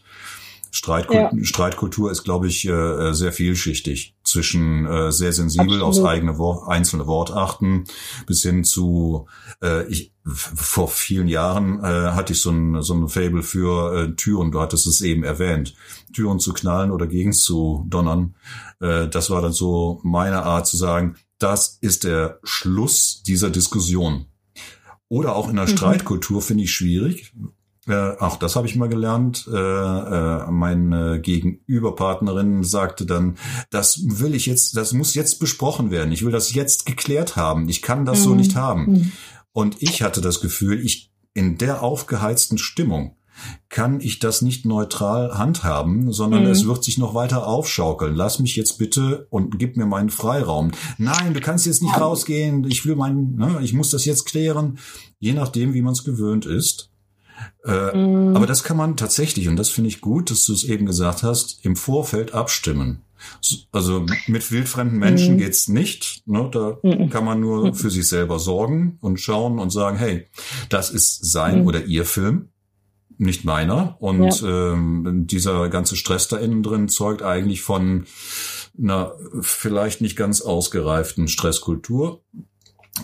Streitkultur, 0.72 1.40
ja. 1.40 1.46
Streitkultur 1.46 2.12
ist, 2.12 2.24
glaube 2.24 2.48
ich, 2.48 2.68
äh, 2.68 3.14
sehr 3.14 3.32
vielschichtig. 3.32 4.16
Zwischen 4.24 4.86
äh, 4.86 5.12
sehr 5.12 5.34
sensibel 5.34 5.82
Absolut. 5.82 5.88
aus 5.88 6.04
eigene 6.04 6.38
Wort, 6.38 6.68
einzelne 6.68 7.08
Wortachten 7.08 7.86
bis 8.28 8.44
hin 8.44 8.64
zu, 8.64 9.28
äh, 9.64 9.88
ich, 9.88 10.14
vor 10.26 10.88
vielen 10.88 11.28
Jahren 11.28 11.80
äh, 11.84 12.12
hatte 12.12 12.34
ich 12.34 12.42
so 12.42 12.52
ein, 12.52 12.82
so 12.82 12.94
ein 12.94 13.08
Fable 13.08 13.42
für 13.42 13.96
äh, 13.96 14.16
Türen, 14.16 14.52
du 14.52 14.62
hattest 14.62 14.86
es 14.86 15.02
eben 15.02 15.24
erwähnt, 15.24 15.76
Türen 16.14 16.40
zu 16.40 16.54
knallen 16.54 16.92
oder 16.92 17.08
gegen 17.08 17.34
zu 17.34 17.86
donnern. 17.88 18.36
Äh, 18.80 19.08
das 19.08 19.30
war 19.30 19.42
dann 19.42 19.54
so 19.54 20.00
meine 20.04 20.44
Art 20.44 20.68
zu 20.68 20.78
sagen, 20.78 21.16
das 21.40 21.78
ist 21.82 22.04
der 22.04 22.40
Schluss 22.44 23.24
dieser 23.24 23.50
Diskussion. 23.50 24.26
Oder 25.08 25.36
auch 25.36 25.50
in 25.50 25.56
der 25.56 25.66
mhm. 25.66 25.76
Streitkultur 25.76 26.42
finde 26.42 26.66
ich 26.66 26.72
schwierig, 26.72 27.34
äh, 27.90 28.16
auch 28.20 28.38
das 28.38 28.56
habe 28.56 28.68
ich 28.68 28.76
mal 28.76 28.90
gelernt. 28.90 29.50
Äh, 29.52 29.58
äh, 29.58 30.52
meine 30.52 31.20
Gegenüberpartnerin 31.20 32.64
sagte 32.64 33.06
dann, 33.06 33.38
das 33.72 34.02
will 34.04 34.36
ich 34.36 34.46
jetzt, 34.46 34.78
das 34.78 34.94
muss 34.94 35.16
jetzt 35.16 35.40
besprochen 35.40 35.92
werden. 35.92 36.12
Ich 36.12 36.24
will 36.24 36.32
das 36.32 36.54
jetzt 36.54 36.86
geklärt 36.86 37.36
haben. 37.36 37.68
Ich 37.68 37.82
kann 37.82 38.06
das 38.06 38.20
mhm. 38.20 38.24
so 38.24 38.36
nicht 38.36 38.56
haben. 38.56 38.92
Mhm. 38.92 39.12
Und 39.52 39.82
ich 39.82 40.04
hatte 40.04 40.22
das 40.22 40.40
Gefühl, 40.40 40.80
ich 40.84 41.12
in 41.34 41.58
der 41.58 41.84
aufgeheizten 41.84 42.58
Stimmung 42.58 43.16
kann 43.70 44.02
ich 44.02 44.20
das 44.20 44.42
nicht 44.42 44.66
neutral 44.66 45.38
handhaben, 45.38 46.12
sondern 46.12 46.44
mhm. 46.44 46.50
es 46.50 46.68
wird 46.68 46.84
sich 46.84 46.98
noch 46.98 47.14
weiter 47.14 47.48
aufschaukeln. 47.48 48.16
Lass 48.16 48.40
mich 48.40 48.56
jetzt 48.56 48.78
bitte 48.78 49.28
und 49.30 49.58
gib 49.60 49.78
mir 49.78 49.86
meinen 49.86 50.10
Freiraum. 50.10 50.72
Nein, 50.98 51.34
du 51.34 51.40
kannst 51.40 51.66
jetzt 51.66 51.82
nicht 51.82 52.00
rausgehen. 52.00 52.66
Ich 52.66 52.86
will 52.86 52.96
meinen, 52.96 53.36
ne, 53.36 53.60
ich 53.62 53.74
muss 53.74 53.92
das 53.92 54.06
jetzt 54.06 54.26
klären. 54.26 54.78
Je 55.20 55.34
nachdem, 55.34 55.74
wie 55.74 55.82
man 55.82 55.94
es 55.94 56.04
gewöhnt 56.04 56.46
ist. 56.46 56.92
Äh, 57.66 57.98
mm. 57.98 58.36
Aber 58.36 58.46
das 58.46 58.64
kann 58.64 58.78
man 58.78 58.98
tatsächlich, 58.98 59.48
und 59.48 59.56
das 59.56 59.70
finde 59.70 59.90
ich 59.90 60.02
gut, 60.02 60.32
dass 60.32 60.46
du 60.46 60.54
es 60.54 60.64
eben 60.64 60.86
gesagt 60.86 61.24
hast, 61.24 61.64
im 61.64 61.76
Vorfeld 61.76 62.34
abstimmen. 62.34 63.04
Also 63.72 64.06
mit 64.28 64.52
wildfremden 64.52 64.98
Menschen 64.98 65.36
mm. 65.36 65.40
geht's 65.40 65.68
nicht. 65.68 66.24
Ne? 66.26 66.50
Da 66.52 66.78
mm. 66.82 67.10
kann 67.10 67.26
man 67.26 67.40
nur 67.40 67.74
für 67.74 67.90
sich 67.90 68.08
selber 68.08 68.40
sorgen 68.40 68.98
und 69.02 69.20
schauen 69.20 69.60
und 69.60 69.72
sagen, 69.72 69.98
hey, 69.98 70.28
das 70.70 70.90
ist 70.90 71.32
sein 71.32 71.66
oder 71.66 71.86
ihr 71.86 72.06
Film, 72.06 72.50
nicht 73.18 73.44
meiner. 73.44 73.98
Und 74.00 74.42
ja. 74.42 74.72
ähm, 74.72 75.26
dieser 75.28 75.70
ganze 75.70 75.96
Stress 75.96 76.30
da 76.30 76.38
innen 76.38 76.64
drin 76.64 76.88
zeugt 76.88 77.22
eigentlich 77.22 77.62
von 77.62 78.06
einer 78.82 79.14
vielleicht 79.42 80.00
nicht 80.00 80.16
ganz 80.16 80.42
ausgereiften 80.42 81.28
Stresskultur 81.28 82.22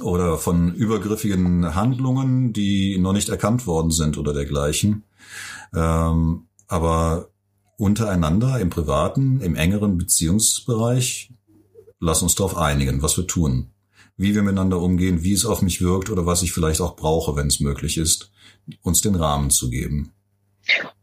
oder 0.01 0.38
von 0.38 0.73
übergriffigen 0.73 1.75
Handlungen, 1.75 2.53
die 2.53 2.97
noch 2.97 3.13
nicht 3.13 3.29
erkannt 3.29 3.67
worden 3.67 3.91
sind 3.91 4.17
oder 4.17 4.34
dergleichen. 4.34 5.03
Ähm, 5.73 6.47
aber 6.67 7.29
untereinander 7.77 8.60
im 8.60 8.69
privaten, 8.69 9.41
im 9.41 9.55
engeren 9.55 9.97
Beziehungsbereich, 9.97 11.31
lass 11.99 12.21
uns 12.21 12.36
darauf 12.36 12.58
einigen, 12.58 13.01
was 13.01 13.17
wir 13.17 13.27
tun, 13.27 13.71
wie 14.17 14.34
wir 14.34 14.43
miteinander 14.43 14.79
umgehen, 14.79 15.23
wie 15.23 15.34
es 15.34 15.45
auf 15.45 15.62
mich 15.62 15.81
wirkt 15.81 16.10
oder 16.10 16.25
was 16.25 16.41
ich 16.41 16.53
vielleicht 16.53 16.81
auch 16.81 16.95
brauche, 16.95 17.36
wenn 17.36 17.47
es 17.47 17.60
möglich 17.60 17.97
ist, 17.97 18.31
uns 18.81 19.01
den 19.01 19.15
Rahmen 19.15 19.51
zu 19.51 19.69
geben 19.69 20.14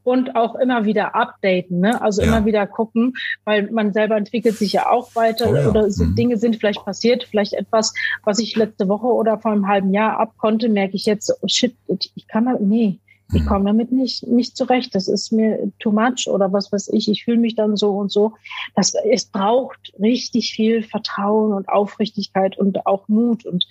und 0.02 0.36
auch 0.36 0.54
immer 0.56 0.84
wieder 0.84 1.14
updaten, 1.14 1.80
ne? 1.80 2.00
Also 2.00 2.22
ja. 2.22 2.28
immer 2.28 2.44
wieder 2.44 2.66
gucken, 2.66 3.14
weil 3.44 3.70
man 3.70 3.92
selber 3.92 4.16
entwickelt 4.16 4.56
sich 4.56 4.72
ja 4.72 4.90
auch 4.90 5.14
weiter 5.14 5.50
oh 5.50 5.54
ja. 5.54 5.68
oder 5.68 5.86
mhm. 5.86 6.14
Dinge 6.16 6.36
sind 6.36 6.56
vielleicht 6.56 6.84
passiert, 6.84 7.24
vielleicht 7.24 7.52
etwas, 7.52 7.94
was 8.24 8.38
ich 8.38 8.56
letzte 8.56 8.88
Woche 8.88 9.06
oder 9.06 9.38
vor 9.38 9.52
einem 9.52 9.68
halben 9.68 9.92
Jahr 9.92 10.18
abkonnte, 10.18 10.68
merke 10.68 10.96
ich 10.96 11.06
jetzt, 11.06 11.32
oh 11.40 11.48
shit, 11.48 11.74
ich 12.14 12.26
kann 12.28 12.46
da, 12.46 12.56
nee, 12.60 12.98
ich 13.32 13.42
mhm. 13.42 13.46
komme 13.46 13.64
damit 13.64 13.92
nicht, 13.92 14.26
nicht 14.26 14.56
zurecht. 14.56 14.94
Das 14.94 15.08
ist 15.08 15.32
mir 15.32 15.70
too 15.78 15.90
much 15.90 16.28
oder 16.28 16.52
was 16.52 16.70
weiß 16.70 16.88
ich. 16.88 17.08
Ich 17.08 17.24
fühle 17.24 17.38
mich 17.38 17.54
dann 17.54 17.76
so 17.76 17.90
und 17.92 18.12
so. 18.12 18.34
Das, 18.74 18.94
es 18.94 19.24
braucht 19.24 19.92
richtig 19.98 20.52
viel 20.52 20.82
Vertrauen 20.82 21.52
und 21.52 21.68
Aufrichtigkeit 21.68 22.58
und 22.58 22.86
auch 22.86 23.08
Mut 23.08 23.46
und 23.46 23.66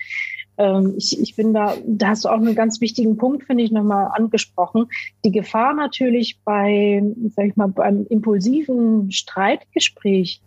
ähm, 0.61 0.93
ich, 0.95 1.19
ich 1.19 1.35
bin 1.35 1.53
da, 1.53 1.73
da 1.85 2.09
hast 2.09 2.25
du 2.25 2.29
auch 2.29 2.37
einen 2.37 2.53
ganz 2.53 2.81
wichtigen 2.81 3.17
Punkt, 3.17 3.43
finde 3.45 3.63
ich, 3.63 3.71
nochmal 3.71 4.11
angesprochen. 4.13 4.85
Die 5.25 5.31
Gefahr 5.31 5.73
natürlich 5.73 6.39
bei, 6.45 7.03
sag 7.35 7.47
ich 7.47 7.55
mal, 7.55 7.67
beim 7.67 8.05
impulsiven 8.09 9.11
Streitgespräch 9.11 10.41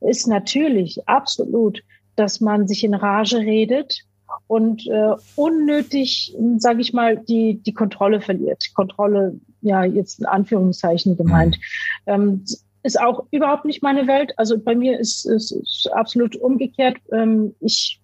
ist 0.00 0.26
natürlich 0.26 1.06
absolut, 1.06 1.82
dass 2.16 2.40
man 2.40 2.66
sich 2.66 2.84
in 2.84 2.94
Rage 2.94 3.36
redet 3.36 4.06
und 4.46 4.86
äh, 4.86 5.14
unnötig, 5.36 6.34
sage 6.56 6.80
ich 6.80 6.94
mal, 6.94 7.18
die 7.18 7.60
die 7.62 7.74
Kontrolle 7.74 8.22
verliert. 8.22 8.72
Kontrolle, 8.74 9.38
ja 9.60 9.84
jetzt 9.84 10.20
in 10.20 10.26
Anführungszeichen 10.26 11.18
gemeint. 11.18 11.58
Mhm. 12.06 12.12
Ähm, 12.12 12.44
ist 12.82 12.98
auch 12.98 13.26
überhaupt 13.30 13.66
nicht 13.66 13.82
meine 13.82 14.06
Welt. 14.06 14.32
Also 14.38 14.58
bei 14.58 14.74
mir 14.74 14.98
ist 14.98 15.26
es 15.26 15.86
absolut 15.92 16.34
umgekehrt. 16.36 16.96
Ähm, 17.12 17.54
ich 17.60 17.99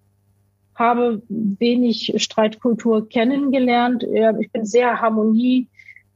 habe 0.77 1.21
wenig 1.27 2.13
Streitkultur 2.17 3.09
kennengelernt. 3.09 4.05
Ich 4.39 4.51
bin 4.51 4.65
sehr 4.65 5.01
Harmonie, 5.01 5.67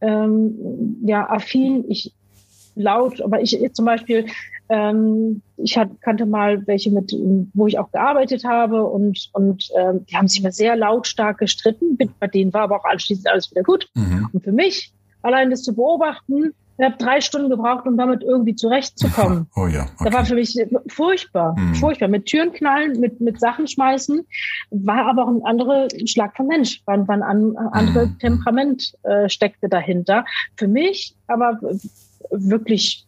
ähm, 0.02 0.98
ja, 1.04 1.30
affin. 1.30 1.86
Ich 1.90 2.14
laut, 2.76 3.22
aber 3.22 3.42
ich 3.42 3.60
zum 3.74 3.86
Beispiel, 3.86 4.26
ähm, 4.70 5.42
ich 5.58 5.78
hat, 5.78 5.90
kannte 6.02 6.26
mal 6.26 6.66
welche 6.68 6.92
mit, 6.92 7.14
wo 7.54 7.68
ich 7.68 7.78
auch 7.78 7.92
gearbeitet 7.92 8.46
habe 8.46 8.86
und 8.86 9.30
und 9.34 9.70
ähm, 9.78 10.06
die 10.06 10.16
haben 10.16 10.28
sich 10.28 10.40
immer 10.40 10.52
sehr 10.52 10.76
lautstark 10.76 11.40
gestritten. 11.40 11.98
Bei 12.20 12.28
denen 12.28 12.54
war 12.54 12.62
aber 12.62 12.78
auch 12.78 12.86
anschließend 12.86 13.28
alles 13.28 13.52
wieder 13.52 13.64
gut. 13.64 13.90
Mhm. 13.96 14.30
Und 14.32 14.44
für 14.44 14.52
mich 14.52 14.94
allein 15.22 15.50
das 15.50 15.64
zu 15.64 15.76
beobachten, 15.76 16.54
ich 16.78 16.86
habe 16.86 16.98
drei 16.98 17.22
Stunden 17.22 17.50
gebraucht, 17.50 17.86
um 17.86 17.98
damit 17.98 18.24
irgendwie 18.24 18.56
zurechtzukommen. 18.56 19.48
Oh 19.56 19.68
ja. 19.68 19.84
Okay. 19.84 20.06
Das 20.06 20.14
war 20.14 20.26
für 20.26 20.36
mich 20.36 20.58
furchtbar, 20.88 21.56
mhm. 21.58 21.76
furchtbar. 21.76 22.08
Mit 22.08 22.26
Türen 22.26 22.54
knallen, 22.54 23.00
mit, 23.00 23.20
mit 23.22 23.40
Sachen 23.40 23.68
schmeißen, 23.68 24.26
war 24.72 25.06
aber 25.08 25.26
auch 25.26 25.30
ein 25.30 25.44
anderer 25.44 25.88
Schlag 26.06 26.36
von 26.36 26.48
Mensch, 26.48 26.82
war, 26.86 27.08
war 27.08 27.16
ein 27.16 27.58
anderes 27.58 28.10
mhm. 28.10 28.20
Temperament 28.20 28.94
äh, 29.04 29.30
steckte 29.30 29.70
dahinter. 29.70 30.26
Für 30.58 30.68
mich 30.68 31.16
aber 31.28 31.60
wirklich 32.32 33.06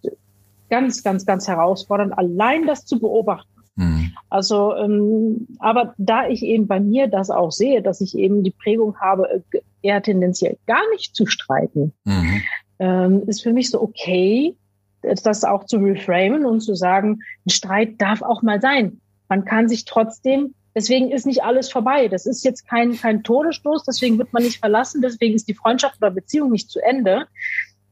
ganz, 0.69 1.04
ganz, 1.04 1.26
ganz 1.26 1.47
herausfordernd, 1.47 2.17
allein 2.17 2.67
das 2.67 2.86
zu 2.86 2.99
beobachten. 2.99 3.49
Mhm. 3.76 4.12
Also, 4.30 4.76
ähm, 4.76 5.47
aber 5.60 5.95
da 5.97 6.28
ich 6.28 6.43
eben 6.43 6.67
bei 6.67 6.80
mir 6.80 7.08
das 7.08 7.32
auch 7.32 7.52
sehe, 7.52 7.82
dass 7.82 8.02
ich 8.02 8.15
eben 8.17 8.43
die 8.43 8.52
Prägung 8.52 8.97
habe, 8.99 9.43
äh, 9.52 9.62
eher 9.82 10.02
tendenziell 10.02 10.58
gar 10.67 10.88
nicht 10.91 11.15
zu 11.15 11.26
streiten, 11.26 11.93
mhm 12.04 12.41
ähm, 12.79 13.23
ist 13.27 13.43
für 13.43 13.53
mich 13.53 13.69
so 13.69 13.81
okay, 13.81 14.55
das 15.03 15.43
auch 15.43 15.65
zu 15.65 15.77
reframen 15.77 16.45
und 16.45 16.62
zu 16.62 16.75
sagen, 16.75 17.19
ein 17.45 17.49
Streit 17.49 18.01
darf 18.01 18.21
auch 18.21 18.41
mal 18.41 18.62
sein. 18.62 19.01
Man 19.27 19.45
kann 19.45 19.67
sich 19.67 19.86
trotzdem, 19.86 20.53
deswegen 20.75 21.12
ist 21.12 21.25
nicht 21.25 21.43
alles 21.43 21.71
vorbei. 21.71 22.07
Das 22.07 22.25
ist 22.25 22.43
jetzt 22.43 22.67
kein, 22.67 22.95
kein 22.95 23.23
Todesstoß, 23.23 23.83
deswegen 23.83 24.17
wird 24.17 24.33
man 24.33 24.43
nicht 24.43 24.59
verlassen, 24.59 25.01
deswegen 25.01 25.36
ist 25.36 25.47
die 25.47 25.55
Freundschaft 25.55 25.97
oder 26.01 26.12
Beziehung 26.12 26.51
nicht 26.51 26.69
zu 26.69 26.79
Ende. 26.79 27.25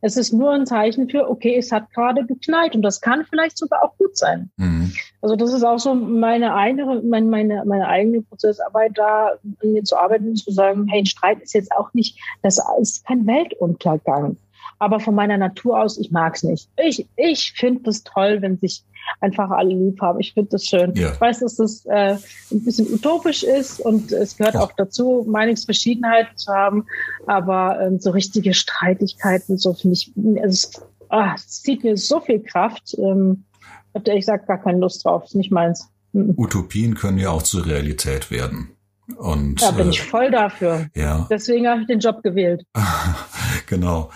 Es 0.04 0.18
ist 0.18 0.34
nur 0.34 0.52
ein 0.52 0.66
Zeichen 0.66 1.10
für, 1.10 1.30
okay, 1.30 1.56
es 1.58 1.72
hat 1.72 1.92
gerade 1.94 2.26
geknallt 2.26 2.74
und 2.74 2.82
das 2.82 3.02
kann 3.02 3.24
vielleicht 3.30 3.58
sogar 3.58 3.84
auch 3.84 3.96
gut 3.98 4.18
sein. 4.18 4.50
Mhm. 4.58 4.92
Also 5.22 5.36
das 5.36 5.54
ist 5.54 5.64
auch 5.64 5.78
so 5.78 5.94
meine 5.94 6.56
eigene, 6.56 7.04
meine, 7.04 7.28
meine, 7.28 7.64
meine 7.66 7.88
eigene 7.88 8.24
Prozessarbeit 8.24 8.94
da, 8.96 9.34
an 9.62 9.72
mir 9.72 9.84
zu 9.84 9.96
arbeiten, 9.96 10.36
zu 10.36 10.52
sagen, 10.52 10.88
hey, 10.88 11.02
ein 11.02 11.06
Streit 11.06 11.40
ist 11.42 11.54
jetzt 11.54 11.72
auch 11.72 11.94
nicht, 11.94 12.20
das 12.42 12.60
ist 12.80 13.06
kein 13.06 13.28
Weltuntergang 13.28 14.38
aber 14.82 15.00
von 15.00 15.14
meiner 15.14 15.38
Natur 15.38 15.80
aus, 15.80 16.00
ich 16.00 16.10
mag 16.10 16.36
es 16.36 16.42
nicht. 16.42 16.68
Ich, 16.84 17.08
ich 17.16 17.54
finde 17.56 17.92
es 17.92 18.04
toll, 18.04 18.40
wenn 18.42 18.58
sich 18.58 18.84
einfach 19.20 19.52
alle 19.52 19.76
lieb 19.76 20.02
haben. 20.02 20.20
Ich 20.20 20.34
finde 20.34 20.50
das 20.50 20.66
schön. 20.66 20.96
Ja. 20.96 21.12
Ich 21.12 21.22
weiß, 21.22 21.42
dass 21.42 21.58
das 21.58 21.86
äh, 21.86 22.18
ein 22.52 22.64
bisschen 22.64 22.92
utopisch 22.92 23.44
ist 23.44 23.80
und 23.80 24.12
es 24.12 24.38
gehört 24.38 24.56
ja. 24.56 24.62
auch 24.62 24.72
dazu, 24.72 25.24
Meinungsverschiedenheiten 25.30 26.36
zu 26.36 26.52
haben, 26.52 26.88
aber 27.28 27.80
ähm, 27.80 28.00
so 28.00 28.10
richtige 28.10 28.56
Streitigkeiten, 28.56 29.60
so 29.60 29.76
finde 29.76 29.94
ich, 29.94 30.12
es, 30.42 30.72
ah, 31.10 31.34
es 31.36 31.62
zieht 31.62 31.84
mir 31.84 31.96
so 31.96 32.20
viel 32.20 32.40
Kraft. 32.40 32.96
Ähm, 32.98 33.44
ich 33.60 33.96
habe 34.00 34.10
ehrlich 34.10 34.26
gesagt 34.26 34.48
gar 34.48 34.64
keine 34.64 34.80
Lust 34.80 35.06
drauf, 35.06 35.26
ist 35.26 35.36
nicht 35.36 35.52
meins. 35.52 35.92
Mhm. 36.14 36.34
Utopien 36.38 36.96
können 36.96 37.20
ja 37.20 37.30
auch 37.30 37.44
zur 37.44 37.68
Realität 37.68 38.32
werden. 38.32 38.72
Und, 39.18 39.62
da 39.62 39.70
bin 39.72 39.88
äh, 39.88 39.90
ich 39.92 40.02
voll 40.02 40.32
dafür. 40.32 40.88
Ja. 40.96 41.28
Deswegen 41.30 41.68
habe 41.68 41.82
ich 41.82 41.88
den 41.88 42.00
Job 42.00 42.24
gewählt. 42.24 42.66
genau 43.68 44.10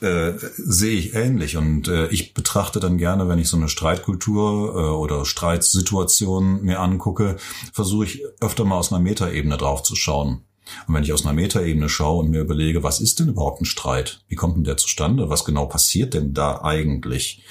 äh, 0.00 0.32
sehe 0.56 0.96
ich 0.96 1.14
ähnlich 1.14 1.56
und 1.56 1.88
äh, 1.88 2.06
ich 2.08 2.32
betrachte 2.34 2.80
dann 2.80 2.96
gerne, 2.96 3.28
wenn 3.28 3.38
ich 3.38 3.48
so 3.48 3.56
eine 3.56 3.68
Streitkultur 3.68 4.74
äh, 4.74 4.78
oder 4.94 5.24
Streitsituation 5.24 6.62
mir 6.62 6.80
angucke, 6.80 7.36
versuche 7.72 8.06
ich 8.06 8.22
öfter 8.40 8.64
mal 8.64 8.78
aus 8.78 8.92
einer 8.92 9.02
Metaebene 9.02 9.56
drauf 9.56 9.82
zu 9.82 9.94
schauen. 9.94 10.42
Und 10.86 10.94
wenn 10.94 11.02
ich 11.02 11.12
aus 11.12 11.24
einer 11.24 11.34
Metaebene 11.34 11.88
schaue 11.88 12.22
und 12.22 12.30
mir 12.30 12.40
überlege, 12.40 12.82
was 12.82 13.00
ist 13.00 13.20
denn 13.20 13.28
überhaupt 13.28 13.60
ein 13.60 13.66
Streit? 13.66 14.20
Wie 14.28 14.34
kommt 14.34 14.56
denn 14.56 14.64
der 14.64 14.76
zustande? 14.76 15.28
Was 15.28 15.44
genau 15.44 15.66
passiert 15.66 16.14
denn 16.14 16.34
da 16.34 16.62
eigentlich? 16.62 17.42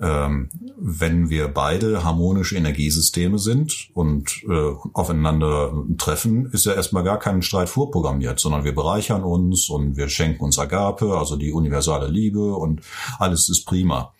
Ähm, 0.00 0.50
wenn 0.76 1.30
wir 1.30 1.48
beide 1.48 2.04
harmonische 2.04 2.56
Energiesysteme 2.56 3.38
sind 3.38 3.90
und 3.94 4.42
äh, 4.48 4.72
aufeinander 4.92 5.72
treffen, 5.98 6.46
ist 6.52 6.66
ja 6.66 6.72
erstmal 6.72 7.04
gar 7.04 7.18
kein 7.18 7.42
Streit 7.42 7.68
vorprogrammiert, 7.68 8.40
sondern 8.40 8.64
wir 8.64 8.74
bereichern 8.74 9.22
uns 9.22 9.68
und 9.68 9.96
wir 9.96 10.08
schenken 10.08 10.44
uns 10.44 10.58
Agape, 10.58 11.18
also 11.18 11.36
die 11.36 11.52
universale 11.52 12.08
Liebe 12.08 12.54
und 12.54 12.82
alles 13.18 13.48
ist 13.48 13.64
prima. 13.64 14.14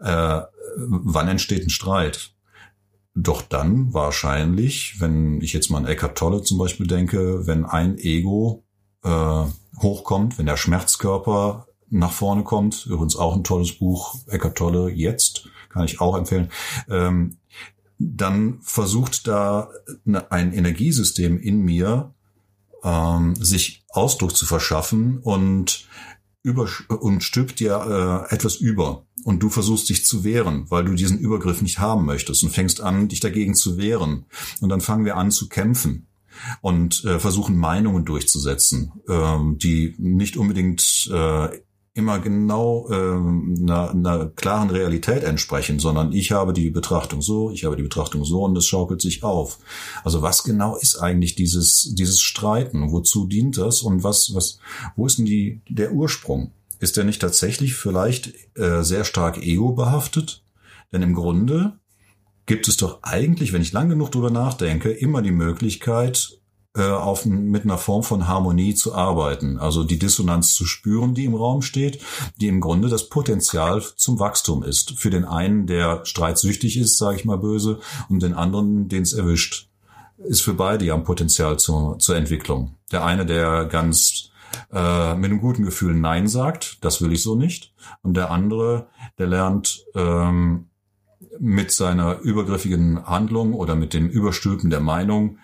Äh, 0.00 0.40
wann 0.76 1.28
entsteht 1.28 1.64
ein 1.64 1.70
Streit? 1.70 2.32
Doch 3.14 3.42
dann 3.42 3.92
wahrscheinlich, 3.92 5.00
wenn 5.00 5.40
ich 5.40 5.52
jetzt 5.52 5.70
mal 5.70 5.78
an 5.78 5.86
Eckhart 5.86 6.16
Tolle 6.16 6.42
zum 6.42 6.58
Beispiel 6.58 6.86
denke, 6.86 7.46
wenn 7.46 7.64
ein 7.64 7.98
Ego 7.98 8.64
äh, 9.02 9.44
hochkommt, 9.78 10.38
wenn 10.38 10.46
der 10.46 10.56
Schmerzkörper 10.56 11.66
nach 11.88 12.12
vorne 12.12 12.44
kommt, 12.44 12.86
übrigens 12.86 13.16
auch 13.16 13.34
ein 13.34 13.44
tolles 13.44 13.72
Buch, 13.72 14.14
Eckhart 14.28 14.56
Tolle 14.56 14.90
jetzt, 14.90 15.48
kann 15.70 15.84
ich 15.84 16.00
auch 16.00 16.16
empfehlen, 16.16 16.50
ähm, 16.88 17.38
dann 17.98 18.60
versucht 18.62 19.26
da 19.26 19.70
ein 20.30 20.52
Energiesystem 20.52 21.38
in 21.38 21.60
mir 21.62 22.14
ähm, 22.82 23.34
sich 23.36 23.84
Ausdruck 23.90 24.36
zu 24.36 24.46
verschaffen 24.46 25.18
und 25.18 25.86
über 26.42 26.68
und 26.88 27.22
stülpt 27.22 27.60
dir 27.60 28.26
äh, 28.30 28.34
etwas 28.34 28.56
über. 28.56 29.06
Und 29.24 29.42
du 29.42 29.50
versuchst 29.50 29.88
dich 29.88 30.06
zu 30.06 30.24
wehren, 30.24 30.66
weil 30.70 30.84
du 30.84 30.94
diesen 30.94 31.18
Übergriff 31.18 31.60
nicht 31.60 31.78
haben 31.78 32.06
möchtest 32.06 32.42
und 32.42 32.50
fängst 32.50 32.80
an, 32.80 33.08
dich 33.08 33.20
dagegen 33.20 33.54
zu 33.54 33.76
wehren. 33.76 34.24
Und 34.60 34.70
dann 34.70 34.80
fangen 34.80 35.04
wir 35.04 35.16
an 35.16 35.30
zu 35.30 35.48
kämpfen 35.48 36.06
und 36.62 37.04
äh, 37.04 37.18
versuchen 37.18 37.56
Meinungen 37.56 38.04
durchzusetzen, 38.04 38.92
ähm, 39.08 39.58
die 39.58 39.94
nicht 39.98 40.36
unbedingt 40.36 41.10
äh, 41.12 41.48
immer 42.00 42.18
genau 42.18 42.88
ähm, 42.90 43.56
einer, 43.60 43.90
einer 43.90 44.26
klaren 44.26 44.70
Realität 44.70 45.22
entsprechen, 45.22 45.78
sondern 45.78 46.12
ich 46.12 46.32
habe 46.32 46.52
die 46.52 46.70
Betrachtung 46.70 47.22
so, 47.22 47.50
ich 47.50 47.64
habe 47.64 47.76
die 47.76 47.82
Betrachtung 47.82 48.24
so 48.24 48.42
und 48.44 48.56
es 48.56 48.66
schaukelt 48.66 49.00
sich 49.00 49.22
auf. 49.22 49.58
Also 50.02 50.22
was 50.22 50.42
genau 50.42 50.76
ist 50.76 50.96
eigentlich 50.96 51.34
dieses 51.36 51.94
dieses 51.94 52.20
Streiten? 52.20 52.90
Wozu 52.90 53.26
dient 53.26 53.58
das 53.58 53.82
und 53.82 54.02
was 54.02 54.34
was 54.34 54.58
wo 54.96 55.06
ist 55.06 55.18
denn 55.18 55.26
die 55.26 55.60
der 55.68 55.92
Ursprung? 55.92 56.52
Ist 56.80 56.96
der 56.96 57.04
nicht 57.04 57.20
tatsächlich 57.20 57.74
vielleicht 57.74 58.32
äh, 58.56 58.82
sehr 58.82 59.04
stark 59.04 59.38
ego 59.38 59.72
behaftet? 59.72 60.42
Denn 60.92 61.02
im 61.02 61.14
Grunde 61.14 61.78
gibt 62.46 62.66
es 62.66 62.78
doch 62.78 63.02
eigentlich, 63.02 63.52
wenn 63.52 63.62
ich 63.62 63.72
lang 63.72 63.90
genug 63.90 64.10
drüber 64.10 64.30
nachdenke, 64.30 64.90
immer 64.90 65.22
die 65.22 65.30
Möglichkeit, 65.30 66.39
äh, 66.76 66.82
auf, 66.82 67.26
mit 67.26 67.64
einer 67.64 67.78
Form 67.78 68.02
von 68.02 68.28
Harmonie 68.28 68.74
zu 68.74 68.94
arbeiten. 68.94 69.58
Also 69.58 69.82
die 69.82 69.98
Dissonanz 69.98 70.54
zu 70.54 70.66
spüren, 70.66 71.14
die 71.14 71.24
im 71.24 71.34
Raum 71.34 71.62
steht, 71.62 72.00
die 72.40 72.48
im 72.48 72.60
Grunde 72.60 72.88
das 72.88 73.08
Potenzial 73.08 73.82
zum 73.96 74.20
Wachstum 74.20 74.62
ist. 74.62 74.98
Für 74.98 75.10
den 75.10 75.24
einen, 75.24 75.66
der 75.66 76.04
streitsüchtig 76.04 76.76
ist, 76.76 76.96
sage 76.96 77.16
ich 77.16 77.24
mal 77.24 77.38
böse, 77.38 77.80
und 78.08 78.22
den 78.22 78.34
anderen, 78.34 78.88
den 78.88 79.02
es 79.02 79.12
erwischt. 79.12 79.68
Ist 80.18 80.42
für 80.42 80.54
beide 80.54 80.84
ja 80.84 80.94
ein 80.94 81.04
Potenzial 81.04 81.58
zur, 81.58 81.98
zur 81.98 82.16
Entwicklung. 82.16 82.76
Der 82.92 83.04
eine, 83.04 83.26
der 83.26 83.64
ganz 83.64 84.30
äh, 84.72 85.14
mit 85.14 85.30
einem 85.30 85.40
guten 85.40 85.64
Gefühl 85.64 85.94
Nein 85.94 86.28
sagt, 86.28 86.84
das 86.84 87.00
will 87.02 87.12
ich 87.12 87.22
so 87.22 87.34
nicht. 87.34 87.74
Und 88.02 88.16
der 88.16 88.30
andere, 88.30 88.88
der 89.18 89.26
lernt 89.26 89.84
ähm, 89.94 90.66
mit 91.38 91.70
seiner 91.70 92.20
übergriffigen 92.20 93.06
Handlung 93.06 93.54
oder 93.54 93.74
mit 93.74 93.94
dem 93.94 94.08
Überstülpen 94.08 94.68
der 94.70 94.80
Meinung 94.80 95.38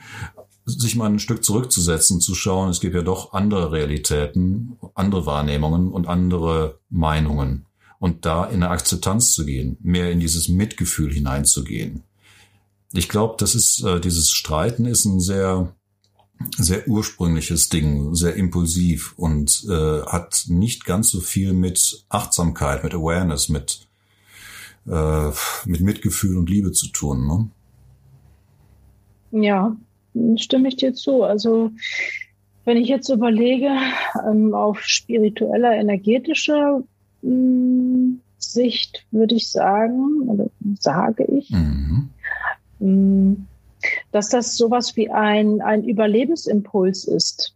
sich 0.66 0.96
mal 0.96 1.06
ein 1.06 1.20
Stück 1.20 1.44
zurückzusetzen, 1.44 2.20
zu 2.20 2.34
schauen, 2.34 2.70
es 2.70 2.80
gibt 2.80 2.94
ja 2.94 3.02
doch 3.02 3.32
andere 3.32 3.70
Realitäten, 3.70 4.76
andere 4.94 5.24
Wahrnehmungen 5.24 5.92
und 5.92 6.08
andere 6.08 6.80
Meinungen. 6.90 7.66
Und 7.98 8.26
da 8.26 8.44
in 8.44 8.62
eine 8.62 8.70
Akzeptanz 8.70 9.32
zu 9.32 9.46
gehen, 9.46 9.78
mehr 9.80 10.10
in 10.10 10.20
dieses 10.20 10.48
Mitgefühl 10.48 11.12
hineinzugehen. 11.12 12.02
Ich 12.92 13.08
glaube, 13.08 13.36
das 13.38 13.54
ist, 13.54 13.82
äh, 13.84 14.00
dieses 14.00 14.30
Streiten 14.32 14.84
ist 14.84 15.04
ein 15.06 15.20
sehr, 15.20 15.72
sehr 16.58 16.86
ursprüngliches 16.86 17.68
Ding, 17.68 18.14
sehr 18.14 18.34
impulsiv 18.34 19.14
und 19.16 19.64
äh, 19.70 20.02
hat 20.02 20.44
nicht 20.48 20.84
ganz 20.84 21.08
so 21.08 21.20
viel 21.20 21.52
mit 21.52 22.04
Achtsamkeit, 22.08 22.84
mit 22.84 22.92
Awareness, 22.92 23.48
mit, 23.48 23.86
äh, 24.86 25.30
mit 25.64 25.80
Mitgefühl 25.80 26.36
und 26.36 26.50
Liebe 26.50 26.72
zu 26.72 26.88
tun. 26.88 27.50
Ne? 29.32 29.44
Ja, 29.44 29.76
stimme 30.36 30.68
ich 30.68 30.76
dir 30.76 30.94
zu. 30.94 31.22
Also 31.22 31.70
wenn 32.64 32.76
ich 32.76 32.88
jetzt 32.88 33.08
überlege, 33.08 33.70
ähm, 34.28 34.54
auf 34.54 34.80
spiritueller, 34.82 35.72
energetischer 35.72 36.82
mh, 37.22 37.30
hm, 37.30 38.20
Sicht 38.38 39.06
würde 39.10 39.34
ich 39.34 39.48
sagen, 39.48 40.28
oder 40.28 40.46
sage 40.78 41.24
ich, 41.24 41.50
mhm. 41.50 42.10
mh, 42.78 42.86
hm, 42.88 43.46
dass 44.10 44.30
das 44.30 44.56
sowas 44.56 44.96
wie 44.96 45.10
ein, 45.10 45.60
ein 45.60 45.84
Überlebensimpuls 45.84 47.04
ist. 47.04 47.54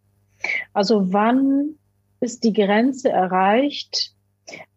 Also 0.73 1.13
wann 1.13 1.75
ist 2.21 2.45
die 2.45 2.53
Grenze 2.53 3.11
erreicht, 3.11 4.15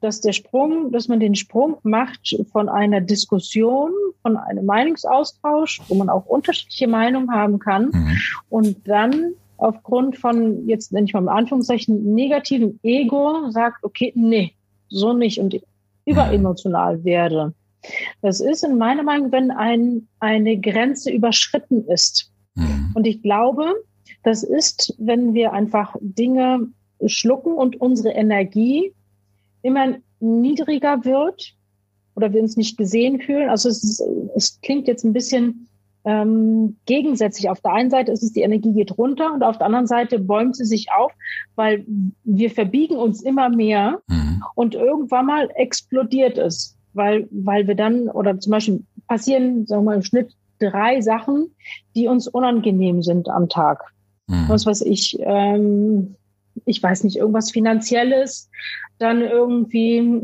dass 0.01 0.21
der 0.21 0.33
Sprung, 0.33 0.91
dass 0.91 1.07
man 1.07 1.19
den 1.19 1.35
Sprung 1.35 1.77
macht 1.83 2.35
von 2.51 2.69
einer 2.69 3.01
Diskussion, 3.01 3.91
von 4.21 4.37
einem 4.37 4.65
Meinungsaustausch, 4.65 5.81
wo 5.87 5.95
man 5.95 6.09
auch 6.09 6.25
unterschiedliche 6.25 6.87
Meinungen 6.87 7.31
haben 7.31 7.59
kann 7.59 7.91
mhm. 7.93 8.17
und 8.49 8.87
dann 8.87 9.33
aufgrund 9.57 10.17
von, 10.17 10.67
jetzt 10.67 10.91
nenne 10.91 11.05
ich 11.05 11.13
mal 11.13 11.21
im 11.21 11.29
Anführungszeichen, 11.29 12.13
negativen 12.13 12.79
Ego 12.83 13.49
sagt, 13.49 13.83
okay, 13.83 14.11
nee, 14.15 14.53
so 14.89 15.13
nicht 15.13 15.39
und 15.39 15.59
überemotional 16.05 17.03
werde. 17.03 17.53
Das 18.21 18.39
ist 18.39 18.63
in 18.63 18.77
meiner 18.77 19.03
Meinung, 19.03 19.31
wenn 19.31 19.51
ein, 19.51 20.07
eine 20.19 20.57
Grenze 20.59 21.11
überschritten 21.11 21.85
ist. 21.87 22.31
Mhm. 22.55 22.91
Und 22.93 23.07
ich 23.07 23.21
glaube, 23.21 23.73
das 24.23 24.43
ist, 24.43 24.95
wenn 24.97 25.33
wir 25.33 25.53
einfach 25.53 25.95
Dinge 25.99 26.67
schlucken 27.05 27.53
und 27.53 27.79
unsere 27.79 28.09
Energie 28.09 28.93
immer 29.63 29.95
niedriger 30.19 31.03
wird 31.03 31.55
oder 32.15 32.31
wir 32.31 32.41
uns 32.41 32.55
nicht 32.55 32.77
gesehen 32.77 33.19
fühlen. 33.19 33.49
Also 33.49 33.69
es, 33.69 33.83
ist, 33.83 34.03
es 34.35 34.61
klingt 34.61 34.87
jetzt 34.87 35.03
ein 35.03 35.13
bisschen 35.13 35.67
ähm, 36.05 36.77
gegensätzlich. 36.85 37.49
Auf 37.49 37.61
der 37.61 37.73
einen 37.73 37.89
Seite 37.89 38.11
ist 38.11 38.23
es, 38.23 38.33
die 38.33 38.41
Energie 38.41 38.73
geht 38.73 38.97
runter 38.97 39.33
und 39.33 39.43
auf 39.43 39.57
der 39.57 39.67
anderen 39.67 39.87
Seite 39.87 40.19
bäumt 40.19 40.55
sie 40.55 40.65
sich 40.65 40.87
auf, 40.91 41.11
weil 41.55 41.85
wir 42.23 42.51
verbiegen 42.51 42.95
uns 42.95 43.21
immer 43.21 43.49
mehr 43.49 43.99
mhm. 44.07 44.43
und 44.55 44.75
irgendwann 44.75 45.25
mal 45.25 45.49
explodiert 45.55 46.37
es, 46.37 46.77
weil, 46.93 47.27
weil 47.31 47.67
wir 47.67 47.75
dann, 47.75 48.09
oder 48.09 48.39
zum 48.39 48.51
Beispiel 48.51 48.83
passieren, 49.07 49.65
sagen 49.65 49.83
wir 49.83 49.91
mal, 49.91 49.95
im 49.95 50.03
Schnitt 50.03 50.33
drei 50.59 51.01
Sachen, 51.01 51.55
die 51.95 52.07
uns 52.07 52.27
unangenehm 52.27 53.01
sind 53.01 53.29
am 53.29 53.49
Tag. 53.49 53.83
Mhm. 54.27 54.45
Was 54.47 54.65
weiß 54.65 54.81
ich, 54.81 55.17
ähm, 55.19 56.15
ich 56.65 56.81
weiß 56.81 57.03
nicht, 57.03 57.17
irgendwas 57.17 57.51
Finanzielles, 57.51 58.49
dann 59.03 59.21
irgendwie, 59.21 60.21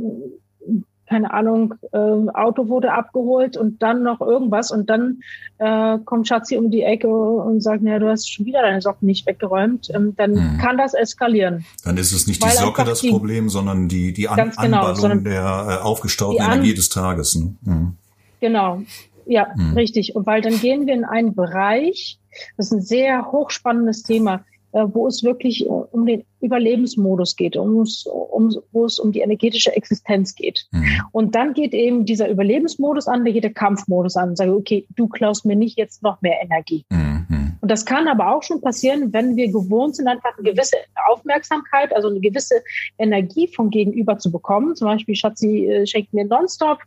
keine 1.05 1.34
Ahnung, 1.34 1.73
äh, 1.91 1.97
Auto 1.97 2.69
wurde 2.69 2.93
abgeholt 2.93 3.57
und 3.57 3.82
dann 3.82 4.03
noch 4.03 4.21
irgendwas 4.21 4.71
und 4.71 4.89
dann 4.89 5.19
äh, 5.57 5.97
kommt 6.05 6.27
Schatzi 6.27 6.57
um 6.57 6.71
die 6.71 6.84
Ecke 6.84 7.07
und 7.07 7.61
sagt, 7.61 7.84
naja, 7.84 7.99
du 7.99 8.09
hast 8.09 8.32
schon 8.32 8.45
wieder 8.45 8.61
deine 8.61 8.82
Socken 8.82 9.05
nicht 9.05 9.27
weggeräumt, 9.27 9.89
ähm, 9.93 10.15
dann 10.15 10.36
hm. 10.36 10.57
kann 10.59 10.77
das 10.77 10.93
eskalieren. 10.93 11.65
Dann 11.84 11.97
ist 11.97 12.13
es 12.13 12.25
nicht 12.25 12.43
die 12.43 12.49
Socke 12.49 12.84
das 12.86 13.01
die, 13.01 13.09
Problem, 13.09 13.49
sondern 13.49 13.89
die, 13.89 14.13
die 14.13 14.30
An 14.30 14.51
genau, 14.61 14.86
Anballung 14.86 15.23
der 15.23 15.80
äh, 15.82 15.84
aufgestauten 15.84 16.41
Energie 16.41 16.73
des 16.73 16.89
Tages. 16.89 17.36
Ne? 17.36 17.55
Hm. 17.65 17.93
Genau, 18.39 18.82
ja, 19.25 19.53
hm. 19.53 19.73
richtig. 19.73 20.15
Und 20.15 20.25
weil 20.25 20.41
dann 20.41 20.57
gehen 20.59 20.88
wir 20.88 20.93
in 20.93 21.05
einen 21.05 21.36
Bereich, 21.36 22.17
das 22.55 22.67
ist 22.67 22.71
ein 22.71 22.82
sehr 22.82 23.32
hochspannendes 23.32 24.03
Thema. 24.03 24.45
Äh, 24.72 24.86
wo 24.93 25.07
es 25.07 25.24
wirklich 25.24 25.65
äh, 25.65 25.67
um 25.67 26.05
den 26.05 26.24
Überlebensmodus 26.41 27.36
geht, 27.36 27.57
um, 27.57 27.84
um, 28.32 28.55
wo 28.72 28.86
es 28.86 28.99
um 28.99 29.11
die 29.11 29.22
energetische 29.22 29.76
Existenz 29.76 30.36
geht. 30.36 30.67
Mhm. 30.72 31.01
Und 31.11 31.34
dann 31.34 31.53
geht 31.53 31.74
eben 31.74 32.05
dieser 32.05 32.30
Überlebensmodus 32.30 33.07
an, 33.07 33.26
da 33.26 33.32
geht 33.32 33.43
der 33.43 33.53
Kampfmodus 33.53 34.15
an. 34.15 34.36
Sage, 34.36 34.53
okay, 34.53 34.86
du 34.95 35.07
klaust 35.07 35.43
mir 35.43 35.55
nicht 35.55 35.76
jetzt 35.80 36.03
noch 36.03 36.22
mehr 36.22 36.39
Energie. 36.43 36.86
Mhm. 36.91 37.57
Und 37.61 37.72
das 37.72 37.84
kann 37.84 38.07
aber 38.07 38.32
auch 38.32 38.43
schon 38.43 38.61
passieren, 38.61 39.11
wenn 39.11 39.36
wir 39.36 39.47
gewohnt 39.47 39.95
sind, 39.95 40.07
einfach 40.07 40.38
eine 40.38 40.51
gewisse 40.51 40.78
Aufmerksamkeit, 41.09 41.93
also 41.95 42.07
eine 42.09 42.20
gewisse 42.20 42.61
Energie 42.99 43.47
vom 43.47 43.72
Gegenüber 43.72 44.20
zu 44.20 44.32
bekommen. 44.32 44.76
Zum 44.76 44.88
Beispiel, 44.88 45.15
Schatzi 45.15 45.65
äh, 45.65 45.88
schenkt 45.88 46.13
mir 46.13 46.26
nonstop 46.26 46.78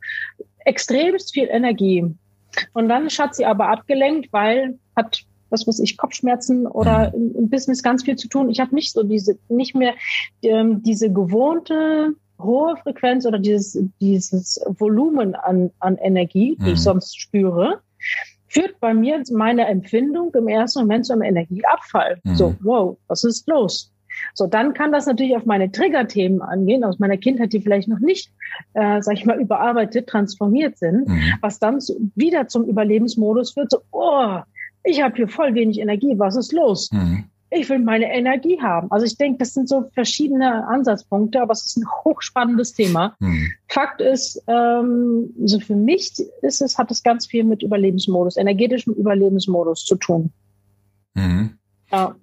extremst 0.66 1.34
viel 1.34 1.48
Energie. 1.50 2.06
Und 2.74 2.88
dann 2.88 3.06
ist 3.06 3.14
Schatzi 3.14 3.44
aber 3.44 3.70
abgelenkt, 3.70 4.32
weil 4.32 4.78
hat 4.94 5.24
was 5.52 5.66
weiß 5.66 5.78
ich, 5.80 5.96
Kopfschmerzen 5.96 6.66
oder 6.66 7.10
mhm. 7.10 7.14
im, 7.14 7.36
im 7.36 7.50
Business 7.50 7.82
ganz 7.82 8.02
viel 8.02 8.16
zu 8.16 8.28
tun. 8.28 8.50
Ich 8.50 8.60
habe 8.60 8.74
nicht 8.74 8.92
so 8.92 9.02
diese, 9.02 9.38
nicht 9.48 9.74
mehr 9.74 9.94
ähm, 10.42 10.82
diese 10.82 11.12
gewohnte 11.12 12.14
hohe 12.40 12.76
Frequenz 12.76 13.24
oder 13.24 13.38
dieses, 13.38 13.78
dieses 14.00 14.60
Volumen 14.66 15.34
an, 15.34 15.70
an 15.78 15.96
Energie, 15.96 16.56
die 16.58 16.70
ich 16.72 16.78
mhm. 16.78 16.82
sonst 16.82 17.20
spüre. 17.20 17.80
führt 18.48 18.80
bei 18.80 18.92
mir 18.94 19.22
meine 19.30 19.66
Empfindung 19.66 20.34
im 20.34 20.48
ersten 20.48 20.80
Moment 20.80 21.06
zu 21.06 21.12
einem 21.12 21.22
Energieabfall. 21.22 22.18
Mhm. 22.24 22.34
So, 22.34 22.54
wow, 22.62 22.98
was 23.06 23.24
ist 23.24 23.48
los? 23.48 23.92
So, 24.34 24.46
dann 24.46 24.74
kann 24.74 24.92
das 24.92 25.06
natürlich 25.06 25.36
auf 25.36 25.46
meine 25.46 25.72
Triggerthemen 25.72 26.42
angehen, 26.42 26.84
aus 26.84 26.98
meiner 26.98 27.16
Kindheit, 27.16 27.52
die 27.54 27.60
vielleicht 27.60 27.88
noch 27.88 27.98
nicht, 27.98 28.30
äh, 28.74 29.00
sag 29.00 29.14
ich 29.14 29.24
mal, 29.24 29.40
überarbeitet, 29.40 30.06
transformiert 30.06 30.76
sind, 30.78 31.08
mhm. 31.08 31.32
was 31.40 31.58
dann 31.58 31.80
zu, 31.80 31.94
wieder 32.14 32.46
zum 32.48 32.64
Überlebensmodus 32.64 33.52
führt. 33.52 33.70
So, 33.70 33.78
oh, 33.90 34.40
ich 34.84 35.02
habe 35.02 35.16
hier 35.16 35.28
voll 35.28 35.54
wenig 35.54 35.78
Energie, 35.78 36.14
was 36.18 36.36
ist 36.36 36.52
los? 36.52 36.90
Mhm. 36.92 37.24
Ich 37.50 37.68
will 37.68 37.80
meine 37.80 38.10
Energie 38.10 38.58
haben. 38.62 38.90
Also 38.90 39.04
ich 39.04 39.18
denke, 39.18 39.38
das 39.38 39.52
sind 39.52 39.68
so 39.68 39.90
verschiedene 39.92 40.66
Ansatzpunkte, 40.68 41.42
aber 41.42 41.52
es 41.52 41.66
ist 41.66 41.76
ein 41.76 41.86
hochspannendes 42.04 42.72
Thema. 42.72 43.14
Mhm. 43.20 43.52
Fakt 43.68 44.00
ist, 44.00 44.42
ähm, 44.46 45.34
also 45.38 45.60
für 45.60 45.76
mich 45.76 46.14
ist 46.40 46.62
es, 46.62 46.78
hat 46.78 46.90
es 46.90 47.02
ganz 47.02 47.26
viel 47.26 47.44
mit 47.44 47.62
Überlebensmodus, 47.62 48.38
energetischem 48.38 48.94
Überlebensmodus 48.94 49.84
zu 49.84 49.96
tun. 49.96 50.32
Mhm. 51.14 51.58
Ja. 51.90 52.14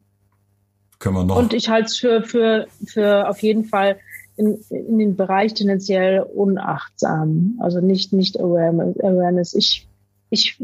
Können 0.97 1.15
wir 1.15 1.23
noch. 1.23 1.37
Und 1.37 1.53
ich 1.53 1.69
halte 1.69 1.85
es 1.85 1.97
für, 1.97 2.23
für, 2.23 2.67
für 2.85 3.29
auf 3.29 3.43
jeden 3.43 3.65
Fall 3.65 3.99
in, 4.35 4.57
in 4.69 4.97
den 4.97 5.15
Bereich 5.15 5.53
tendenziell 5.53 6.21
unachtsam. 6.21 7.59
Also 7.59 7.81
nicht, 7.81 8.13
nicht 8.13 8.39
Awareness. 8.39 9.53
Ich, 9.53 9.87
ich 10.31 10.57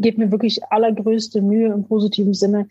gebe 0.00 0.24
mir 0.24 0.30
wirklich 0.30 0.64
allergrößte 0.70 1.42
Mühe 1.42 1.72
im 1.72 1.84
positiven 1.84 2.34
Sinne, 2.34 2.68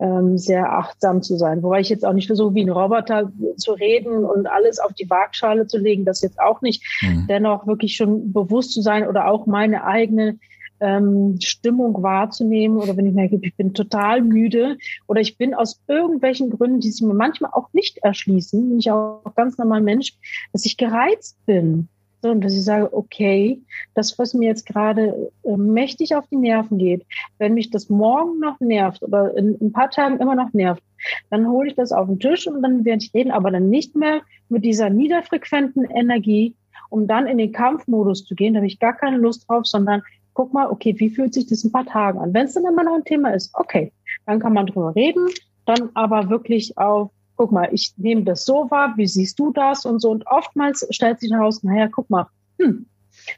ähm, 0.00 0.38
sehr 0.38 0.72
achtsam 0.72 1.22
zu 1.22 1.36
sein. 1.36 1.62
Wobei 1.62 1.80
ich 1.80 1.90
jetzt 1.90 2.06
auch 2.06 2.14
nicht 2.14 2.26
versuche, 2.26 2.54
wie 2.54 2.62
ein 2.62 2.70
Roboter 2.70 3.30
zu 3.56 3.72
reden 3.72 4.24
und 4.24 4.46
alles 4.46 4.78
auf 4.78 4.94
die 4.94 5.08
Waagschale 5.10 5.66
zu 5.66 5.78
legen, 5.78 6.04
das 6.04 6.22
jetzt 6.22 6.40
auch 6.40 6.62
nicht. 6.62 6.82
Mhm. 7.02 7.26
Dennoch 7.28 7.66
wirklich 7.66 7.96
schon 7.96 8.32
bewusst 8.32 8.72
zu 8.72 8.80
sein 8.80 9.06
oder 9.06 9.28
auch 9.28 9.46
meine 9.46 9.84
eigene 9.84 10.38
ähm, 10.80 11.36
Stimmung 11.40 12.02
wahrzunehmen 12.02 12.78
oder 12.78 12.96
wenn 12.96 13.06
ich 13.06 13.14
merke, 13.14 13.38
ich 13.42 13.54
bin 13.54 13.74
total 13.74 14.22
müde 14.22 14.78
oder 15.06 15.20
ich 15.20 15.36
bin 15.36 15.54
aus 15.54 15.82
irgendwelchen 15.86 16.50
Gründen, 16.50 16.80
die 16.80 16.90
sich 16.90 17.02
mir 17.02 17.14
manchmal 17.14 17.50
auch 17.52 17.68
nicht 17.74 17.98
erschließen, 17.98 18.70
bin 18.70 18.78
ich 18.78 18.90
auch 18.90 19.22
ganz 19.36 19.58
normal 19.58 19.82
Mensch, 19.82 20.14
dass 20.52 20.64
ich 20.64 20.78
gereizt 20.78 21.36
bin. 21.44 21.88
So, 22.22 22.30
und 22.30 22.42
dass 22.42 22.54
ich 22.54 22.64
sage, 22.64 22.92
okay, 22.92 23.62
das, 23.94 24.18
was 24.18 24.34
mir 24.34 24.48
jetzt 24.48 24.66
gerade 24.66 25.32
äh, 25.42 25.56
mächtig 25.56 26.14
auf 26.14 26.26
die 26.28 26.36
Nerven 26.36 26.78
geht, 26.78 27.06
wenn 27.38 27.54
mich 27.54 27.70
das 27.70 27.88
morgen 27.88 28.38
noch 28.40 28.60
nervt 28.60 29.02
oder 29.02 29.34
in, 29.36 29.54
in 29.54 29.68
ein 29.68 29.72
paar 29.72 29.90
Tagen 29.90 30.18
immer 30.18 30.34
noch 30.34 30.52
nervt, 30.52 30.82
dann 31.30 31.48
hole 31.48 31.68
ich 31.68 31.76
das 31.76 31.92
auf 31.92 32.08
den 32.08 32.20
Tisch 32.20 32.46
und 32.46 32.62
dann 32.62 32.84
werde 32.84 33.02
ich 33.02 33.14
reden, 33.14 33.30
aber 33.30 33.50
dann 33.50 33.70
nicht 33.70 33.96
mehr 33.96 34.20
mit 34.48 34.64
dieser 34.64 34.90
niederfrequenten 34.90 35.84
Energie, 35.84 36.54
um 36.90 37.06
dann 37.06 37.26
in 37.26 37.38
den 37.38 37.52
Kampfmodus 37.52 38.24
zu 38.24 38.34
gehen. 38.34 38.52
Da 38.52 38.58
habe 38.58 38.66
ich 38.66 38.78
gar 38.78 38.96
keine 38.96 39.16
Lust 39.16 39.48
drauf, 39.48 39.66
sondern 39.66 40.02
guck 40.34 40.52
mal, 40.52 40.68
okay, 40.68 40.94
wie 40.98 41.10
fühlt 41.10 41.32
sich 41.32 41.46
das 41.46 41.64
in 41.64 41.70
ein 41.70 41.72
paar 41.72 41.86
Tagen 41.86 42.18
an? 42.18 42.34
Wenn 42.34 42.46
es 42.46 42.54
dann 42.54 42.64
immer 42.64 42.84
noch 42.84 42.94
ein 42.94 43.04
Thema 43.04 43.30
ist, 43.30 43.50
okay, 43.54 43.92
dann 44.26 44.40
kann 44.40 44.52
man 44.52 44.66
drüber 44.66 44.94
reden, 44.94 45.28
dann 45.64 45.90
aber 45.94 46.28
wirklich 46.28 46.76
auf 46.76 47.10
guck 47.40 47.52
mal, 47.52 47.70
ich 47.72 47.94
nehme 47.96 48.22
das 48.22 48.44
so 48.44 48.70
wahr, 48.70 48.92
wie 48.98 49.06
siehst 49.06 49.38
du 49.38 49.50
das 49.50 49.86
und 49.86 50.00
so. 50.00 50.10
Und 50.10 50.26
oftmals 50.26 50.86
stellt 50.90 51.20
sich 51.20 51.32
heraus, 51.32 51.62
naja, 51.62 51.88
guck 51.90 52.10
mal, 52.10 52.26
hm, 52.58 52.84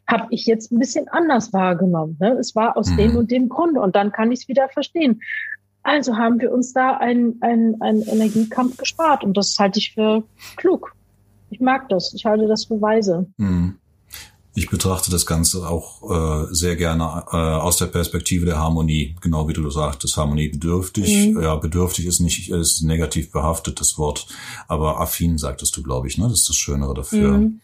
habe 0.08 0.26
ich 0.30 0.44
jetzt 0.44 0.72
ein 0.72 0.80
bisschen 0.80 1.06
anders 1.06 1.52
wahrgenommen. 1.52 2.16
Ne? 2.18 2.32
Es 2.32 2.56
war 2.56 2.76
aus 2.76 2.90
mhm. 2.90 2.96
dem 2.96 3.16
und 3.16 3.30
dem 3.30 3.48
Grunde 3.48 3.80
und 3.80 3.94
dann 3.94 4.10
kann 4.10 4.32
ich 4.32 4.40
es 4.40 4.48
wieder 4.48 4.68
verstehen. 4.70 5.22
Also 5.84 6.16
haben 6.16 6.40
wir 6.40 6.50
uns 6.50 6.72
da 6.72 6.96
einen, 6.96 7.40
einen, 7.42 7.80
einen 7.80 8.02
Energiekampf 8.02 8.76
gespart 8.76 9.22
und 9.22 9.36
das 9.36 9.56
halte 9.60 9.78
ich 9.78 9.94
für 9.94 10.24
klug. 10.56 10.96
Ich 11.50 11.60
mag 11.60 11.88
das. 11.88 12.12
Ich 12.12 12.24
halte 12.24 12.48
das 12.48 12.64
für 12.64 12.82
weise. 12.82 13.26
Mhm. 13.36 13.76
Ich 14.54 14.68
betrachte 14.68 15.10
das 15.10 15.24
Ganze 15.24 15.66
auch 15.66 16.02
äh, 16.10 16.54
sehr 16.54 16.76
gerne 16.76 17.24
äh, 17.32 17.36
aus 17.36 17.78
der 17.78 17.86
Perspektive 17.86 18.44
der 18.44 18.58
Harmonie, 18.58 19.16
genau 19.22 19.48
wie 19.48 19.54
du 19.54 19.70
sagtest, 19.70 20.16
Harmonie 20.18 20.48
bedürftig. 20.48 21.28
Mhm. 21.28 21.42
Ja, 21.42 21.56
bedürftig 21.56 22.04
ist 22.04 22.20
nicht 22.20 22.50
ist 22.50 22.82
negativ 22.82 23.32
behaftet 23.32 23.80
das 23.80 23.96
Wort, 23.96 24.26
aber 24.68 25.00
affin 25.00 25.38
sagtest 25.38 25.74
du, 25.76 25.82
glaube 25.82 26.08
ich, 26.08 26.18
ne? 26.18 26.28
Das 26.28 26.40
ist 26.40 26.48
das 26.48 26.56
Schönere 26.56 26.92
dafür. 26.92 27.38
Mhm. 27.38 27.60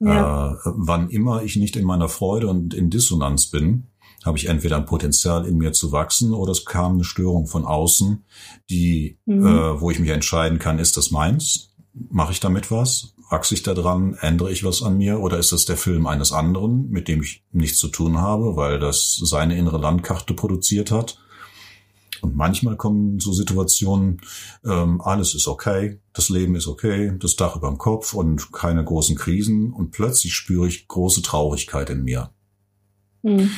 Ja. 0.00 0.52
Äh, 0.52 0.56
wann 0.64 1.08
immer 1.08 1.42
ich 1.42 1.56
nicht 1.56 1.74
in 1.74 1.84
meiner 1.84 2.10
Freude 2.10 2.48
und 2.48 2.74
in 2.74 2.90
Dissonanz 2.90 3.46
bin, 3.46 3.86
habe 4.26 4.36
ich 4.36 4.48
entweder 4.48 4.76
ein 4.76 4.86
Potenzial 4.86 5.46
in 5.46 5.56
mir 5.56 5.72
zu 5.72 5.92
wachsen 5.92 6.34
oder 6.34 6.52
es 6.52 6.66
kam 6.66 6.94
eine 6.94 7.04
Störung 7.04 7.46
von 7.46 7.64
außen, 7.64 8.24
die, 8.68 9.18
mhm. 9.24 9.46
äh, 9.46 9.80
wo 9.80 9.90
ich 9.90 10.00
mich 10.00 10.10
entscheiden 10.10 10.58
kann, 10.58 10.78
ist 10.78 10.98
das 10.98 11.10
meins? 11.10 11.70
Mache 12.10 12.32
ich 12.32 12.40
damit 12.40 12.70
was? 12.70 13.14
Wachse 13.28 13.54
ich 13.54 13.62
da 13.62 13.74
dran, 13.74 14.14
ändere 14.20 14.52
ich 14.52 14.64
was 14.64 14.82
an 14.82 14.98
mir 14.98 15.20
oder 15.20 15.38
ist 15.38 15.52
das 15.52 15.64
der 15.64 15.76
Film 15.76 16.06
eines 16.06 16.32
anderen, 16.32 16.88
mit 16.90 17.08
dem 17.08 17.22
ich 17.22 17.44
nichts 17.52 17.78
zu 17.78 17.88
tun 17.88 18.18
habe, 18.18 18.56
weil 18.56 18.78
das 18.78 19.16
seine 19.16 19.56
innere 19.56 19.78
Landkarte 19.78 20.34
produziert 20.34 20.90
hat? 20.90 21.18
Und 22.22 22.34
manchmal 22.34 22.76
kommen 22.76 23.20
so 23.20 23.32
Situationen, 23.32 24.20
ähm, 24.64 25.00
alles 25.00 25.34
ist 25.34 25.48
okay, 25.48 26.00
das 26.12 26.28
Leben 26.28 26.54
ist 26.56 26.66
okay, 26.66 27.12
das 27.18 27.36
Dach 27.36 27.56
über 27.56 27.68
dem 27.68 27.78
Kopf 27.78 28.14
und 28.14 28.52
keine 28.52 28.84
großen 28.84 29.16
Krisen 29.16 29.72
und 29.72 29.90
plötzlich 29.90 30.34
spüre 30.34 30.66
ich 30.66 30.88
große 30.88 31.22
Traurigkeit 31.22 31.90
in 31.90 32.02
mir. 32.04 32.30
Mhm. 33.22 33.50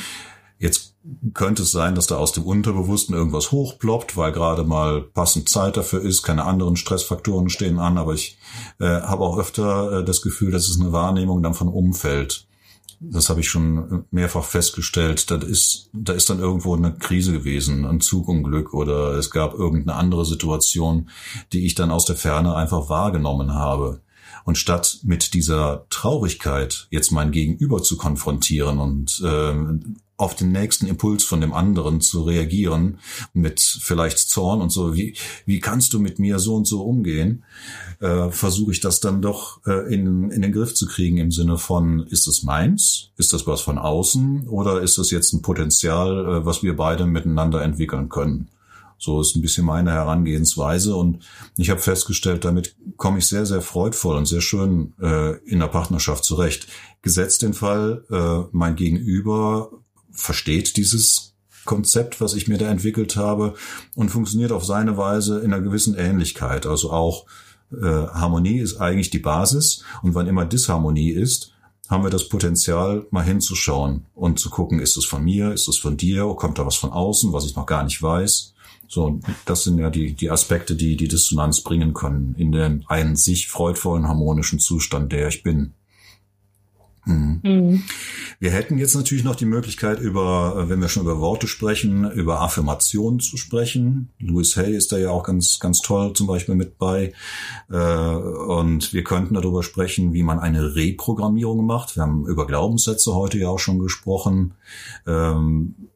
Jetzt 0.57 0.88
könnte 1.33 1.63
es 1.63 1.71
sein, 1.71 1.95
dass 1.95 2.07
da 2.07 2.17
aus 2.17 2.31
dem 2.31 2.43
Unterbewussten 2.43 3.15
irgendwas 3.15 3.51
hochploppt, 3.51 4.17
weil 4.17 4.31
gerade 4.31 4.63
mal 4.63 5.01
passend 5.01 5.49
Zeit 5.49 5.77
dafür 5.77 6.01
ist, 6.01 6.23
keine 6.23 6.45
anderen 6.45 6.75
Stressfaktoren 6.75 7.49
stehen 7.49 7.79
an, 7.79 7.97
aber 7.97 8.13
ich 8.13 8.37
äh, 8.79 8.85
habe 8.85 9.23
auch 9.23 9.37
öfter 9.37 9.99
äh, 9.99 10.03
das 10.03 10.21
Gefühl, 10.21 10.51
dass 10.51 10.67
es 10.67 10.79
eine 10.79 10.91
Wahrnehmung 10.91 11.41
dann 11.41 11.53
von 11.53 11.67
Umfeld. 11.67 12.45
Das 13.01 13.29
habe 13.29 13.39
ich 13.39 13.49
schon 13.49 14.05
mehrfach 14.11 14.43
festgestellt. 14.43 15.31
Da 15.31 15.37
ist, 15.37 15.89
da 15.93 16.11
ist 16.11 16.29
dann 16.29 16.39
irgendwo 16.39 16.75
eine 16.75 16.93
Krise 16.93 17.31
gewesen, 17.31 17.85
ein 17.85 18.01
Zugunglück 18.01 18.73
oder 18.73 19.13
es 19.13 19.31
gab 19.31 19.53
irgendeine 19.53 19.97
andere 19.97 20.25
Situation, 20.25 21.09
die 21.53 21.65
ich 21.65 21.75
dann 21.75 21.91
aus 21.91 22.03
der 22.03 22.17
Ferne 22.17 22.55
einfach 22.55 22.89
wahrgenommen 22.89 23.53
habe. 23.53 24.01
Und 24.43 24.57
statt 24.57 24.99
mit 25.03 25.33
dieser 25.33 25.85
Traurigkeit 25.89 26.87
jetzt 26.91 27.11
mein 27.11 27.31
Gegenüber 27.31 27.81
zu 27.81 27.95
konfrontieren 27.97 28.79
und 28.79 29.21
äh, 29.23 29.53
auf 30.19 30.35
den 30.35 30.51
nächsten 30.51 30.85
Impuls 30.85 31.23
von 31.23 31.39
dem 31.39 31.53
anderen 31.53 32.01
zu 32.01 32.23
reagieren 32.23 32.99
mit 33.31 33.61
vielleicht 33.61 34.19
Zorn 34.19 34.61
und 34.61 34.69
so, 34.69 34.93
wie, 34.93 35.15
wie 35.45 35.61
kannst 35.61 35.93
du 35.93 35.99
mit 35.99 36.19
mir 36.19 36.39
so 36.39 36.55
und 36.55 36.67
so 36.67 36.83
umgehen, 36.83 37.45
äh, 38.01 38.29
versuche 38.29 38.73
ich 38.73 38.81
das 38.81 38.99
dann 38.99 39.21
doch 39.21 39.65
äh, 39.65 39.93
in, 39.93 40.29
in 40.29 40.41
den 40.41 40.51
Griff 40.51 40.75
zu 40.75 40.87
kriegen 40.87 41.17
im 41.17 41.31
Sinne 41.31 41.57
von, 41.57 42.05
ist 42.07 42.27
das 42.27 42.43
meins? 42.43 43.11
Ist 43.15 43.31
das 43.31 43.47
was 43.47 43.61
von 43.61 43.77
außen? 43.77 44.49
Oder 44.49 44.81
ist 44.81 44.97
das 44.97 45.09
jetzt 45.09 45.31
ein 45.31 45.41
Potenzial, 45.41 46.25
äh, 46.25 46.45
was 46.45 46.63
wir 46.63 46.75
beide 46.75 47.05
miteinander 47.05 47.63
entwickeln 47.63 48.09
können? 48.09 48.49
So 48.97 49.21
ist 49.21 49.37
ein 49.37 49.41
bisschen 49.41 49.65
meine 49.65 49.91
Herangehensweise 49.93 50.97
und 50.97 51.23
ich 51.55 51.69
habe 51.69 51.79
festgestellt, 51.79 52.43
damit 52.43 52.75
komme 52.97 53.19
ich 53.19 53.27
sehr, 53.27 53.45
sehr 53.45 53.61
freudvoll 53.61 54.17
und 54.17 54.25
sehr 54.25 54.41
schön 54.41 54.93
äh, 55.01 55.37
in 55.45 55.59
der 55.59 55.67
Partnerschaft 55.67 56.25
zurecht. 56.25 56.67
Gesetzt 57.01 57.41
den 57.41 57.53
Fall, 57.53 58.03
äh, 58.11 58.49
mein 58.51 58.75
Gegenüber 58.75 59.71
versteht 60.11 60.77
dieses 60.77 61.33
Konzept, 61.65 62.21
was 62.21 62.33
ich 62.33 62.47
mir 62.47 62.57
da 62.57 62.69
entwickelt 62.69 63.15
habe 63.15 63.53
und 63.95 64.09
funktioniert 64.09 64.51
auf 64.51 64.65
seine 64.65 64.97
Weise 64.97 65.39
in 65.39 65.53
einer 65.53 65.61
gewissen 65.61 65.95
Ähnlichkeit. 65.95 66.65
Also 66.65 66.91
auch 66.91 67.25
äh, 67.71 67.85
Harmonie 67.85 68.59
ist 68.59 68.77
eigentlich 68.77 69.09
die 69.09 69.19
Basis 69.19 69.83
und 70.01 70.15
wann 70.15 70.27
immer 70.27 70.45
Disharmonie 70.45 71.11
ist, 71.11 71.51
haben 71.89 72.03
wir 72.03 72.11
das 72.11 72.29
Potenzial, 72.29 73.07
mal 73.09 73.23
hinzuschauen 73.23 74.05
und 74.13 74.39
zu 74.39 74.49
gucken, 74.49 74.79
ist 74.79 74.95
es 74.95 75.05
von 75.05 75.23
mir, 75.23 75.51
ist 75.51 75.67
es 75.67 75.77
von 75.77 75.97
dir, 75.97 76.33
kommt 76.37 76.59
da 76.59 76.65
was 76.65 76.75
von 76.75 76.91
außen, 76.91 77.33
was 77.33 77.45
ich 77.45 77.55
noch 77.55 77.65
gar 77.65 77.83
nicht 77.83 78.01
weiß. 78.01 78.53
So, 78.87 79.19
das 79.45 79.63
sind 79.63 79.77
ja 79.77 79.89
die, 79.89 80.13
die 80.13 80.31
Aspekte, 80.31 80.75
die 80.75 80.97
die 80.97 81.07
Dissonanz 81.07 81.61
bringen 81.61 81.93
können 81.93 82.35
in 82.35 82.51
den 82.51 82.85
einen 82.87 83.15
sich 83.15 83.47
freudvollen, 83.47 84.07
harmonischen 84.07 84.59
Zustand, 84.59 85.11
der 85.11 85.27
ich 85.27 85.43
bin. 85.43 85.73
Mhm. 87.05 87.39
Mhm. 87.43 87.83
Wir 88.39 88.51
hätten 88.51 88.77
jetzt 88.77 88.95
natürlich 88.95 89.23
noch 89.23 89.35
die 89.35 89.45
Möglichkeit, 89.45 89.99
über, 89.99 90.55
äh, 90.57 90.69
wenn 90.69 90.81
wir 90.81 90.87
schon 90.87 91.03
über 91.03 91.19
Worte 91.19 91.47
sprechen, 91.47 92.09
über 92.11 92.41
Affirmationen 92.41 93.19
zu 93.19 93.37
sprechen. 93.37 94.09
Louis 94.19 94.55
Hay 94.55 94.75
ist 94.75 94.91
da 94.91 94.97
ja 94.97 95.09
auch 95.09 95.23
ganz, 95.23 95.59
ganz 95.59 95.81
toll 95.81 96.13
zum 96.13 96.27
Beispiel 96.27 96.55
mit 96.55 96.77
bei. 96.77 97.13
Äh, 97.69 97.75
und 97.75 98.93
wir 98.93 99.03
könnten 99.03 99.33
darüber 99.33 99.63
sprechen, 99.63 100.13
wie 100.13 100.23
man 100.23 100.39
eine 100.39 100.75
Reprogrammierung 100.75 101.65
macht. 101.65 101.95
Wir 101.95 102.03
haben 102.03 102.27
über 102.27 102.47
Glaubenssätze 102.47 103.13
heute 103.13 103.37
ja 103.37 103.49
auch 103.49 103.59
schon 103.59 103.79
gesprochen. 103.79 104.53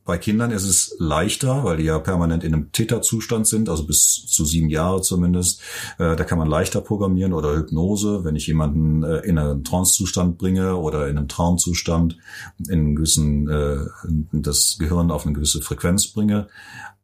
Bei 0.05 0.17
Kindern 0.17 0.51
ist 0.51 0.65
es 0.65 0.95
leichter, 0.99 1.63
weil 1.63 1.77
die 1.77 1.85
ja 1.85 1.97
permanent 1.97 2.43
in 2.43 2.53
einem 2.53 2.71
Theta-Zustand 2.73 3.47
sind, 3.47 3.69
also 3.69 3.85
bis 3.85 4.25
zu 4.27 4.43
sieben 4.43 4.69
Jahre 4.69 5.01
zumindest. 5.01 5.61
Äh, 5.97 6.17
da 6.17 6.25
kann 6.25 6.37
man 6.37 6.49
leichter 6.49 6.81
programmieren 6.81 7.31
oder 7.31 7.55
Hypnose, 7.55 8.25
wenn 8.25 8.35
ich 8.35 8.47
jemanden 8.47 9.03
äh, 9.03 9.19
in 9.19 9.37
einen 9.37 9.63
Trance-Zustand 9.63 10.37
bringe 10.37 10.75
oder 10.75 11.07
in 11.07 11.17
einen 11.17 11.29
Traumzustand, 11.29 12.17
in 12.67 12.71
einen 12.71 12.95
gewissen, 12.97 13.47
äh, 13.49 13.77
das 14.33 14.75
Gehirn 14.77 15.09
auf 15.09 15.25
eine 15.25 15.35
gewisse 15.35 15.61
Frequenz 15.61 16.07
bringe. 16.07 16.47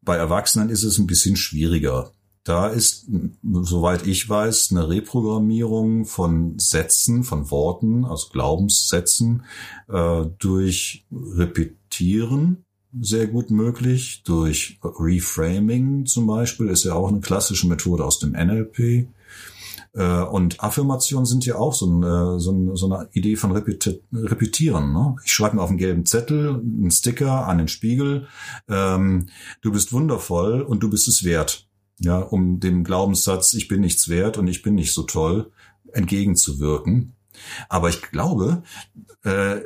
Bei 0.01 0.17
Erwachsenen 0.17 0.69
ist 0.69 0.83
es 0.83 0.97
ein 0.97 1.07
bisschen 1.07 1.37
schwieriger. 1.37 2.11
Da 2.43 2.67
ist, 2.67 3.07
soweit 3.43 4.07
ich 4.07 4.27
weiß, 4.27 4.71
eine 4.71 4.89
Reprogrammierung 4.89 6.05
von 6.05 6.57
Sätzen, 6.57 7.23
von 7.23 7.49
Worten, 7.51 8.03
also 8.05 8.27
Glaubenssätzen, 8.31 9.43
äh, 9.87 10.25
durch 10.39 11.05
Repetieren 11.11 12.65
sehr 12.99 13.27
gut 13.27 13.51
möglich. 13.51 14.23
Durch 14.23 14.79
Reframing 14.83 16.05
zum 16.05 16.27
Beispiel 16.27 16.67
ist 16.67 16.85
ja 16.85 16.93
auch 16.93 17.09
eine 17.09 17.19
klassische 17.19 17.67
Methode 17.67 18.05
aus 18.05 18.19
dem 18.19 18.31
NLP. 18.31 19.07
Äh, 19.93 20.21
und 20.23 20.61
Affirmationen 20.63 21.25
sind 21.25 21.45
ja 21.45 21.55
auch 21.55 21.73
so, 21.73 21.87
ein, 21.87 22.39
so, 22.39 22.51
ein, 22.51 22.75
so 22.75 22.91
eine 22.91 23.09
Idee 23.13 23.35
von 23.35 23.51
Repeti 23.51 24.01
Repetieren. 24.13 24.93
Ne? 24.93 25.15
Ich 25.25 25.31
schreibe 25.31 25.55
mir 25.55 25.61
auf 25.61 25.69
einen 25.69 25.77
gelben 25.77 26.05
Zettel 26.05 26.55
einen 26.55 26.91
Sticker 26.91 27.47
an 27.47 27.57
den 27.57 27.67
Spiegel. 27.67 28.27
Ähm, 28.67 29.27
du 29.61 29.71
bist 29.71 29.93
wundervoll 29.93 30.61
und 30.61 30.81
du 30.81 30.89
bist 30.89 31.07
es 31.07 31.23
wert. 31.23 31.67
Ja, 32.01 32.19
um 32.19 32.61
dem 32.61 32.85
Glaubenssatz, 32.85 33.53
ich 33.53 33.67
bin 33.67 33.81
nichts 33.81 34.07
wert 34.07 34.37
und 34.37 34.47
ich 34.47 34.61
bin 34.61 34.75
nicht 34.75 34.93
so 34.93 35.03
toll, 35.03 35.51
entgegenzuwirken. 35.91 37.13
Aber 37.67 37.89
ich 37.89 38.01
glaube, 38.01 38.63
äh, 39.23 39.57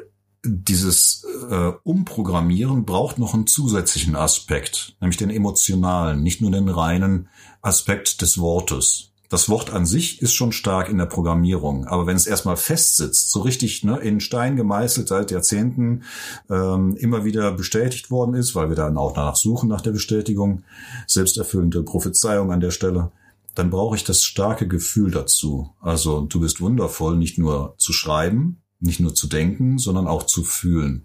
dieses 0.43 1.25
äh, 1.49 1.71
Umprogrammieren 1.83 2.85
braucht 2.85 3.17
noch 3.17 3.33
einen 3.33 3.47
zusätzlichen 3.47 4.15
Aspekt, 4.15 4.95
nämlich 4.99 5.17
den 5.17 5.29
emotionalen, 5.29 6.21
nicht 6.21 6.41
nur 6.41 6.51
den 6.51 6.67
reinen 6.67 7.29
Aspekt 7.61 8.21
des 8.21 8.37
Wortes. 8.37 9.09
Das 9.29 9.49
Wort 9.49 9.73
an 9.73 9.87
sich 9.87 10.21
ist 10.21 10.33
schon 10.33 10.51
stark 10.51 10.89
in 10.89 10.99
der 10.99 11.07
Programmierung, 11.07 11.87
aber 11.87 12.05
wenn 12.05 12.15
es 12.15 12.27
erstmal 12.27 12.57
festsitzt, 12.57 13.31
so 13.31 13.39
richtig 13.39 13.83
ne, 13.83 13.97
in 13.97 14.19
Stein 14.19 14.57
gemeißelt 14.57 15.07
seit 15.07 15.31
Jahrzehnten 15.31 16.03
ähm, 16.51 16.95
immer 16.97 17.25
wieder 17.25 17.51
bestätigt 17.53 18.11
worden 18.11 18.35
ist, 18.35 18.53
weil 18.53 18.69
wir 18.69 18.75
dann 18.75 18.97
auch 18.97 19.13
danach 19.13 19.35
suchen 19.35 19.69
nach 19.69 19.81
der 19.81 19.91
Bestätigung, 19.91 20.63
selbsterfüllende 21.07 21.81
Prophezeiung 21.81 22.51
an 22.51 22.59
der 22.59 22.71
Stelle, 22.71 23.11
dann 23.55 23.69
brauche 23.69 23.95
ich 23.95 24.03
das 24.03 24.23
starke 24.23 24.67
Gefühl 24.67 25.09
dazu. 25.09 25.71
Also 25.79 26.21
du 26.21 26.39
bist 26.39 26.61
wundervoll, 26.61 27.17
nicht 27.17 27.37
nur 27.37 27.75
zu 27.77 27.93
schreiben, 27.93 28.62
nicht 28.83 28.99
nur 28.99 29.15
zu 29.15 29.27
denken, 29.27 29.77
sondern 29.77 30.07
auch 30.07 30.23
zu 30.23 30.43
fühlen. 30.43 31.03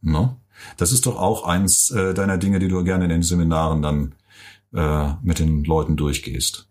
Ne? 0.00 0.36
Das 0.76 0.92
ist 0.92 1.06
doch 1.06 1.20
auch 1.20 1.46
eins 1.46 1.90
äh, 1.90 2.14
deiner 2.14 2.38
Dinge, 2.38 2.58
die 2.58 2.68
du 2.68 2.82
gerne 2.84 3.04
in 3.04 3.10
den 3.10 3.22
Seminaren 3.22 3.82
dann 3.82 4.14
äh, 4.74 5.14
mit 5.22 5.38
den 5.38 5.64
Leuten 5.64 5.96
durchgehst. 5.96 6.68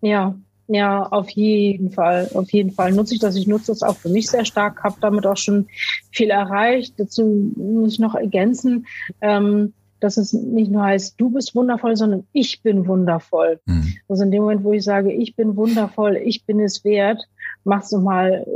Ja, 0.00 0.36
ja, 0.68 1.04
auf 1.04 1.30
jeden 1.30 1.92
Fall, 1.92 2.28
auf 2.34 2.52
jeden 2.52 2.72
Fall 2.72 2.92
nutze 2.92 3.14
ich 3.14 3.20
das. 3.20 3.36
Ich 3.36 3.46
nutze 3.46 3.68
das 3.68 3.82
auch 3.82 3.96
für 3.96 4.08
mich 4.08 4.28
sehr 4.28 4.44
stark, 4.44 4.82
habe 4.82 4.96
damit 5.00 5.26
auch 5.26 5.36
schon 5.36 5.68
viel 6.10 6.30
erreicht. 6.30 6.94
Dazu 6.98 7.52
muss 7.56 7.92
ich 7.92 7.98
noch 8.00 8.16
ergänzen, 8.16 8.86
ähm, 9.20 9.72
dass 10.00 10.16
es 10.16 10.32
nicht 10.32 10.70
nur 10.70 10.82
heißt, 10.82 11.14
du 11.18 11.30
bist 11.30 11.54
wundervoll, 11.54 11.96
sondern 11.96 12.26
ich 12.32 12.62
bin 12.62 12.86
wundervoll. 12.86 13.60
Mhm. 13.66 13.94
Also 14.08 14.24
in 14.24 14.32
dem 14.32 14.42
Moment, 14.42 14.64
wo 14.64 14.72
ich 14.72 14.84
sage, 14.84 15.12
ich 15.12 15.36
bin 15.36 15.56
wundervoll, 15.56 16.16
ich 16.16 16.44
bin 16.44 16.60
es 16.60 16.84
wert, 16.84 17.22
macht's 17.66 17.92
noch 17.92 18.02
mal, 18.02 18.46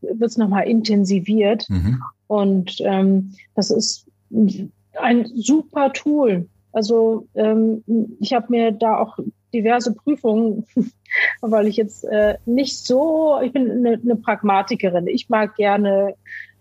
wird's 0.00 0.36
noch 0.36 0.48
mal 0.48 0.62
intensiviert. 0.62 1.68
Mhm. 1.68 2.02
Und 2.26 2.80
ähm, 2.80 3.34
das 3.54 3.70
ist 3.70 4.06
ein 4.30 5.26
super 5.34 5.92
Tool. 5.92 6.48
Also 6.72 7.26
ähm, 7.34 7.82
ich 8.20 8.32
habe 8.32 8.46
mir 8.50 8.72
da 8.72 8.98
auch 8.98 9.18
diverse 9.52 9.94
Prüfungen, 9.94 10.64
weil 11.40 11.66
ich 11.66 11.76
jetzt 11.76 12.04
äh, 12.04 12.36
nicht 12.46 12.78
so, 12.78 13.38
ich 13.42 13.52
bin 13.52 13.70
eine, 13.70 14.00
eine 14.02 14.16
Pragmatikerin. 14.16 15.08
Ich 15.08 15.28
mag 15.28 15.56
gerne 15.56 16.14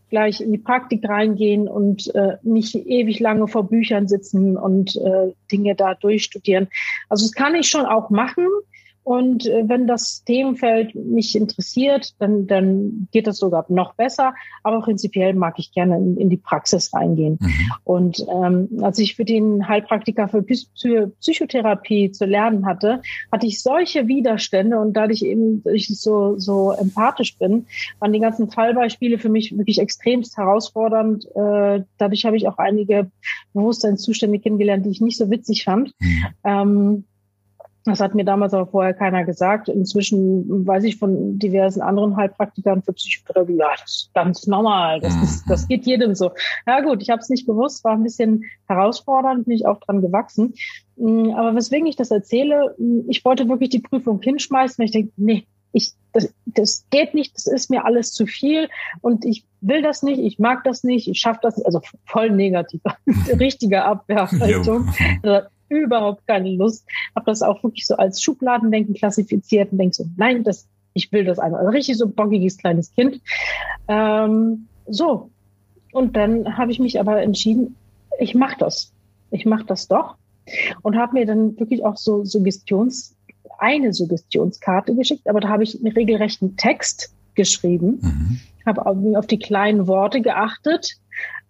gleich 0.09 0.41
in 0.41 0.51
die 0.51 0.57
Praktik 0.57 1.07
reingehen 1.07 1.67
und 1.67 2.13
äh, 2.15 2.37
nicht 2.41 2.75
ewig 2.75 3.19
lange 3.19 3.47
vor 3.47 3.67
Büchern 3.67 4.07
sitzen 4.07 4.57
und 4.57 4.95
äh, 4.95 5.33
Dinge 5.51 5.75
da 5.75 5.93
durchstudieren. 5.93 6.67
Also 7.09 7.25
das 7.25 7.33
kann 7.33 7.53
ich 7.55 7.69
schon 7.69 7.85
auch 7.85 8.09
machen, 8.09 8.47
und 9.09 9.47
äh, 9.47 9.63
wenn 9.65 9.87
das 9.87 10.23
Themenfeld 10.23 10.93
mich 10.93 11.35
interessiert, 11.35 12.13
dann, 12.19 12.45
dann 12.45 13.07
geht 13.11 13.25
das 13.25 13.37
sogar 13.37 13.65
noch 13.67 13.95
besser. 13.95 14.35
Aber 14.61 14.81
prinzipiell 14.81 15.33
mag 15.33 15.55
ich 15.57 15.71
gerne 15.71 15.97
in, 15.97 16.15
in 16.15 16.29
die 16.29 16.37
Praxis 16.37 16.93
reingehen. 16.93 17.39
Mhm. 17.41 17.71
Und 17.85 18.23
ähm, 18.31 18.69
als 18.83 18.99
ich 18.99 19.15
für 19.15 19.25
den 19.25 19.67
Heilpraktiker 19.67 20.27
für 20.27 20.43
Psychotherapie 20.43 22.11
zu 22.11 22.25
lernen 22.25 22.67
hatte, 22.67 23.01
hatte 23.31 23.47
ich 23.47 23.63
solche 23.63 24.07
Widerstände 24.07 24.77
und 24.77 24.93
dadurch 24.93 25.23
eben, 25.23 25.63
ich 25.73 25.87
so, 25.87 26.37
so 26.37 26.73
empathisch 26.73 27.35
bin, 27.35 27.65
waren 27.97 28.13
die 28.13 28.19
ganzen 28.19 28.51
Fallbeispiele 28.51 29.17
für 29.17 29.29
mich 29.29 29.57
wirklich 29.57 29.79
extremst 29.79 30.37
herausfordernd. 30.37 31.25
Äh, 31.35 31.81
dadurch 31.97 32.25
habe 32.25 32.37
ich 32.37 32.47
auch 32.47 32.59
einige 32.59 33.09
Bewusstseinszustände 33.55 34.37
kennengelernt, 34.37 34.85
die 34.85 34.91
ich 34.91 35.01
nicht 35.01 35.17
so 35.17 35.31
witzig 35.31 35.63
fand. 35.63 35.95
Mhm. 35.99 36.25
Ähm, 36.43 37.05
das 37.89 37.99
hat 37.99 38.15
mir 38.15 38.25
damals 38.25 38.53
aber 38.53 38.67
vorher 38.67 38.93
keiner 38.93 39.23
gesagt. 39.23 39.69
Inzwischen 39.69 40.65
weiß 40.65 40.83
ich 40.83 40.97
von 40.97 41.39
diversen 41.39 41.81
anderen 41.81 42.15
Heilpraktikern 42.15 42.81
für 42.81 42.93
Psychotherapie, 42.93 43.57
ja, 43.57 43.69
das 43.79 43.91
ist 43.91 44.13
ganz 44.13 44.47
normal. 44.47 44.99
Das, 45.01 45.15
ist, 45.21 45.43
das 45.49 45.67
geht 45.67 45.85
jedem 45.85 46.15
so. 46.15 46.31
Ja 46.65 46.81
gut, 46.81 47.01
ich 47.01 47.09
habe 47.09 47.21
es 47.21 47.29
nicht 47.29 47.45
gewusst, 47.45 47.83
war 47.83 47.93
ein 47.93 48.03
bisschen 48.03 48.45
herausfordernd, 48.67 49.45
bin 49.45 49.55
ich 49.55 49.65
auch 49.65 49.79
dran 49.79 50.01
gewachsen. 50.01 50.53
Mm, 50.95 51.31
aber 51.31 51.55
weswegen 51.55 51.87
ich 51.87 51.95
das 51.95 52.11
erzähle, 52.11 52.75
mm, 52.77 53.09
ich 53.09 53.23
wollte 53.25 53.47
wirklich 53.49 53.69
die 53.69 53.79
Prüfung 53.79 54.21
hinschmeißen, 54.21 54.77
weil 54.77 54.85
ich 54.85 54.91
denke, 54.91 55.11
nee, 55.17 55.45
ich, 55.71 55.93
das, 56.13 56.33
das 56.45 56.85
geht 56.89 57.13
nicht, 57.13 57.35
das 57.35 57.45
ist 57.45 57.69
mir 57.69 57.85
alles 57.85 58.11
zu 58.11 58.25
viel 58.25 58.69
und 59.01 59.25
ich 59.25 59.45
will 59.61 59.81
das 59.81 60.01
nicht, 60.03 60.19
ich 60.19 60.39
mag 60.39 60.63
das 60.63 60.83
nicht, 60.83 61.07
ich 61.07 61.19
schaffe 61.19 61.39
das 61.43 61.57
nicht, 61.57 61.65
also 61.65 61.81
voll 62.05 62.31
negativ, 62.31 62.81
richtige 63.39 63.83
Abwehrhaltung 63.83 64.89
überhaupt 65.69 66.25
keine 66.27 66.51
Lust, 66.51 66.85
habe 67.15 67.25
das 67.25 67.41
auch 67.41 67.63
wirklich 67.63 67.85
so 67.85 67.95
als 67.95 68.21
Schubladendenken 68.21 68.95
klassifiziert 68.95 69.71
und 69.71 69.77
denke 69.77 69.95
so, 69.95 70.05
nein, 70.17 70.43
das, 70.43 70.67
ich 70.93 71.11
will 71.11 71.23
das 71.23 71.39
einfach. 71.39 71.59
Also 71.59 71.71
richtig 71.71 71.97
so 71.97 72.07
bockiges 72.07 72.57
kleines 72.57 72.91
Kind. 72.93 73.21
Ähm, 73.87 74.67
so. 74.87 75.29
Und 75.91 76.15
dann 76.15 76.57
habe 76.57 76.71
ich 76.71 76.79
mich 76.79 76.99
aber 76.99 77.21
entschieden, 77.21 77.75
ich 78.19 78.35
mache 78.35 78.57
das. 78.59 78.91
Ich 79.31 79.45
mache 79.45 79.65
das 79.65 79.87
doch. 79.87 80.15
Und 80.81 80.97
habe 80.97 81.13
mir 81.13 81.25
dann 81.25 81.59
wirklich 81.59 81.85
auch 81.85 81.97
so 81.97 82.25
Suggestions, 82.25 83.15
eine 83.59 83.93
Suggestionskarte 83.93 84.95
geschickt, 84.95 85.27
aber 85.27 85.39
da 85.39 85.49
habe 85.49 85.63
ich 85.63 85.77
einen 85.77 85.93
regelrechten 85.93 86.55
Text 86.55 87.13
geschrieben, 87.35 87.99
mhm. 88.01 88.39
habe 88.65 88.85
auf 88.85 89.27
die 89.27 89.39
kleinen 89.39 89.87
Worte 89.87 90.21
geachtet, 90.21 90.97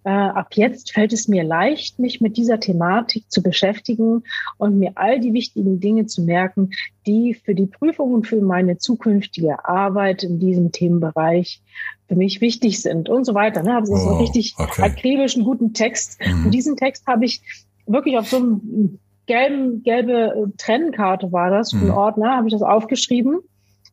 äh, 0.04 0.10
ab 0.10 0.50
jetzt 0.54 0.94
fällt 0.94 1.12
es 1.12 1.28
mir 1.28 1.44
leicht, 1.44 2.00
mich 2.00 2.22
mit 2.22 2.38
dieser 2.38 2.60
Thematik 2.60 3.30
zu 3.30 3.44
beschäftigen 3.44 4.24
und 4.58 4.80
mir 4.80 4.94
all 4.96 5.20
die 5.20 5.34
wichtigen 5.34 5.80
Dinge 5.80 6.06
zu 6.06 6.24
merken, 6.24 6.70
die 7.06 7.34
für 7.34 7.54
die 7.54 7.66
Prüfung 7.66 8.14
und 8.14 8.28
für 8.28 8.42
meine 8.42 8.78
zukünftige 8.78 9.66
Arbeit 9.66 10.24
in 10.24 10.40
diesem 10.40 10.72
Themenbereich 10.72 11.62
für 12.08 12.16
mich 12.16 12.40
wichtig 12.42 12.82
sind 12.82 13.10
und 13.10 13.26
so 13.26 13.34
weiter. 13.34 13.62
Ne? 13.62 13.76
Also 13.76 13.94
oh, 13.94 13.98
so 13.98 14.18
richtig 14.18 14.56
okay. 14.58 14.84
akribischen, 14.84 15.44
guten 15.44 15.74
Text. 15.74 16.20
Mhm. 16.26 16.46
Und 16.46 16.52
diesen 16.52 16.78
Text 16.78 17.06
habe 17.06 17.26
ich 17.26 17.42
wirklich 17.86 18.18
auf 18.18 18.28
so 18.28 18.38
einem 18.38 19.00
gelben, 19.26 19.84
gelbe 19.84 20.52
Trennkarte 20.58 21.32
war 21.32 21.52
das, 21.52 21.74
mhm. 21.74 21.84
ein 21.84 21.92
Ordner, 21.92 22.38
habe 22.38 22.48
ich 22.48 22.54
das 22.54 22.64
aufgeschrieben, 22.64 23.40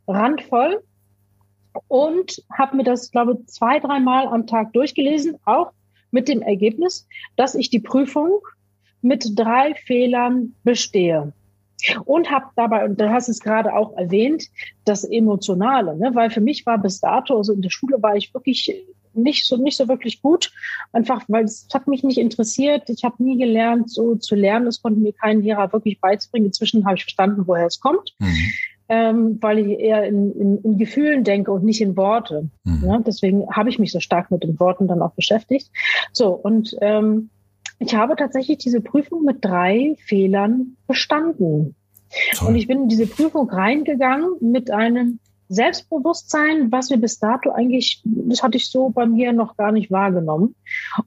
randvoll 0.06 0.82
und 1.88 2.42
habe 2.56 2.76
mir 2.76 2.84
das, 2.84 3.10
glaube 3.10 3.38
ich, 3.38 3.46
zwei, 3.46 3.80
dreimal 3.80 4.26
am 4.28 4.46
Tag 4.46 4.72
durchgelesen, 4.72 5.36
auch 5.44 5.72
mit 6.10 6.28
dem 6.28 6.42
Ergebnis, 6.42 7.06
dass 7.36 7.54
ich 7.54 7.70
die 7.70 7.80
Prüfung 7.80 8.40
mit 9.02 9.32
drei 9.34 9.74
Fehlern 9.74 10.54
bestehe. 10.64 11.32
Und 12.06 12.30
habe 12.30 12.46
dabei, 12.56 12.86
und 12.86 12.98
du 12.98 13.10
hast 13.10 13.28
es 13.28 13.38
gerade 13.38 13.74
auch 13.74 13.96
erwähnt, 13.98 14.46
das 14.86 15.04
Emotionale, 15.04 15.96
ne? 15.96 16.10
weil 16.14 16.30
für 16.30 16.40
mich 16.40 16.64
war 16.64 16.78
bis 16.78 17.00
dato, 17.00 17.36
also 17.36 17.52
in 17.52 17.60
der 17.60 17.70
Schule 17.70 18.02
war 18.02 18.16
ich 18.16 18.32
wirklich 18.32 18.74
nicht 19.12 19.46
so 19.46 19.56
nicht 19.56 19.76
so 19.76 19.88
wirklich 19.88 20.20
gut, 20.20 20.52
einfach 20.92 21.24
weil 21.28 21.44
es 21.44 21.66
hat 21.72 21.86
mich 21.86 22.02
nicht 22.02 22.18
interessiert. 22.18 22.90
Ich 22.90 23.02
habe 23.02 23.22
nie 23.22 23.38
gelernt, 23.38 23.90
so 23.90 24.14
zu 24.16 24.34
lernen. 24.34 24.66
Es 24.66 24.82
konnte 24.82 25.00
mir 25.00 25.12
kein 25.14 25.40
Lehrer 25.40 25.72
wirklich 25.72 25.98
beizubringen. 26.00 26.46
Inzwischen 26.46 26.84
habe 26.84 26.96
ich 26.96 27.04
verstanden, 27.04 27.46
woher 27.46 27.66
es 27.66 27.80
kommt. 27.80 28.14
Mhm 28.18 28.52
ähm, 28.88 29.38
weil 29.40 29.58
ich 29.58 29.78
eher 29.78 30.04
in, 30.04 30.32
in, 30.32 30.58
in 30.58 30.78
Gefühlen 30.78 31.24
denke 31.24 31.52
und 31.52 31.64
nicht 31.64 31.80
in 31.80 31.96
Worte. 31.96 32.48
Mhm. 32.64 32.82
Ja, 32.84 32.98
deswegen 32.98 33.48
habe 33.50 33.68
ich 33.68 33.78
mich 33.78 33.92
so 33.92 34.00
stark 34.00 34.30
mit 34.30 34.42
den 34.42 34.58
Worten 34.60 34.86
dann 34.86 35.02
auch 35.02 35.12
beschäftigt. 35.12 35.70
So, 36.12 36.30
und 36.30 36.76
ähm, 36.80 37.30
ich 37.78 37.94
habe 37.94 38.16
tatsächlich 38.16 38.58
diese 38.58 38.80
Prüfung 38.80 39.24
mit 39.24 39.44
drei 39.44 39.96
Fehlern 40.06 40.76
bestanden. 40.86 41.74
Toll. 42.34 42.48
Und 42.48 42.54
ich 42.56 42.66
bin 42.66 42.82
in 42.82 42.88
diese 42.88 43.06
Prüfung 43.06 43.50
reingegangen 43.50 44.36
mit 44.40 44.70
einem 44.70 45.18
Selbstbewusstsein, 45.48 46.72
was 46.72 46.90
wir 46.90 46.96
bis 46.96 47.18
dato 47.18 47.50
eigentlich, 47.50 48.02
das 48.04 48.42
hatte 48.42 48.56
ich 48.56 48.68
so 48.68 48.88
bei 48.88 49.06
mir 49.06 49.32
noch 49.32 49.56
gar 49.56 49.72
nicht 49.72 49.90
wahrgenommen. 49.90 50.54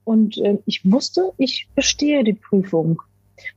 Und 0.04 0.38
äh, 0.38 0.60
ich 0.66 0.90
wusste, 0.90 1.32
ich 1.38 1.68
bestehe 1.76 2.24
die 2.24 2.34
Prüfung. 2.34 3.02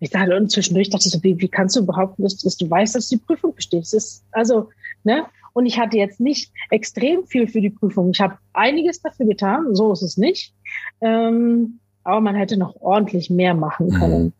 Ich 0.00 0.10
dachte, 0.10 0.36
und 0.36 0.50
zwischendurch 0.50 0.90
dachte 0.90 1.06
ich 1.06 1.12
so, 1.12 1.22
wie, 1.22 1.38
wie 1.38 1.48
kannst 1.48 1.76
du 1.76 1.84
behaupten, 1.84 2.22
dass, 2.22 2.36
dass 2.36 2.56
du 2.56 2.68
weißt, 2.68 2.94
dass 2.94 3.08
du 3.08 3.16
die 3.16 3.22
Prüfung 3.22 3.54
bestehst? 3.54 3.94
Ist, 3.94 4.24
also, 4.32 4.68
ne? 5.04 5.24
Und 5.54 5.66
ich 5.66 5.78
hatte 5.78 5.98
jetzt 5.98 6.18
nicht 6.18 6.50
extrem 6.70 7.26
viel 7.26 7.46
für 7.46 7.60
die 7.60 7.70
Prüfung. 7.70 8.10
Ich 8.10 8.20
habe 8.20 8.38
einiges 8.54 9.02
dafür 9.02 9.26
getan, 9.26 9.74
so 9.74 9.92
ist 9.92 10.02
es 10.02 10.16
nicht. 10.16 10.54
Ähm, 11.02 11.78
aber 12.04 12.20
man 12.20 12.34
hätte 12.34 12.56
noch 12.56 12.80
ordentlich 12.80 13.30
mehr 13.30 13.54
machen 13.54 13.88
mhm. 13.88 13.94
können. 13.94 14.22
Mhm. 14.24 14.32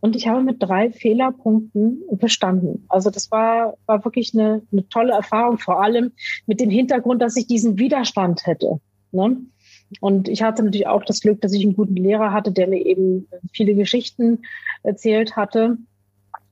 Und 0.00 0.16
ich 0.16 0.28
habe 0.28 0.42
mit 0.42 0.62
drei 0.62 0.90
Fehlerpunkten 0.90 2.02
bestanden. 2.12 2.84
Also 2.88 3.10
das 3.10 3.30
war, 3.30 3.74
war 3.86 4.04
wirklich 4.04 4.32
eine, 4.32 4.62
eine 4.70 4.88
tolle 4.88 5.12
Erfahrung, 5.12 5.58
vor 5.58 5.82
allem 5.82 6.12
mit 6.46 6.60
dem 6.60 6.70
Hintergrund, 6.70 7.20
dass 7.20 7.36
ich 7.36 7.46
diesen 7.46 7.78
Widerstand 7.78 8.46
hätte. 8.46 8.80
Ne? 9.10 9.38
Und 10.00 10.28
ich 10.28 10.42
hatte 10.42 10.62
natürlich 10.62 10.86
auch 10.86 11.04
das 11.04 11.20
Glück, 11.20 11.40
dass 11.40 11.52
ich 11.52 11.64
einen 11.64 11.76
guten 11.76 11.96
Lehrer 11.96 12.32
hatte, 12.32 12.52
der 12.52 12.68
mir 12.68 12.84
eben 12.84 13.26
viele 13.52 13.74
Geschichten 13.74 14.42
erzählt 14.82 15.36
hatte. 15.36 15.78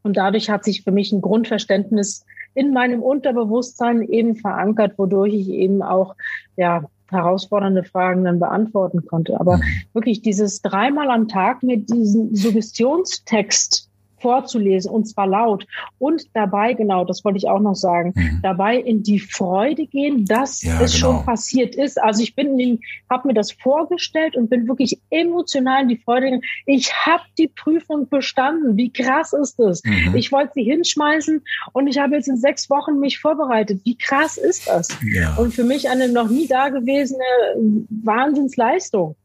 Und 0.03 0.17
dadurch 0.17 0.51
hat 0.51 0.65
sich 0.65 0.85
für 0.85 0.93
mich 0.93 1.13
ein 1.13 1.21
Grundverständnis 1.21 2.25
in 2.55 2.73
meinem 2.73 3.03
Unterbewusstsein 3.03 4.03
eben 4.03 4.37
verankert, 4.37 4.99
wodurch 4.99 5.35
ich 5.35 5.49
eben 5.51 5.83
auch 5.83 6.15
ja 6.57 6.85
herausfordernde 7.11 7.85
Fragen 7.85 8.25
dann 8.25 8.39
beantworten 8.39 9.05
konnte. 9.05 9.39
Aber 9.39 9.59
mhm. 9.59 9.63
wirklich 9.93 10.23
dieses 10.23 10.63
dreimal 10.63 11.11
am 11.11 11.29
Tag 11.29 11.63
mit 11.63 11.91
diesem 11.91 12.35
Suggestionstext 12.35 13.91
vorzulesen 14.19 14.91
und 14.91 15.07
zwar 15.07 15.27
laut 15.27 15.67
und 15.99 16.25
dabei, 16.35 16.75
genau, 16.75 17.05
das 17.05 17.25
wollte 17.25 17.39
ich 17.39 17.49
auch 17.49 17.61
noch 17.61 17.75
sagen, 17.75 18.13
mhm. 18.15 18.41
dabei 18.43 18.77
in 18.77 19.03
die 19.03 19.19
Freude 19.19 19.87
gehen, 19.87 20.25
dass 20.25 20.63
ja, 20.63 20.81
es 20.81 20.95
genau. 20.95 21.15
schon 21.15 21.25
passiert 21.25 21.75
ist. 21.75 22.01
Also 22.01 22.23
ich 22.23 22.35
bin, 22.35 22.81
habe 23.11 23.29
mir 23.29 23.35
das 23.35 23.53
vorgestellt 23.53 24.37
und 24.37 24.49
bin 24.49 24.69
wirklich 24.69 24.99
emotional 25.11 25.83
in 25.83 25.89
die 25.89 25.97
Freude 25.99 26.27
gegangen. 26.27 26.43
Ich 26.67 26.93
habe 26.95 27.23
die 27.39 27.49
Prüfung 27.49 28.09
bestanden. 28.09 28.77
Wie 28.77 28.93
krass 28.93 29.33
ist 29.33 29.59
das? 29.59 29.83
Mhm. 29.85 30.15
Ich 30.15 30.33
wollte 30.33 30.53
sie 30.55 30.65
hinschmeißen 30.65 31.43
und 31.73 31.87
ich 31.87 31.99
habe 31.99 32.17
jetzt 32.17 32.29
in 32.29 32.37
sechs 32.37 32.71
Wochen 32.71 32.99
mich 32.99 33.19
vorbereitet. 33.19 33.81
Wie 33.85 33.97
krass 33.97 34.37
ist 34.37 34.69
das? 34.69 34.89
Ja. 35.15 35.35
Und 35.37 35.55
für 35.55 35.65
mich 35.65 35.89
eine 35.89 36.09
noch 36.09 36.29
nie 36.29 36.47
dagewesene 36.47 37.25
Wahnsinnsleistung. 37.89 39.17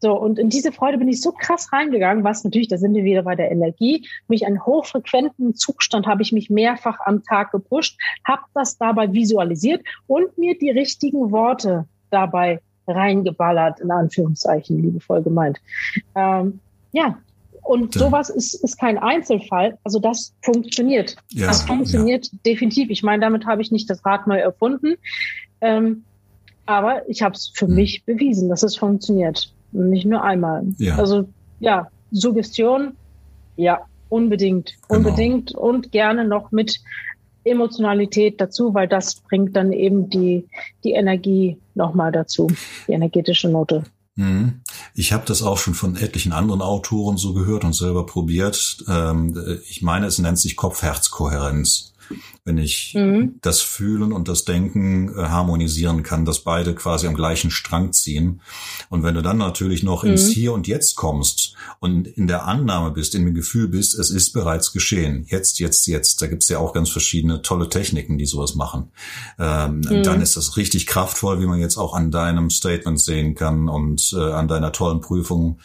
So, 0.00 0.14
und 0.14 0.38
in 0.38 0.48
diese 0.48 0.72
Freude 0.72 0.98
bin 0.98 1.08
ich 1.08 1.20
so 1.20 1.32
krass 1.32 1.72
reingegangen, 1.72 2.24
was 2.24 2.44
natürlich, 2.44 2.68
da 2.68 2.78
sind 2.78 2.94
wir 2.94 3.04
wieder 3.04 3.22
bei 3.22 3.34
der 3.34 3.50
Energie, 3.50 4.06
mich 4.28 4.46
einen 4.46 4.64
hochfrequenten 4.64 5.54
Zustand 5.54 6.06
habe 6.06 6.22
ich 6.22 6.32
mich 6.32 6.50
mehrfach 6.50 6.98
am 7.04 7.24
Tag 7.24 7.52
gepusht, 7.52 7.98
habe 8.24 8.42
das 8.54 8.78
dabei 8.78 9.12
visualisiert 9.12 9.82
und 10.06 10.38
mir 10.38 10.56
die 10.58 10.70
richtigen 10.70 11.32
Worte 11.32 11.86
dabei 12.10 12.60
reingeballert, 12.86 13.80
in 13.80 13.90
Anführungszeichen, 13.90 14.80
liebevoll 14.80 15.22
gemeint. 15.22 15.60
Ähm, 16.14 16.60
ja, 16.92 17.18
und 17.62 17.92
sowas 17.92 18.30
ist, 18.30 18.54
ist 18.54 18.78
kein 18.78 18.96
Einzelfall. 18.96 19.76
Also 19.84 19.98
das 19.98 20.34
funktioniert. 20.42 21.16
Ja, 21.28 21.48
das 21.48 21.62
funktioniert 21.62 22.26
ja. 22.32 22.38
definitiv. 22.46 22.88
Ich 22.88 23.02
meine, 23.02 23.20
damit 23.20 23.44
habe 23.44 23.60
ich 23.60 23.70
nicht 23.70 23.90
das 23.90 24.06
Rad 24.06 24.26
neu 24.26 24.38
erfunden. 24.38 24.94
Ähm, 25.60 26.04
aber 26.64 27.06
ich 27.08 27.20
habe 27.22 27.34
es 27.34 27.52
für 27.54 27.66
hm. 27.66 27.74
mich 27.74 28.04
bewiesen, 28.04 28.48
dass 28.48 28.62
es 28.62 28.76
funktioniert. 28.76 29.52
Nicht 29.72 30.06
nur 30.06 30.22
einmal. 30.22 30.64
Ja. 30.78 30.96
Also 30.96 31.28
ja, 31.60 31.88
Suggestion, 32.10 32.92
ja, 33.56 33.80
unbedingt. 34.08 34.74
Genau. 34.88 34.98
Unbedingt 34.98 35.52
und 35.54 35.92
gerne 35.92 36.26
noch 36.26 36.52
mit 36.52 36.80
Emotionalität 37.44 38.40
dazu, 38.40 38.74
weil 38.74 38.88
das 38.88 39.16
bringt 39.16 39.56
dann 39.56 39.72
eben 39.72 40.10
die, 40.10 40.48
die 40.84 40.92
Energie 40.92 41.58
nochmal 41.74 42.12
dazu, 42.12 42.48
die 42.86 42.92
energetische 42.92 43.48
Note. 43.48 43.84
Mhm. 44.16 44.60
Ich 44.94 45.12
habe 45.12 45.24
das 45.26 45.42
auch 45.42 45.58
schon 45.58 45.74
von 45.74 45.96
etlichen 45.96 46.32
anderen 46.32 46.60
Autoren 46.60 47.16
so 47.16 47.34
gehört 47.34 47.64
und 47.64 47.74
selber 47.74 48.04
probiert. 48.04 48.84
Ähm, 48.88 49.60
ich 49.68 49.82
meine, 49.82 50.06
es 50.06 50.18
nennt 50.18 50.38
sich 50.38 50.56
Kopf-Herz-Kohärenz 50.56 51.94
wenn 52.44 52.58
ich 52.58 52.94
mhm. 52.94 53.38
das 53.42 53.60
Fühlen 53.60 54.12
und 54.12 54.28
das 54.28 54.44
Denken 54.44 55.08
äh, 55.10 55.22
harmonisieren 55.22 56.02
kann, 56.02 56.24
dass 56.24 56.40
beide 56.40 56.74
quasi 56.74 57.06
am 57.06 57.14
gleichen 57.14 57.50
Strang 57.50 57.92
ziehen. 57.92 58.40
Und 58.88 59.02
wenn 59.02 59.14
du 59.14 59.22
dann 59.22 59.38
natürlich 59.38 59.82
noch 59.82 60.02
mhm. 60.02 60.10
ins 60.10 60.28
Hier 60.28 60.52
und 60.52 60.66
Jetzt 60.66 60.96
kommst 60.96 61.54
und 61.80 62.06
in 62.06 62.26
der 62.26 62.46
Annahme 62.46 62.90
bist, 62.90 63.14
in 63.14 63.24
dem 63.24 63.34
Gefühl 63.34 63.68
bist, 63.68 63.98
es 63.98 64.10
ist 64.10 64.32
bereits 64.32 64.72
geschehen, 64.72 65.26
jetzt, 65.28 65.58
jetzt, 65.58 65.86
jetzt, 65.86 66.22
da 66.22 66.26
gibt's 66.26 66.48
ja 66.48 66.58
auch 66.58 66.72
ganz 66.72 66.90
verschiedene 66.90 67.42
tolle 67.42 67.68
Techniken, 67.68 68.18
die 68.18 68.26
sowas 68.26 68.54
machen, 68.54 68.90
ähm, 69.38 69.80
mhm. 69.80 70.02
dann 70.02 70.20
ist 70.22 70.36
das 70.36 70.56
richtig 70.56 70.86
kraftvoll, 70.86 71.40
wie 71.40 71.46
man 71.46 71.60
jetzt 71.60 71.76
auch 71.76 71.94
an 71.94 72.10
deinem 72.10 72.50
Statement 72.50 73.00
sehen 73.00 73.34
kann 73.34 73.68
und 73.68 74.12
äh, 74.16 74.32
an 74.32 74.48
deiner 74.48 74.72
tollen 74.72 75.00
Prüfung, 75.00 75.58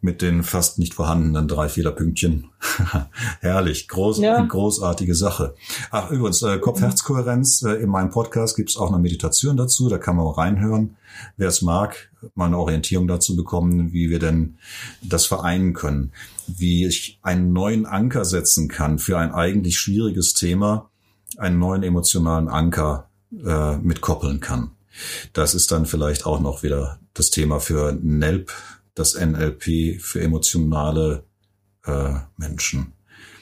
mit 0.00 0.22
den 0.22 0.44
fast 0.44 0.78
nicht 0.78 0.94
vorhandenen 0.94 1.48
drei 1.48 1.68
Fehlerpünktchen. 1.68 2.50
Herrlich, 3.40 3.88
groß, 3.88 4.18
ja. 4.18 4.40
großartige 4.44 5.14
Sache. 5.14 5.54
Ach, 5.90 6.10
übrigens, 6.10 6.42
äh, 6.42 6.58
Kopf-Herz-Kohärenz, 6.58 7.62
äh, 7.62 7.74
in 7.74 7.90
meinem 7.90 8.10
Podcast 8.10 8.56
gibt 8.56 8.70
es 8.70 8.76
auch 8.76 8.88
eine 8.88 9.00
Meditation 9.00 9.56
dazu, 9.56 9.88
da 9.88 9.98
kann 9.98 10.16
man 10.16 10.26
auch 10.26 10.38
reinhören. 10.38 10.96
Wer 11.36 11.48
es 11.48 11.62
mag, 11.62 12.10
mal 12.36 12.46
eine 12.46 12.58
Orientierung 12.58 13.08
dazu 13.08 13.34
bekommen, 13.34 13.92
wie 13.92 14.08
wir 14.08 14.20
denn 14.20 14.58
das 15.02 15.26
vereinen 15.26 15.72
können. 15.72 16.12
Wie 16.46 16.86
ich 16.86 17.18
einen 17.22 17.52
neuen 17.52 17.84
Anker 17.84 18.24
setzen 18.24 18.68
kann 18.68 19.00
für 19.00 19.18
ein 19.18 19.32
eigentlich 19.32 19.78
schwieriges 19.78 20.34
Thema, 20.34 20.90
einen 21.38 21.58
neuen 21.58 21.82
emotionalen 21.82 22.48
Anker 22.48 23.08
äh, 23.44 23.76
mitkoppeln 23.78 24.38
kann. 24.38 24.70
Das 25.32 25.54
ist 25.54 25.72
dann 25.72 25.86
vielleicht 25.86 26.24
auch 26.24 26.40
noch 26.40 26.62
wieder 26.62 26.98
das 27.14 27.30
Thema 27.30 27.60
für 27.60 27.98
NELP, 28.00 28.52
das 28.98 29.14
NLP 29.14 30.00
für 30.00 30.20
emotionale 30.20 31.24
äh, 31.84 32.14
Menschen. 32.36 32.92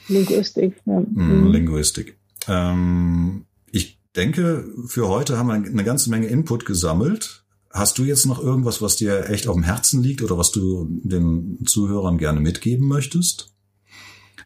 Linguistik. 0.07 0.81
Ja. 0.85 0.99
Mm, 0.99 1.41
mhm. 1.41 1.47
Linguistik. 1.47 2.17
Ähm, 2.47 3.45
ich 3.71 3.99
denke, 4.15 4.65
für 4.87 5.07
heute 5.07 5.37
haben 5.37 5.47
wir 5.47 5.53
eine 5.53 5.83
ganze 5.83 6.09
Menge 6.09 6.27
Input 6.27 6.65
gesammelt. 6.65 7.43
Hast 7.71 7.97
du 7.97 8.03
jetzt 8.03 8.25
noch 8.25 8.41
irgendwas, 8.41 8.81
was 8.81 8.95
dir 8.95 9.29
echt 9.29 9.47
auf 9.47 9.55
dem 9.55 9.63
Herzen 9.63 10.01
liegt 10.01 10.21
oder 10.21 10.37
was 10.37 10.51
du 10.51 10.87
den 11.03 11.65
Zuhörern 11.65 12.17
gerne 12.17 12.39
mitgeben 12.39 12.87
möchtest? 12.87 13.53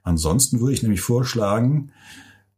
Ansonsten 0.03 0.59
würde 0.59 0.73
ich 0.73 0.81
nämlich 0.81 1.01
vorschlagen, 1.01 1.91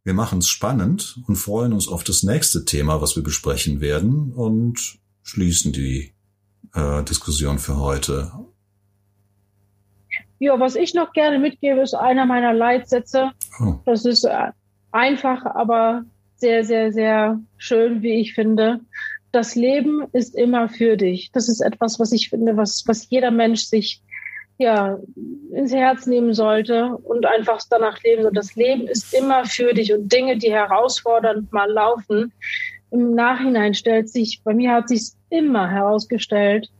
wir 0.02 0.14
machen 0.14 0.38
es 0.38 0.48
spannend 0.48 1.18
und 1.26 1.36
freuen 1.36 1.72
uns 1.72 1.88
auf 1.88 2.04
das 2.04 2.22
nächste 2.22 2.64
Thema, 2.64 3.00
was 3.00 3.16
wir 3.16 3.22
besprechen 3.22 3.80
werden 3.80 4.32
und 4.32 4.98
schließen 5.22 5.72
die 5.72 6.13
äh, 6.74 7.02
Diskussion 7.04 7.58
für 7.58 7.78
heute. 7.78 8.30
Ja, 10.38 10.58
was 10.58 10.74
ich 10.74 10.94
noch 10.94 11.12
gerne 11.12 11.38
mitgebe, 11.38 11.80
ist 11.80 11.94
einer 11.94 12.26
meiner 12.26 12.52
Leitsätze. 12.52 13.30
Oh. 13.60 13.76
Das 13.86 14.04
ist 14.04 14.24
äh, 14.24 14.50
einfach, 14.92 15.44
aber 15.44 16.04
sehr, 16.36 16.64
sehr, 16.64 16.92
sehr 16.92 17.40
schön, 17.56 18.02
wie 18.02 18.20
ich 18.20 18.34
finde. 18.34 18.80
Das 19.32 19.54
Leben 19.54 20.02
ist 20.12 20.36
immer 20.36 20.68
für 20.68 20.96
dich. 20.96 21.30
Das 21.32 21.48
ist 21.48 21.60
etwas, 21.60 21.98
was 21.98 22.12
ich 22.12 22.30
finde, 22.30 22.56
was, 22.56 22.84
was 22.86 23.08
jeder 23.08 23.30
Mensch 23.30 23.62
sich 23.62 24.02
ja, 24.58 24.98
ins 25.52 25.72
Herz 25.72 26.06
nehmen 26.06 26.32
sollte 26.32 26.96
und 26.96 27.26
einfach 27.26 27.60
danach 27.68 28.00
leben 28.02 28.22
soll. 28.22 28.32
Das 28.32 28.54
Leben 28.54 28.86
ist 28.86 29.12
immer 29.14 29.44
für 29.44 29.74
dich 29.74 29.92
und 29.92 30.12
Dinge, 30.12 30.38
die 30.38 30.52
herausfordernd 30.52 31.52
mal 31.52 31.70
laufen, 31.70 32.32
im 32.90 33.14
Nachhinein 33.14 33.74
stellt 33.74 34.08
sich, 34.08 34.40
bei 34.44 34.54
mir 34.54 34.72
hat 34.72 34.88
sich 34.88 35.10
immer 35.38 35.70
herausgestellt, 35.70 36.70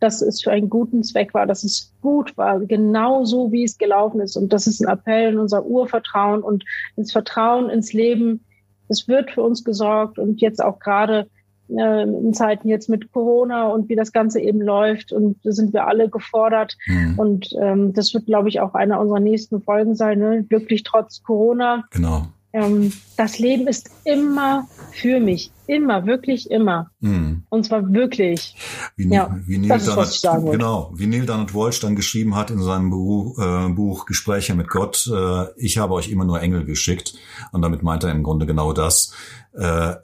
dass 0.00 0.22
es 0.22 0.42
für 0.42 0.52
einen 0.52 0.70
guten 0.70 1.02
Zweck 1.02 1.34
war, 1.34 1.46
dass 1.46 1.64
es 1.64 1.92
gut 2.00 2.36
war, 2.36 2.60
genau 2.60 3.24
so, 3.24 3.52
wie 3.52 3.64
es 3.64 3.78
gelaufen 3.78 4.20
ist. 4.20 4.36
Und 4.36 4.52
das 4.52 4.66
ist 4.66 4.80
ein 4.80 4.88
Appell 4.88 5.32
in 5.32 5.38
unser 5.38 5.64
Urvertrauen 5.64 6.42
und 6.42 6.64
ins 6.96 7.12
Vertrauen 7.12 7.70
ins 7.70 7.92
Leben. 7.92 8.44
Es 8.88 9.08
wird 9.08 9.30
für 9.32 9.42
uns 9.42 9.64
gesorgt 9.64 10.18
und 10.18 10.40
jetzt 10.40 10.62
auch 10.62 10.78
gerade 10.78 11.26
äh, 11.68 12.02
in 12.02 12.34
Zeiten 12.34 12.68
jetzt 12.68 12.88
mit 12.88 13.12
Corona 13.12 13.68
und 13.68 13.88
wie 13.88 13.96
das 13.96 14.12
Ganze 14.12 14.40
eben 14.40 14.60
läuft 14.60 15.12
und 15.12 15.38
da 15.44 15.52
sind 15.52 15.72
wir 15.72 15.86
alle 15.86 16.08
gefordert. 16.08 16.76
Mhm. 16.86 17.18
Und 17.18 17.48
ähm, 17.60 17.92
das 17.94 18.12
wird, 18.14 18.26
glaube 18.26 18.48
ich, 18.48 18.60
auch 18.60 18.74
einer 18.74 19.00
unserer 19.00 19.20
nächsten 19.20 19.62
Folgen 19.62 19.94
sein, 19.94 20.18
ne? 20.18 20.44
glücklich 20.44 20.82
trotz 20.82 21.22
Corona. 21.22 21.84
Genau 21.90 22.26
ähm, 22.54 22.92
das 23.16 23.38
Leben 23.38 23.66
ist 23.66 23.90
immer 24.04 24.66
für 24.92 25.20
mich. 25.20 25.50
Immer, 25.66 26.06
wirklich 26.06 26.50
immer. 26.50 26.90
Mm. 27.00 27.44
Und 27.48 27.64
zwar 27.64 27.92
wirklich. 27.92 28.54
Wie, 28.96 29.08
ja, 29.08 29.38
wie 29.46 29.58
Neil 29.58 29.68
das 29.68 29.88
ist, 29.88 29.96
was 29.96 30.22
Genau, 30.22 30.92
wie 30.94 31.06
Neil 31.06 31.26
Donald 31.26 31.54
Walsh 31.54 31.80
dann 31.80 31.96
geschrieben 31.96 32.36
hat 32.36 32.50
in 32.50 32.62
seinem 32.62 32.90
Buch, 32.90 33.38
äh, 33.38 33.68
Buch 33.70 34.06
Gespräche 34.06 34.54
mit 34.54 34.68
Gott, 34.68 35.10
äh, 35.12 35.46
ich 35.56 35.78
habe 35.78 35.94
euch 35.94 36.10
immer 36.10 36.24
nur 36.24 36.40
Engel 36.40 36.64
geschickt. 36.64 37.14
Und 37.52 37.62
damit 37.62 37.82
meint 37.82 38.04
er 38.04 38.10
im 38.10 38.22
Grunde 38.22 38.46
genau 38.46 38.72
das. 38.72 39.12
Äh, 39.54 39.94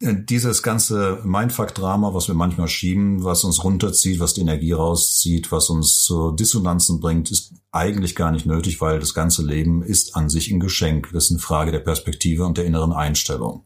dieses 0.00 0.62
ganze 0.62 1.20
Mindfuck-Drama, 1.24 2.14
was 2.14 2.28
wir 2.28 2.34
manchmal 2.34 2.68
schieben, 2.68 3.22
was 3.22 3.44
uns 3.44 3.62
runterzieht, 3.62 4.18
was 4.18 4.32
die 4.32 4.40
Energie 4.40 4.72
rauszieht, 4.72 5.52
was 5.52 5.68
uns 5.68 6.02
zu 6.04 6.32
Dissonanzen 6.32 7.00
bringt, 7.00 7.30
ist 7.30 7.52
eigentlich 7.70 8.14
gar 8.14 8.30
nicht 8.30 8.46
nötig, 8.46 8.80
weil 8.80 8.98
das 8.98 9.12
ganze 9.12 9.44
Leben 9.44 9.82
ist 9.82 10.16
an 10.16 10.30
sich 10.30 10.50
ein 10.50 10.60
Geschenk. 10.60 11.10
Das 11.12 11.24
ist 11.24 11.30
eine 11.32 11.40
Frage 11.40 11.70
der 11.70 11.80
Perspektive 11.80 12.46
und 12.46 12.56
der 12.56 12.64
inneren 12.64 12.92
Einstellung. 12.92 13.64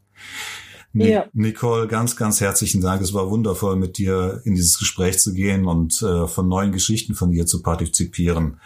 Ja. 0.94 1.26
Nicole, 1.32 1.86
ganz, 1.86 2.16
ganz 2.16 2.40
herzlichen 2.40 2.80
Dank. 2.80 3.02
Es 3.02 3.14
war 3.14 3.30
wundervoll, 3.30 3.76
mit 3.76 3.98
dir 3.98 4.40
in 4.44 4.54
dieses 4.54 4.78
Gespräch 4.78 5.18
zu 5.18 5.32
gehen 5.34 5.66
und 5.66 6.02
äh, 6.02 6.26
von 6.26 6.48
neuen 6.48 6.72
Geschichten 6.72 7.14
von 7.14 7.30
dir 7.30 7.46
zu 7.46 7.62
partizipieren. 7.62 8.60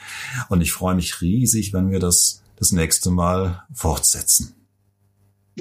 Und 0.49 0.61
ich 0.61 0.73
freue 0.73 0.95
mich 0.95 1.21
riesig, 1.21 1.73
wenn 1.73 1.91
wir 1.91 1.99
das 1.99 2.43
das 2.57 2.71
nächste 2.71 3.11
Mal 3.11 3.65
fortsetzen. 3.75 4.55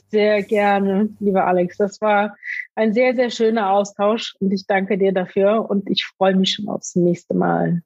Sehr 0.10 0.44
gerne, 0.44 1.10
lieber 1.20 1.48
Alex. 1.48 1.78
Das 1.78 2.00
war 2.00 2.38
ein 2.76 2.94
sehr, 2.94 3.16
sehr 3.16 3.32
schöner 3.32 3.72
Austausch 3.72 4.36
und 4.40 4.52
ich 4.52 4.66
danke 4.68 4.98
dir 4.98 5.12
dafür 5.12 5.70
und 5.70 5.90
ich 5.90 6.06
freue 6.06 6.36
mich 6.36 6.54
schon 6.54 6.70
aufs 6.70 6.96
nächste 6.96 7.34
Mal. 7.34 7.82